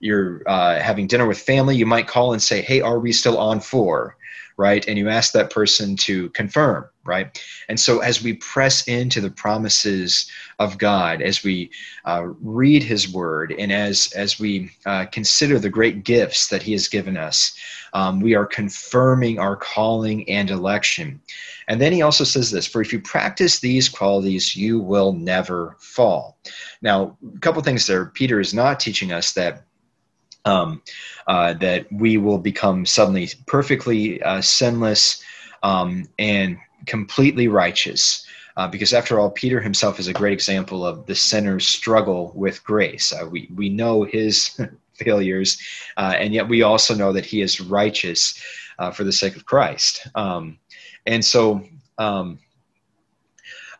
you're 0.00 0.42
uh, 0.46 0.80
having 0.80 1.06
dinner 1.06 1.26
with 1.26 1.38
family, 1.38 1.76
you 1.76 1.86
might 1.86 2.08
call 2.08 2.32
and 2.32 2.42
say, 2.42 2.60
Hey, 2.60 2.80
are 2.80 2.98
we 2.98 3.12
still 3.12 3.38
on 3.38 3.60
for? 3.60 4.16
right? 4.56 4.86
And 4.86 4.98
you 4.98 5.08
ask 5.08 5.32
that 5.32 5.50
person 5.50 5.96
to 5.96 6.28
confirm, 6.30 6.86
right? 7.04 7.42
And 7.68 7.78
so 7.78 7.98
as 8.00 8.22
we 8.22 8.34
press 8.34 8.86
into 8.86 9.20
the 9.20 9.30
promises 9.30 10.30
of 10.58 10.78
God, 10.78 11.20
as 11.20 11.42
we 11.42 11.70
uh, 12.04 12.28
read 12.40 12.82
His 12.82 13.12
Word, 13.12 13.54
and 13.58 13.72
as 13.72 14.12
as 14.12 14.38
we 14.38 14.70
uh, 14.86 15.06
consider 15.06 15.58
the 15.58 15.70
great 15.70 16.04
gifts 16.04 16.48
that 16.48 16.62
He 16.62 16.72
has 16.72 16.88
given 16.88 17.16
us, 17.16 17.56
um, 17.92 18.20
we 18.20 18.34
are 18.34 18.46
confirming 18.46 19.38
our 19.38 19.56
calling 19.56 20.28
and 20.28 20.50
election. 20.50 21.20
And 21.68 21.80
then 21.80 21.92
He 21.92 22.02
also 22.02 22.24
says 22.24 22.50
this: 22.50 22.66
"For 22.66 22.80
if 22.80 22.92
you 22.92 23.00
practice 23.00 23.58
these 23.58 23.88
qualities, 23.88 24.54
you 24.54 24.78
will 24.78 25.12
never 25.12 25.76
fall." 25.80 26.38
Now, 26.82 27.16
a 27.34 27.38
couple 27.40 27.62
things 27.62 27.86
there. 27.86 28.06
Peter 28.06 28.40
is 28.40 28.54
not 28.54 28.80
teaching 28.80 29.12
us 29.12 29.32
that 29.32 29.64
um, 30.44 30.82
uh, 31.26 31.54
that 31.54 31.86
we 31.92 32.16
will 32.16 32.38
become 32.38 32.84
suddenly 32.84 33.28
perfectly 33.46 34.20
uh, 34.22 34.40
sinless 34.40 35.22
um, 35.62 36.08
and 36.18 36.58
completely 36.86 37.48
righteous. 37.48 38.26
Uh, 38.56 38.68
because 38.68 38.92
after 38.92 39.18
all, 39.18 39.30
Peter 39.30 39.60
himself 39.60 39.98
is 39.98 40.08
a 40.08 40.12
great 40.12 40.32
example 40.32 40.84
of 40.84 41.06
the 41.06 41.14
sinner's 41.14 41.66
struggle 41.66 42.32
with 42.34 42.62
grace. 42.64 43.12
Uh, 43.12 43.26
we, 43.26 43.48
we 43.54 43.70
know 43.70 44.02
his 44.02 44.60
failures, 44.94 45.58
uh, 45.96 46.14
and 46.18 46.34
yet 46.34 46.48
we 46.48 46.62
also 46.62 46.94
know 46.94 47.12
that 47.12 47.24
he 47.24 47.40
is 47.40 47.60
righteous 47.60 48.40
uh, 48.78 48.90
for 48.90 49.04
the 49.04 49.12
sake 49.12 49.36
of 49.36 49.46
Christ. 49.46 50.06
Um, 50.14 50.58
and 51.06 51.24
so, 51.24 51.64
um, 51.98 52.38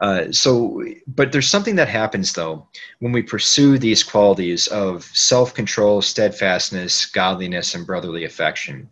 uh, 0.01 0.33
so, 0.33 0.83
but 1.07 1.31
there's 1.31 1.49
something 1.49 1.77
that 1.77 1.89
happens 1.89 2.33
though 2.33 2.67
when 2.99 3.13
we 3.13 3.23
pursue 3.23 3.79
these 3.79 4.03
qualities 4.03 4.67
of 4.69 5.05
self 5.05 5.55
control, 5.55 6.03
steadfastness, 6.03 7.07
godliness, 7.07 7.75
and 7.75 7.87
brotherly 7.87 8.25
affection. 8.25 8.89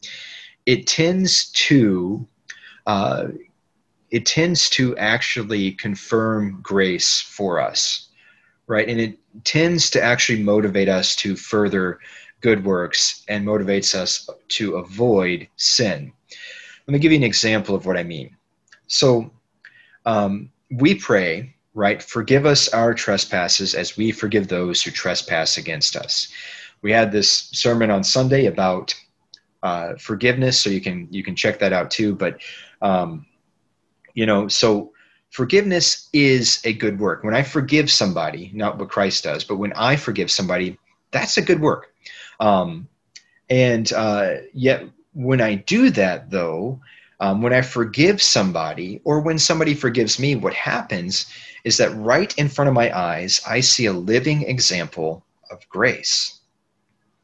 It 0.66 0.86
tends 0.86 1.50
to 1.52 2.26
uh, 2.86 3.28
it 4.10 4.26
tends 4.26 4.68
to 4.70 4.96
actually 4.96 5.72
confirm 5.72 6.60
grace 6.62 7.20
for 7.20 7.60
us, 7.60 8.08
right? 8.66 8.88
And 8.88 9.00
it 9.00 9.18
tends 9.44 9.90
to 9.90 10.02
actually 10.02 10.42
motivate 10.42 10.88
us 10.88 11.14
to 11.16 11.36
further 11.36 11.98
good 12.40 12.64
works 12.64 13.22
and 13.28 13.46
motivates 13.46 13.94
us 13.94 14.28
to 14.48 14.76
avoid 14.76 15.46
sin. 15.56 16.12
Let 16.86 16.92
me 16.92 16.98
give 16.98 17.12
you 17.12 17.18
an 17.18 17.24
example 17.24 17.74
of 17.74 17.86
what 17.86 17.96
I 17.96 18.02
mean. 18.02 18.36
So, 18.86 19.30
um, 20.06 20.50
we 20.70 20.94
pray, 20.94 21.54
right? 21.74 22.02
Forgive 22.02 22.46
us 22.46 22.68
our 22.68 22.94
trespasses 22.94 23.74
as 23.74 23.96
we 23.96 24.10
forgive 24.12 24.48
those 24.48 24.82
who 24.82 24.90
trespass 24.90 25.56
against 25.56 25.94
us. 25.96 26.32
We 26.82 26.90
had 26.90 27.12
this 27.12 27.50
sermon 27.52 27.90
on 27.90 28.02
Sunday 28.02 28.46
about 28.46 28.94
uh, 29.62 29.94
forgiveness, 29.96 30.60
so 30.60 30.70
you 30.70 30.80
can 30.80 31.06
you 31.10 31.22
can 31.22 31.36
check 31.36 31.58
that 31.58 31.72
out 31.72 31.90
too. 31.90 32.14
But 32.14 32.40
um, 32.80 33.26
You 34.20 34.26
know, 34.26 34.48
so 34.48 34.92
forgiveness 35.30 36.10
is 36.12 36.60
a 36.66 36.74
good 36.74 37.00
work. 37.00 37.24
When 37.24 37.34
I 37.34 37.42
forgive 37.42 37.90
somebody, 37.90 38.50
not 38.52 38.76
what 38.76 38.90
Christ 38.90 39.24
does, 39.24 39.44
but 39.44 39.56
when 39.56 39.72
I 39.72 39.96
forgive 39.96 40.30
somebody, 40.30 40.78
that's 41.10 41.38
a 41.38 41.42
good 41.42 41.62
work. 41.62 41.94
Um, 42.38 42.86
and 43.48 43.90
uh, 43.94 44.32
yet, 44.52 44.84
when 45.14 45.40
I 45.40 45.54
do 45.54 45.88
that, 45.92 46.30
though, 46.30 46.82
um, 47.20 47.40
when 47.40 47.54
I 47.54 47.62
forgive 47.62 48.20
somebody 48.20 49.00
or 49.04 49.20
when 49.20 49.38
somebody 49.38 49.72
forgives 49.72 50.18
me, 50.18 50.34
what 50.34 50.52
happens 50.52 51.24
is 51.64 51.78
that 51.78 51.96
right 51.96 52.36
in 52.36 52.50
front 52.50 52.68
of 52.68 52.74
my 52.74 52.94
eyes, 52.94 53.40
I 53.48 53.60
see 53.60 53.86
a 53.86 53.94
living 53.94 54.42
example 54.42 55.24
of 55.50 55.66
grace. 55.70 56.40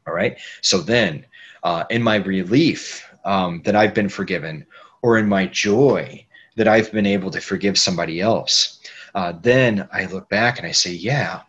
All 0.07 0.15
right. 0.15 0.35
So 0.61 0.79
then, 0.79 1.27
uh, 1.61 1.83
in 1.91 2.01
my 2.01 2.15
relief 2.15 3.07
um, 3.23 3.61
that 3.65 3.75
I've 3.75 3.93
been 3.93 4.09
forgiven, 4.09 4.65
or 5.03 5.19
in 5.19 5.29
my 5.29 5.45
joy 5.45 6.23
that 6.57 6.67
I've 6.67 6.91
been 6.91 7.05
able 7.05 7.31
to 7.31 7.39
forgive 7.39 7.77
somebody 7.77 8.19
else, 8.19 8.79
uh, 9.15 9.33
then 9.41 9.87
I 9.93 10.05
look 10.05 10.27
back 10.27 10.57
and 10.57 10.67
I 10.67 10.71
say, 10.71 10.91
yeah, 10.91 11.41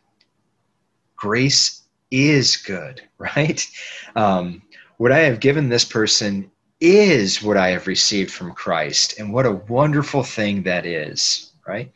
grace 1.16 1.82
is 2.10 2.56
good, 2.56 3.02
right? 3.18 3.66
Um, 4.14 4.62
what 4.98 5.12
I 5.12 5.20
have 5.20 5.40
given 5.40 5.68
this 5.68 5.84
person 5.84 6.50
is 6.80 7.42
what 7.42 7.56
I 7.56 7.70
have 7.70 7.86
received 7.86 8.30
from 8.30 8.52
Christ. 8.52 9.18
And 9.18 9.32
what 9.32 9.46
a 9.46 9.52
wonderful 9.52 10.22
thing 10.22 10.62
that 10.64 10.86
is, 10.86 11.52
right? 11.66 11.90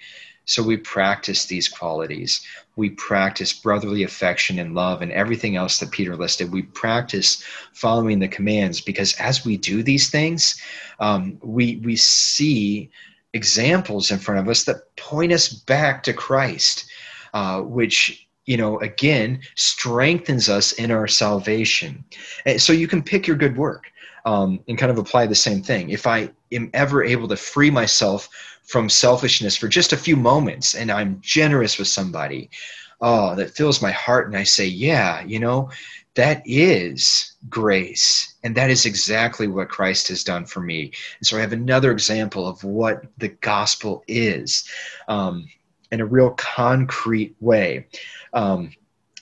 So 0.45 0.63
we 0.63 0.77
practice 0.77 1.47
these 1.47 1.69
qualities. 1.69 2.45
We 2.77 2.91
practice 2.91 3.53
brotherly 3.53 4.03
affection 4.03 4.59
and 4.59 4.75
love 4.75 5.03
and 5.03 5.13
everything 5.13 5.57
else 5.57 5.79
that 5.79 5.91
Peter 5.91 6.17
listed. 6.17 6.53
We 6.53 6.63
practice 6.63 7.43
following 7.73 8.19
the 8.19 8.29
commands 8.29 8.81
because 8.81 9.15
as 9.15 9.45
we 9.45 9.57
do 9.57 9.83
these 9.83 10.11
things, 10.11 10.61
um, 10.99 11.39
we, 11.43 11.77
we 11.85 11.97
see 11.97 12.91
examples 13.35 14.11
in 14.11 14.19
front 14.19 14.41
of 14.41 14.49
us 14.49 14.65
that 14.65 14.95
point 14.97 15.33
us 15.33 15.49
back 15.49 16.03
to 16.05 16.13
Christ, 16.13 16.87
uh, 17.35 17.61
which 17.61 18.27
you 18.47 18.57
know 18.57 18.81
again 18.81 19.41
strengthens 19.55 20.49
us 20.49 20.73
in 20.73 20.91
our 20.91 21.07
salvation 21.07 22.05
and 22.45 22.61
so 22.61 22.73
you 22.73 22.89
can 22.89 23.01
pick 23.01 23.25
your 23.25 23.37
good 23.37 23.57
work 23.57 23.92
um, 24.25 24.61
and 24.69 24.79
kind 24.79 24.91
of 24.91 24.99
apply 24.99 25.27
the 25.27 25.35
same 25.35 25.63
thing. 25.63 25.91
If 25.91 26.07
I 26.07 26.31
am 26.53 26.71
ever 26.75 27.05
able 27.05 27.29
to 27.29 27.37
free 27.37 27.71
myself 27.71 28.29
from 28.63 28.89
selfishness 28.89 29.57
for 29.57 29.69
just 29.69 29.93
a 29.93 29.97
few 29.97 30.17
moments 30.17 30.75
and 30.75 30.91
I'm 30.91 31.19
generous 31.21 31.79
with 31.79 31.89
somebody, 31.89 32.51
oh, 33.01 33.35
that 33.35 33.51
fills 33.51 33.83
my 33.83 33.91
heart. 33.91 34.29
And 34.29 34.37
I 34.37 34.45
say, 34.45 34.67
yeah, 34.67 35.25
you 35.25 35.41
know, 35.41 35.71
that 36.15 36.43
is 36.45 37.33
grace. 37.49 38.35
And 38.45 38.55
that 38.57 38.71
is 38.71 38.87
exactly 38.87 39.49
what 39.49 39.69
Christ 39.69 40.09
has 40.09 40.23
done 40.23 40.45
for 40.45 40.61
me. 40.61 40.93
And 41.19 41.27
so 41.27 41.37
I 41.37 41.41
have 41.41 41.53
another 41.53 41.91
example 41.91 42.47
of 42.47 42.63
what 42.63 43.05
the 43.19 43.29
gospel 43.29 44.05
is 44.07 44.69
um, 45.09 45.49
in 45.91 46.01
a 46.01 46.07
real 46.07 46.31
concrete 46.31 47.35
way. 47.41 47.87
Um, 48.33 48.73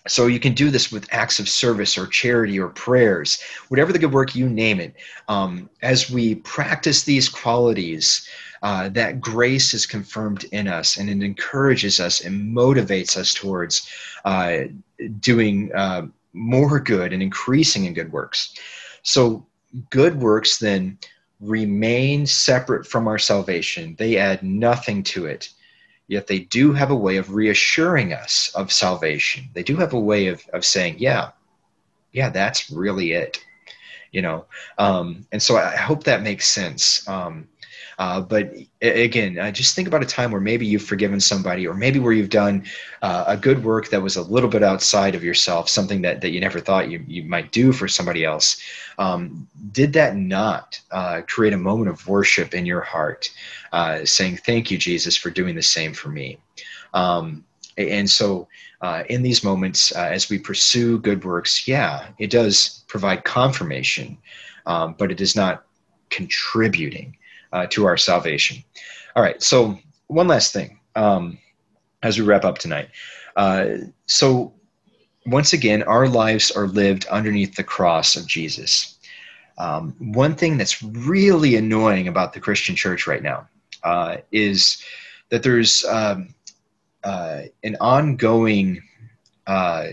so 0.09 0.27
you 0.27 0.41
can 0.41 0.55
do 0.55 0.71
this 0.71 0.91
with 0.91 1.13
acts 1.13 1.39
of 1.39 1.49
service 1.49 1.99
or 1.99 2.07
charity 2.07 2.59
or 2.59 2.69
prayers, 2.69 3.43
whatever 3.69 3.93
the 3.93 3.99
good 3.99 4.13
work 4.13 4.35
you 4.35 4.49
name 4.49 4.81
it. 4.81 4.95
Um, 5.29 5.69
as 5.83 6.11
we 6.11 6.37
practice 6.37 7.03
these 7.03 7.29
qualities, 7.29 8.27
uh, 8.63 8.89
that 8.91 9.21
grace 9.21 9.73
is 9.73 9.87
confirmed 9.87 10.45
in 10.53 10.69
us 10.69 10.97
and 10.97 11.09
it 11.09 11.25
encourages 11.25 12.01
us 12.01 12.21
and 12.21 12.55
motivates 12.55 13.17
us 13.17 13.33
towards 13.33 13.89
uh, 14.25 14.61
doing 15.21 15.71
uh, 15.75 16.07
more 16.33 16.79
good 16.79 17.13
and 17.13 17.23
increasing 17.23 17.87
in 17.87 17.95
good 17.95 18.13
works. 18.13 18.55
So, 19.03 19.47
good 19.91 20.21
works 20.21 20.59
then 20.59 20.99
remain 21.41 22.27
separate 22.27 22.87
from 22.87 23.09
our 23.09 23.19
salvation, 23.19 23.97
they 23.99 24.17
add 24.17 24.43
nothing 24.43 25.03
to 25.05 25.27
it 25.27 25.49
yet 26.11 26.27
they 26.27 26.41
do 26.41 26.73
have 26.73 26.91
a 26.91 26.97
way 26.97 27.19
of 27.19 27.35
reassuring 27.35 28.13
us 28.13 28.51
of 28.57 28.73
salvation. 28.73 29.49
They 29.55 29.63
do 29.63 29.77
have 29.77 29.93
a 29.93 30.01
way 30.01 30.27
of, 30.27 30.43
of 30.53 30.65
saying, 30.65 30.97
yeah, 30.99 31.31
yeah, 32.13 32.31
that's 32.31 32.69
really 32.69 33.13
it, 33.13 33.39
you 34.11 34.21
know. 34.21 34.45
Um, 34.77 35.25
and 35.31 35.41
so 35.41 35.57
I 35.57 35.77
hope 35.77 36.03
that 36.05 36.25
makes 36.25 36.49
sense. 36.49 37.09
Um, 37.09 37.47
uh, 38.01 38.19
but 38.19 38.55
again, 38.81 39.39
uh, 39.39 39.51
just 39.51 39.77
think 39.77 39.87
about 39.87 40.03
a 40.03 40.07
time 40.07 40.31
where 40.31 40.41
maybe 40.41 40.65
you've 40.65 40.83
forgiven 40.83 41.21
somebody, 41.21 41.69
or 41.69 41.75
maybe 41.75 41.99
where 41.99 42.15
you've 42.15 42.31
done 42.31 42.65
uh, 43.03 43.25
a 43.27 43.37
good 43.37 43.63
work 43.63 43.91
that 43.91 44.01
was 44.01 44.17
a 44.17 44.23
little 44.23 44.49
bit 44.49 44.63
outside 44.63 45.15
of 45.15 45.23
yourself, 45.23 45.69
something 45.69 46.01
that, 46.01 46.23
that 46.23 46.31
you 46.31 46.41
never 46.41 46.61
thought 46.61 46.91
you, 46.91 47.05
you 47.07 47.23
might 47.25 47.53
do 47.53 47.73
for 47.73 47.87
somebody 47.89 48.25
else. 48.25 48.59
Um, 48.99 49.47
did 49.73 49.93
that 49.93 50.17
not 50.17 50.81
uh, 50.91 51.21
create 51.29 51.53
a 51.53 51.59
moment 51.59 51.91
of 51.91 52.09
worship 52.09 52.55
in 52.55 52.65
your 52.65 52.81
heart, 52.81 53.31
uh, 53.71 54.07
saying, 54.07 54.39
Thank 54.39 54.71
you, 54.71 54.79
Jesus, 54.79 55.15
for 55.15 55.29
doing 55.29 55.55
the 55.55 55.63
same 55.63 55.93
for 55.93 56.09
me? 56.09 56.39
Um, 56.95 57.45
and 57.77 58.09
so, 58.09 58.49
uh, 58.81 59.03
in 59.11 59.21
these 59.21 59.45
moments, 59.45 59.95
uh, 59.95 60.09
as 60.11 60.31
we 60.31 60.39
pursue 60.39 60.99
good 61.01 61.23
works, 61.23 61.69
yeah, 61.69 62.09
it 62.19 62.31
does 62.31 62.83
provide 62.89 63.25
confirmation, 63.25 64.17
um, 64.65 64.95
but 64.99 65.13
it 65.13 65.21
is 65.21 65.37
not 65.37 65.67
contributing 66.09 67.15
uh, 67.53 67.67
to 67.71 67.87
our 67.87 67.97
salvation. 67.97 68.63
All 69.17 69.23
right, 69.23 69.43
so 69.43 69.79
one 70.07 70.29
last 70.29 70.53
thing 70.53 70.79
um, 70.97 71.39
as 72.03 72.19
we 72.19 72.25
wrap 72.25 72.45
up 72.45 72.59
tonight. 72.59 72.89
Uh, 73.37 73.77
so, 74.07 74.53
once 75.27 75.53
again, 75.53 75.83
our 75.85 76.09
lives 76.09 76.51
are 76.51 76.67
lived 76.67 77.07
underneath 77.07 77.55
the 77.55 77.65
cross 77.65 78.17
of 78.17 78.27
Jesus. 78.27 78.99
Um, 79.59 79.95
one 79.99 80.35
thing 80.35 80.57
that's 80.57 80.83
really 80.83 81.57
annoying 81.57 82.09
about 82.09 82.33
the 82.33 82.41
Christian 82.41 82.75
church 82.75 83.07
right 83.07 83.23
now 83.23 83.47
uh, 83.85 84.19
is 84.33 84.83
that 85.29 85.43
there's 85.43 85.85
um, 85.85 86.35
uh, 87.05 87.43
an 87.63 87.77
ongoing 87.81 88.83
uh, 89.47 89.89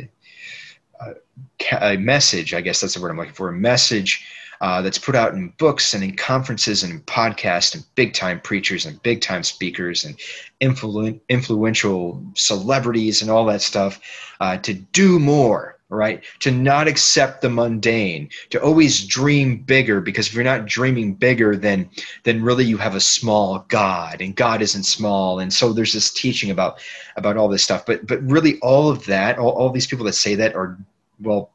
a 1.82 1.98
message, 1.98 2.54
I 2.54 2.62
guess 2.62 2.82
that's 2.82 2.94
the 2.94 3.02
word 3.02 3.12
I'm 3.12 3.18
looking 3.18 3.34
for, 3.34 3.50
a 3.50 3.54
message 3.54 4.26
uh, 4.62 4.82
that's 4.82 4.98
put 4.98 5.16
out 5.16 5.34
in 5.34 5.50
books 5.58 5.94
and 5.94 6.04
in 6.04 6.16
conferences 6.16 6.84
and 6.84 6.94
in 6.94 7.02
podcasts 7.02 7.76
and 7.76 7.84
big 7.96 8.14
time 8.14 8.40
preachers 8.42 8.86
and 8.86 9.02
big 9.04 9.22
time 9.22 9.44
speakers 9.44 10.04
and 10.04 10.20
influ- 10.62 11.20
influential 11.30 12.24
celebrities 12.36 13.22
and 13.22 13.30
all 13.30 13.46
that 13.46 13.62
stuff 13.62 14.00
uh, 14.40 14.58
to 14.58 14.74
do 14.74 15.20
more 15.20 15.78
right? 15.90 16.24
To 16.40 16.52
not 16.52 16.88
accept 16.88 17.42
the 17.42 17.50
mundane 17.50 18.30
to 18.50 18.62
always 18.62 19.06
dream 19.06 19.60
bigger 19.64 20.02
because 20.02 20.28
if 20.28 20.34
you're 20.34 20.44
not 20.44 20.66
dreaming 20.66 21.14
bigger 21.14 21.56
then 21.56 21.90
then 22.24 22.44
really 22.44 22.66
you 22.66 22.78
have 22.78 22.96
a 22.96 23.00
small 23.00 23.66
god 23.70 24.22
and 24.22 24.36
god 24.36 24.62
isn't 24.62 24.84
small. 24.84 25.40
And 25.40 25.54
so 25.54 25.72
there's 25.72 25.94
this 25.94 26.12
teaching 26.12 26.52
about 26.52 26.80
about 27.16 27.38
all 27.38 27.48
this 27.48 27.64
stuff. 27.64 27.86
But 27.86 28.06
but 28.06 28.22
really 28.22 28.60
all 28.60 28.90
of 28.90 29.06
that 29.06 29.40
all, 29.40 29.52
all 29.52 29.70
these 29.70 29.88
people 29.88 30.06
that 30.06 30.14
say 30.14 30.36
that 30.36 30.56
are 30.56 30.78
well 31.22 31.52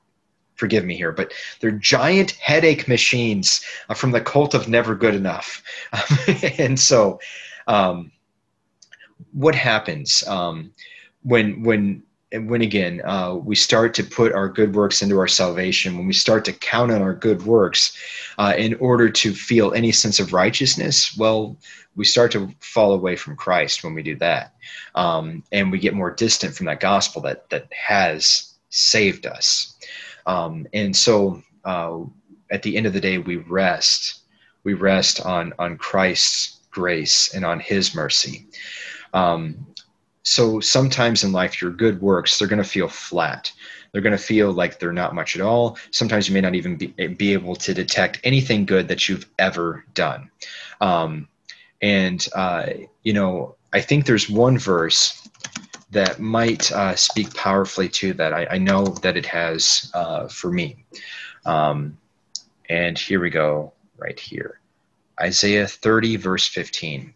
forgive 0.55 0.85
me 0.85 0.97
here, 0.97 1.13
but 1.13 1.33
they're 1.61 1.73
giant 1.73 2.33
headache 2.33 2.87
machines 2.87 3.65
uh, 3.89 3.95
from 3.95 4.13
the 4.13 4.21
cult 4.21 4.55
of 4.55 4.69
never 4.69 4.95
good 4.95 5.15
enough. 5.15 5.63
and 6.59 6.79
so, 6.79 7.19
um, 7.67 8.13
what 9.33 9.55
happens 9.55 10.27
um, 10.29 10.73
when 11.23 11.63
when 11.63 12.03
when 12.33 12.63
again 12.63 13.03
uh, 13.05 13.35
we 13.35 13.55
start 13.55 13.93
to 13.95 14.05
put 14.05 14.33
our 14.33 14.49
good 14.49 14.75
works 14.75 15.03
into 15.03 15.19
our 15.19 15.29
salvation 15.29 15.97
when 15.97 16.07
we 16.07 16.13
start 16.13 16.45
to 16.45 16.53
count 16.53 16.91
on 16.91 17.03
our 17.03 17.15
good 17.15 17.45
works 17.45 17.97
uh, 18.39 18.55
in 18.57 18.75
order 18.75 19.11
to 19.11 19.35
feel 19.35 19.75
any 19.75 19.93
sense 19.93 20.19
of 20.19 20.33
righteousness 20.33 21.17
well 21.17 21.57
we 21.95 22.05
start 22.05 22.33
to 22.33 22.49
fall 22.61 22.95
away 22.95 23.17
from 23.17 23.37
christ 23.37 23.85
when 23.85 23.95
we 23.95 24.03
do 24.03 24.17
that 24.17 24.55
um, 24.95 25.43
and 25.53 25.71
we 25.71 25.79
get 25.79 25.95
more 25.95 26.11
distant 26.11 26.55
from 26.55 26.67
that 26.67 26.81
gospel 26.81 27.21
that 27.21 27.49
that 27.51 27.69
has 27.71 28.52
saved 28.73 29.27
us 29.27 29.77
um, 30.27 30.67
and 30.73 30.95
so 30.95 31.43
uh, 31.65 32.01
at 32.51 32.63
the 32.63 32.77
end 32.77 32.87
of 32.87 32.93
the 32.93 33.01
day, 33.01 33.19
we 33.19 33.37
rest. 33.37 34.21
We 34.65 34.75
rest 34.75 35.25
on, 35.25 35.53
on 35.59 35.77
Christ's 35.77 36.61
grace 36.71 37.35
and 37.35 37.45
on 37.45 37.61
his 37.61 37.95
mercy. 37.95 38.47
Um, 39.13 39.67
so 40.23 40.61
sometimes 40.61 41.25
in 41.25 41.33
life, 41.33 41.61
your 41.61 41.73
good 41.73 42.01
works, 42.01 42.39
they're 42.39 42.49
going 42.49 42.63
to 42.63 42.69
feel 42.69 42.89
flat. 42.89 43.51
They're 43.91 44.03
going 44.03 44.17
to 44.17 44.23
feel 44.23 44.53
like 44.53 44.79
they're 44.79 44.93
not 44.93 45.15
much 45.15 45.35
at 45.35 45.43
all. 45.43 45.77
Sometimes 45.91 46.29
you 46.29 46.35
may 46.35 46.41
not 46.41 46.55
even 46.55 46.77
be, 46.77 46.87
be 46.87 47.33
able 47.33 47.57
to 47.57 47.75
detect 47.75 48.21
anything 48.25 48.65
good 48.65 48.89
that 48.89 49.09
you've 49.09 49.29
ever 49.39 49.85
done. 49.95 50.31
Um, 50.81 51.29
and, 51.83 52.27
uh, 52.35 52.69
you 53.03 53.13
know, 53.13 53.57
I 53.73 53.81
think 53.81 54.07
there's 54.07 54.31
one 54.31 54.57
verse 54.57 55.22
that 55.93 56.19
might 56.19 56.73
uh, 56.73 56.97
speak 56.97 57.35
powerfully 57.35 57.89
to 57.89 58.15
that. 58.15 58.33
I, 58.33 58.47
I 58.53 58.59
know 58.59 58.87
that 59.03 59.17
it 59.17 59.27
has 59.27 59.91
uh, 59.95 60.27
for 60.27 60.51
me. 60.51 60.85
Um, 61.45 61.99
and 62.69 62.99
here 62.99 63.21
we 63.21 63.31
go, 63.31 63.73
right 63.99 64.19
here 64.19 64.61
Isaiah 65.21 65.69
30, 65.69 66.17
verse 66.17 66.49
15. 66.49 67.13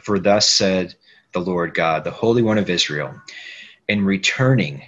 For 0.00 0.18
thus 0.18 0.50
said 0.50 0.94
the 1.32 1.40
Lord 1.40 1.74
God, 1.74 2.02
the 2.02 2.10
Holy 2.10 2.42
One 2.42 2.56
of 2.58 2.70
Israel, 2.70 3.14
in 3.88 4.04
returning 4.04 4.82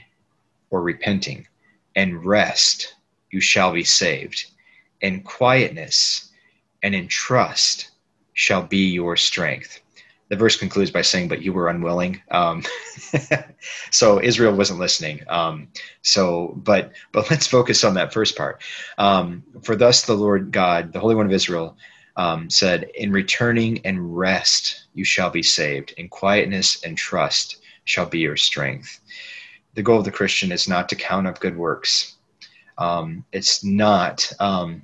or 0.71 0.81
repenting 0.81 1.47
and 1.95 2.25
rest 2.25 2.95
you 3.31 3.41
shall 3.41 3.73
be 3.73 3.85
saved, 3.85 4.47
in 5.03 5.23
quietness 5.23 6.31
and 6.83 6.95
in 6.95 7.09
trust 7.09 7.91
shall 8.33 8.63
be 8.63 8.89
your 8.89 9.17
strength. 9.17 9.81
The 10.33 10.39
verse 10.39 10.57
concludes 10.57 10.91
by 10.91 11.03
saying, 11.03 11.29
"But 11.29 11.43
you 11.43 11.53
were 11.53 11.69
unwilling." 11.69 12.23
Um, 12.31 12.65
so 13.91 14.19
Israel 14.19 14.57
wasn't 14.57 14.81
listening. 14.81 15.21
Um, 15.29 15.69
so, 16.01 16.55
but 16.57 16.93
but 17.13 17.29
let's 17.31 17.47
focus 17.47 17.85
on 17.85 17.93
that 17.95 18.15
first 18.15 18.35
part. 18.35 18.63
Um, 18.97 19.43
For 19.63 19.77
thus 19.77 20.07
the 20.07 20.15
Lord 20.15 20.51
God, 20.51 20.95
the 20.95 21.01
Holy 21.01 21.15
One 21.15 21.27
of 21.27 21.33
Israel, 21.33 21.77
um, 22.17 22.49
said, 22.49 22.89
"In 22.95 23.13
returning 23.13 23.85
and 23.85 24.17
rest 24.17 24.87
you 24.95 25.05
shall 25.05 25.29
be 25.29 25.43
saved. 25.43 25.93
In 25.99 26.09
quietness 26.09 26.83
and 26.83 26.97
trust 26.97 27.59
shall 27.85 28.07
be 28.07 28.21
your 28.21 28.39
strength." 28.39 29.01
The 29.75 29.83
goal 29.83 29.99
of 29.99 30.07
the 30.07 30.11
Christian 30.11 30.51
is 30.51 30.67
not 30.67 30.89
to 30.89 30.97
count 30.97 31.27
up 31.27 31.41
good 31.41 31.59
works. 31.59 32.17
Um, 32.79 33.27
it's 33.33 33.63
not 33.63 34.33
um, 34.41 34.83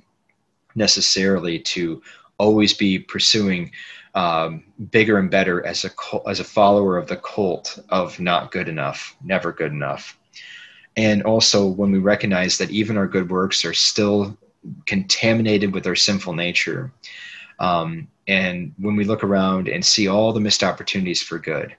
necessarily 0.75 1.57
to 1.73 2.03
always 2.37 2.75
be 2.75 2.99
pursuing 2.99 3.71
um, 4.15 4.63
bigger 4.91 5.17
and 5.17 5.29
better 5.29 5.65
as 5.65 5.85
a 5.85 5.91
as 6.27 6.39
a 6.39 6.43
follower 6.43 6.97
of 6.97 7.07
the 7.07 7.17
cult 7.17 7.79
of 7.89 8.19
not 8.19 8.51
good 8.51 8.67
enough, 8.67 9.15
never 9.23 9.51
good 9.51 9.71
enough. 9.71 10.17
And 10.97 11.23
also 11.23 11.67
when 11.67 11.91
we 11.91 11.99
recognize 11.99 12.57
that 12.57 12.71
even 12.71 12.97
our 12.97 13.07
good 13.07 13.29
works 13.29 13.63
are 13.63 13.73
still 13.73 14.37
contaminated 14.85 15.73
with 15.73 15.87
our 15.87 15.95
sinful 15.95 16.33
nature. 16.33 16.91
Um, 17.59 18.07
and 18.27 18.73
when 18.77 18.95
we 18.95 19.05
look 19.05 19.23
around 19.23 19.67
and 19.67 19.85
see 19.85 20.07
all 20.07 20.33
the 20.33 20.39
missed 20.39 20.63
opportunities 20.63 21.21
for 21.21 21.39
good, 21.39 21.75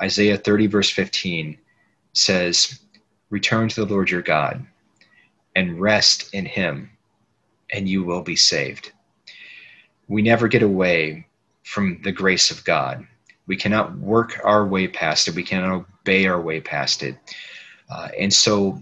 Isaiah 0.00 0.36
30, 0.36 0.66
verse 0.66 0.90
15 0.90 1.56
says, 2.12 2.80
Return 3.30 3.68
to 3.68 3.84
the 3.84 3.92
Lord 3.92 4.10
your 4.10 4.22
God 4.22 4.66
and 5.54 5.80
rest 5.80 6.32
in 6.34 6.44
him, 6.44 6.90
and 7.70 7.88
you 7.88 8.04
will 8.04 8.22
be 8.22 8.36
saved. 8.36 8.92
We 10.08 10.22
never 10.22 10.48
get 10.48 10.62
away 10.62 11.25
from 11.66 12.00
the 12.04 12.12
grace 12.12 12.52
of 12.52 12.64
God. 12.64 13.04
We 13.48 13.56
cannot 13.56 13.98
work 13.98 14.40
our 14.44 14.64
way 14.64 14.86
past 14.86 15.26
it. 15.26 15.34
We 15.34 15.42
cannot 15.42 15.72
obey 15.72 16.28
our 16.28 16.40
way 16.40 16.60
past 16.60 17.02
it. 17.02 17.18
Uh, 17.90 18.08
and 18.16 18.32
so 18.32 18.80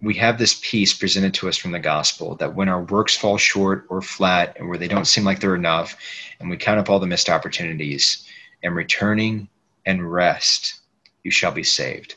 we 0.00 0.14
have 0.14 0.38
this 0.38 0.58
peace 0.62 0.94
presented 0.94 1.34
to 1.34 1.48
us 1.48 1.58
from 1.58 1.72
the 1.72 1.78
gospel 1.78 2.36
that 2.36 2.54
when 2.54 2.70
our 2.70 2.84
works 2.84 3.14
fall 3.14 3.36
short 3.36 3.84
or 3.90 4.00
flat 4.00 4.56
and 4.58 4.66
where 4.66 4.78
they 4.78 4.88
don't 4.88 5.04
seem 5.04 5.24
like 5.24 5.40
they're 5.40 5.54
enough, 5.54 5.94
and 6.40 6.48
we 6.48 6.56
count 6.56 6.80
up 6.80 6.88
all 6.88 7.00
the 7.00 7.06
missed 7.06 7.28
opportunities, 7.28 8.26
and 8.62 8.74
returning 8.74 9.46
and 9.84 10.10
rest, 10.10 10.80
you 11.22 11.30
shall 11.30 11.52
be 11.52 11.62
saved. 11.62 12.14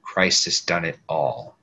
Christ 0.00 0.46
has 0.46 0.62
done 0.62 0.86
it 0.86 0.98
all. 1.06 1.58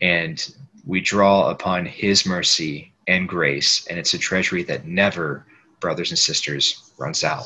And 0.00 0.54
we 0.86 1.00
draw 1.00 1.50
upon 1.50 1.86
his 1.86 2.24
mercy 2.24 2.92
and 3.08 3.28
grace, 3.28 3.84
and 3.88 3.98
it's 3.98 4.14
a 4.14 4.18
treasury 4.18 4.62
that 4.62 4.86
never 4.86 5.44
brothers 5.82 6.10
and 6.10 6.18
sisters, 6.18 6.92
runs 6.96 7.22
out. 7.22 7.44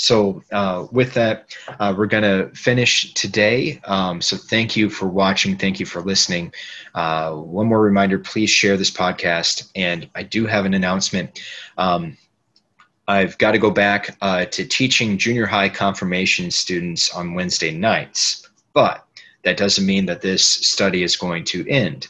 So, 0.00 0.42
uh, 0.50 0.86
with 0.92 1.12
that, 1.12 1.54
uh, 1.78 1.92
we're 1.94 2.06
going 2.06 2.22
to 2.22 2.48
finish 2.56 3.12
today. 3.12 3.82
Um, 3.84 4.22
so, 4.22 4.34
thank 4.38 4.74
you 4.74 4.88
for 4.88 5.06
watching. 5.06 5.58
Thank 5.58 5.78
you 5.78 5.84
for 5.84 6.00
listening. 6.00 6.54
Uh, 6.94 7.32
one 7.32 7.66
more 7.66 7.82
reminder 7.82 8.18
please 8.18 8.48
share 8.48 8.78
this 8.78 8.90
podcast. 8.90 9.70
And 9.76 10.08
I 10.14 10.22
do 10.22 10.46
have 10.46 10.64
an 10.64 10.72
announcement. 10.72 11.42
Um, 11.76 12.16
I've 13.08 13.36
got 13.36 13.52
to 13.52 13.58
go 13.58 13.70
back 13.70 14.16
uh, 14.22 14.46
to 14.46 14.64
teaching 14.64 15.18
junior 15.18 15.44
high 15.44 15.68
confirmation 15.68 16.50
students 16.50 17.12
on 17.12 17.34
Wednesday 17.34 17.70
nights, 17.70 18.48
but 18.72 19.04
that 19.44 19.58
doesn't 19.58 19.84
mean 19.84 20.06
that 20.06 20.22
this 20.22 20.46
study 20.46 21.02
is 21.02 21.14
going 21.14 21.44
to 21.44 21.68
end. 21.68 22.08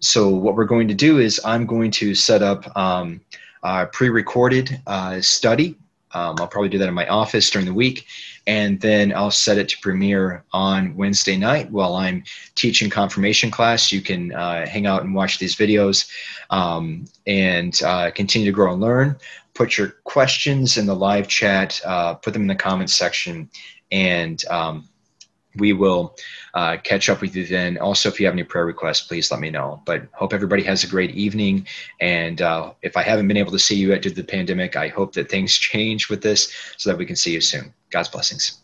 So, 0.00 0.30
what 0.30 0.54
we're 0.54 0.64
going 0.64 0.88
to 0.88 0.94
do 0.94 1.18
is 1.18 1.40
I'm 1.44 1.66
going 1.66 1.90
to 1.90 2.14
set 2.14 2.40
up. 2.40 2.74
Um, 2.74 3.20
uh, 3.62 3.86
pre-recorded 3.86 4.80
uh, 4.86 5.20
study. 5.20 5.76
Um, 6.12 6.36
I'll 6.38 6.48
probably 6.48 6.70
do 6.70 6.78
that 6.78 6.88
in 6.88 6.94
my 6.94 7.06
office 7.06 7.50
during 7.50 7.66
the 7.66 7.74
week, 7.74 8.06
and 8.46 8.80
then 8.80 9.12
I'll 9.14 9.30
set 9.30 9.58
it 9.58 9.68
to 9.68 9.78
premiere 9.80 10.42
on 10.52 10.96
Wednesday 10.96 11.36
night 11.36 11.70
while 11.70 11.96
I'm 11.96 12.24
teaching 12.54 12.88
confirmation 12.88 13.50
class. 13.50 13.92
You 13.92 14.00
can 14.00 14.32
uh, 14.32 14.66
hang 14.66 14.86
out 14.86 15.02
and 15.02 15.14
watch 15.14 15.38
these 15.38 15.54
videos 15.54 16.08
um, 16.48 17.04
and 17.26 17.78
uh, 17.84 18.10
continue 18.10 18.46
to 18.46 18.54
grow 18.54 18.72
and 18.72 18.80
learn. 18.80 19.16
Put 19.52 19.76
your 19.76 19.88
questions 20.04 20.78
in 20.78 20.86
the 20.86 20.94
live 20.94 21.28
chat, 21.28 21.80
uh, 21.84 22.14
put 22.14 22.32
them 22.32 22.42
in 22.42 22.48
the 22.48 22.54
comments 22.54 22.94
section, 22.94 23.50
and 23.90 24.42
um, 24.46 24.88
we 25.58 25.72
will 25.72 26.16
uh, 26.54 26.76
catch 26.82 27.08
up 27.08 27.20
with 27.20 27.36
you 27.36 27.46
then. 27.46 27.78
Also, 27.78 28.08
if 28.08 28.18
you 28.18 28.26
have 28.26 28.34
any 28.34 28.44
prayer 28.44 28.66
requests, 28.66 29.06
please 29.06 29.30
let 29.30 29.40
me 29.40 29.50
know. 29.50 29.82
But 29.84 30.08
hope 30.12 30.32
everybody 30.32 30.62
has 30.64 30.84
a 30.84 30.88
great 30.88 31.12
evening. 31.12 31.66
And 32.00 32.40
uh, 32.42 32.72
if 32.82 32.96
I 32.96 33.02
haven't 33.02 33.28
been 33.28 33.36
able 33.36 33.52
to 33.52 33.58
see 33.58 33.76
you 33.76 33.96
due 33.98 34.10
to 34.10 34.14
the 34.14 34.24
pandemic, 34.24 34.76
I 34.76 34.88
hope 34.88 35.12
that 35.14 35.30
things 35.30 35.56
change 35.58 36.08
with 36.08 36.22
this 36.22 36.52
so 36.76 36.90
that 36.90 36.98
we 36.98 37.06
can 37.06 37.16
see 37.16 37.32
you 37.32 37.40
soon. 37.40 37.72
God's 37.90 38.08
blessings. 38.08 38.62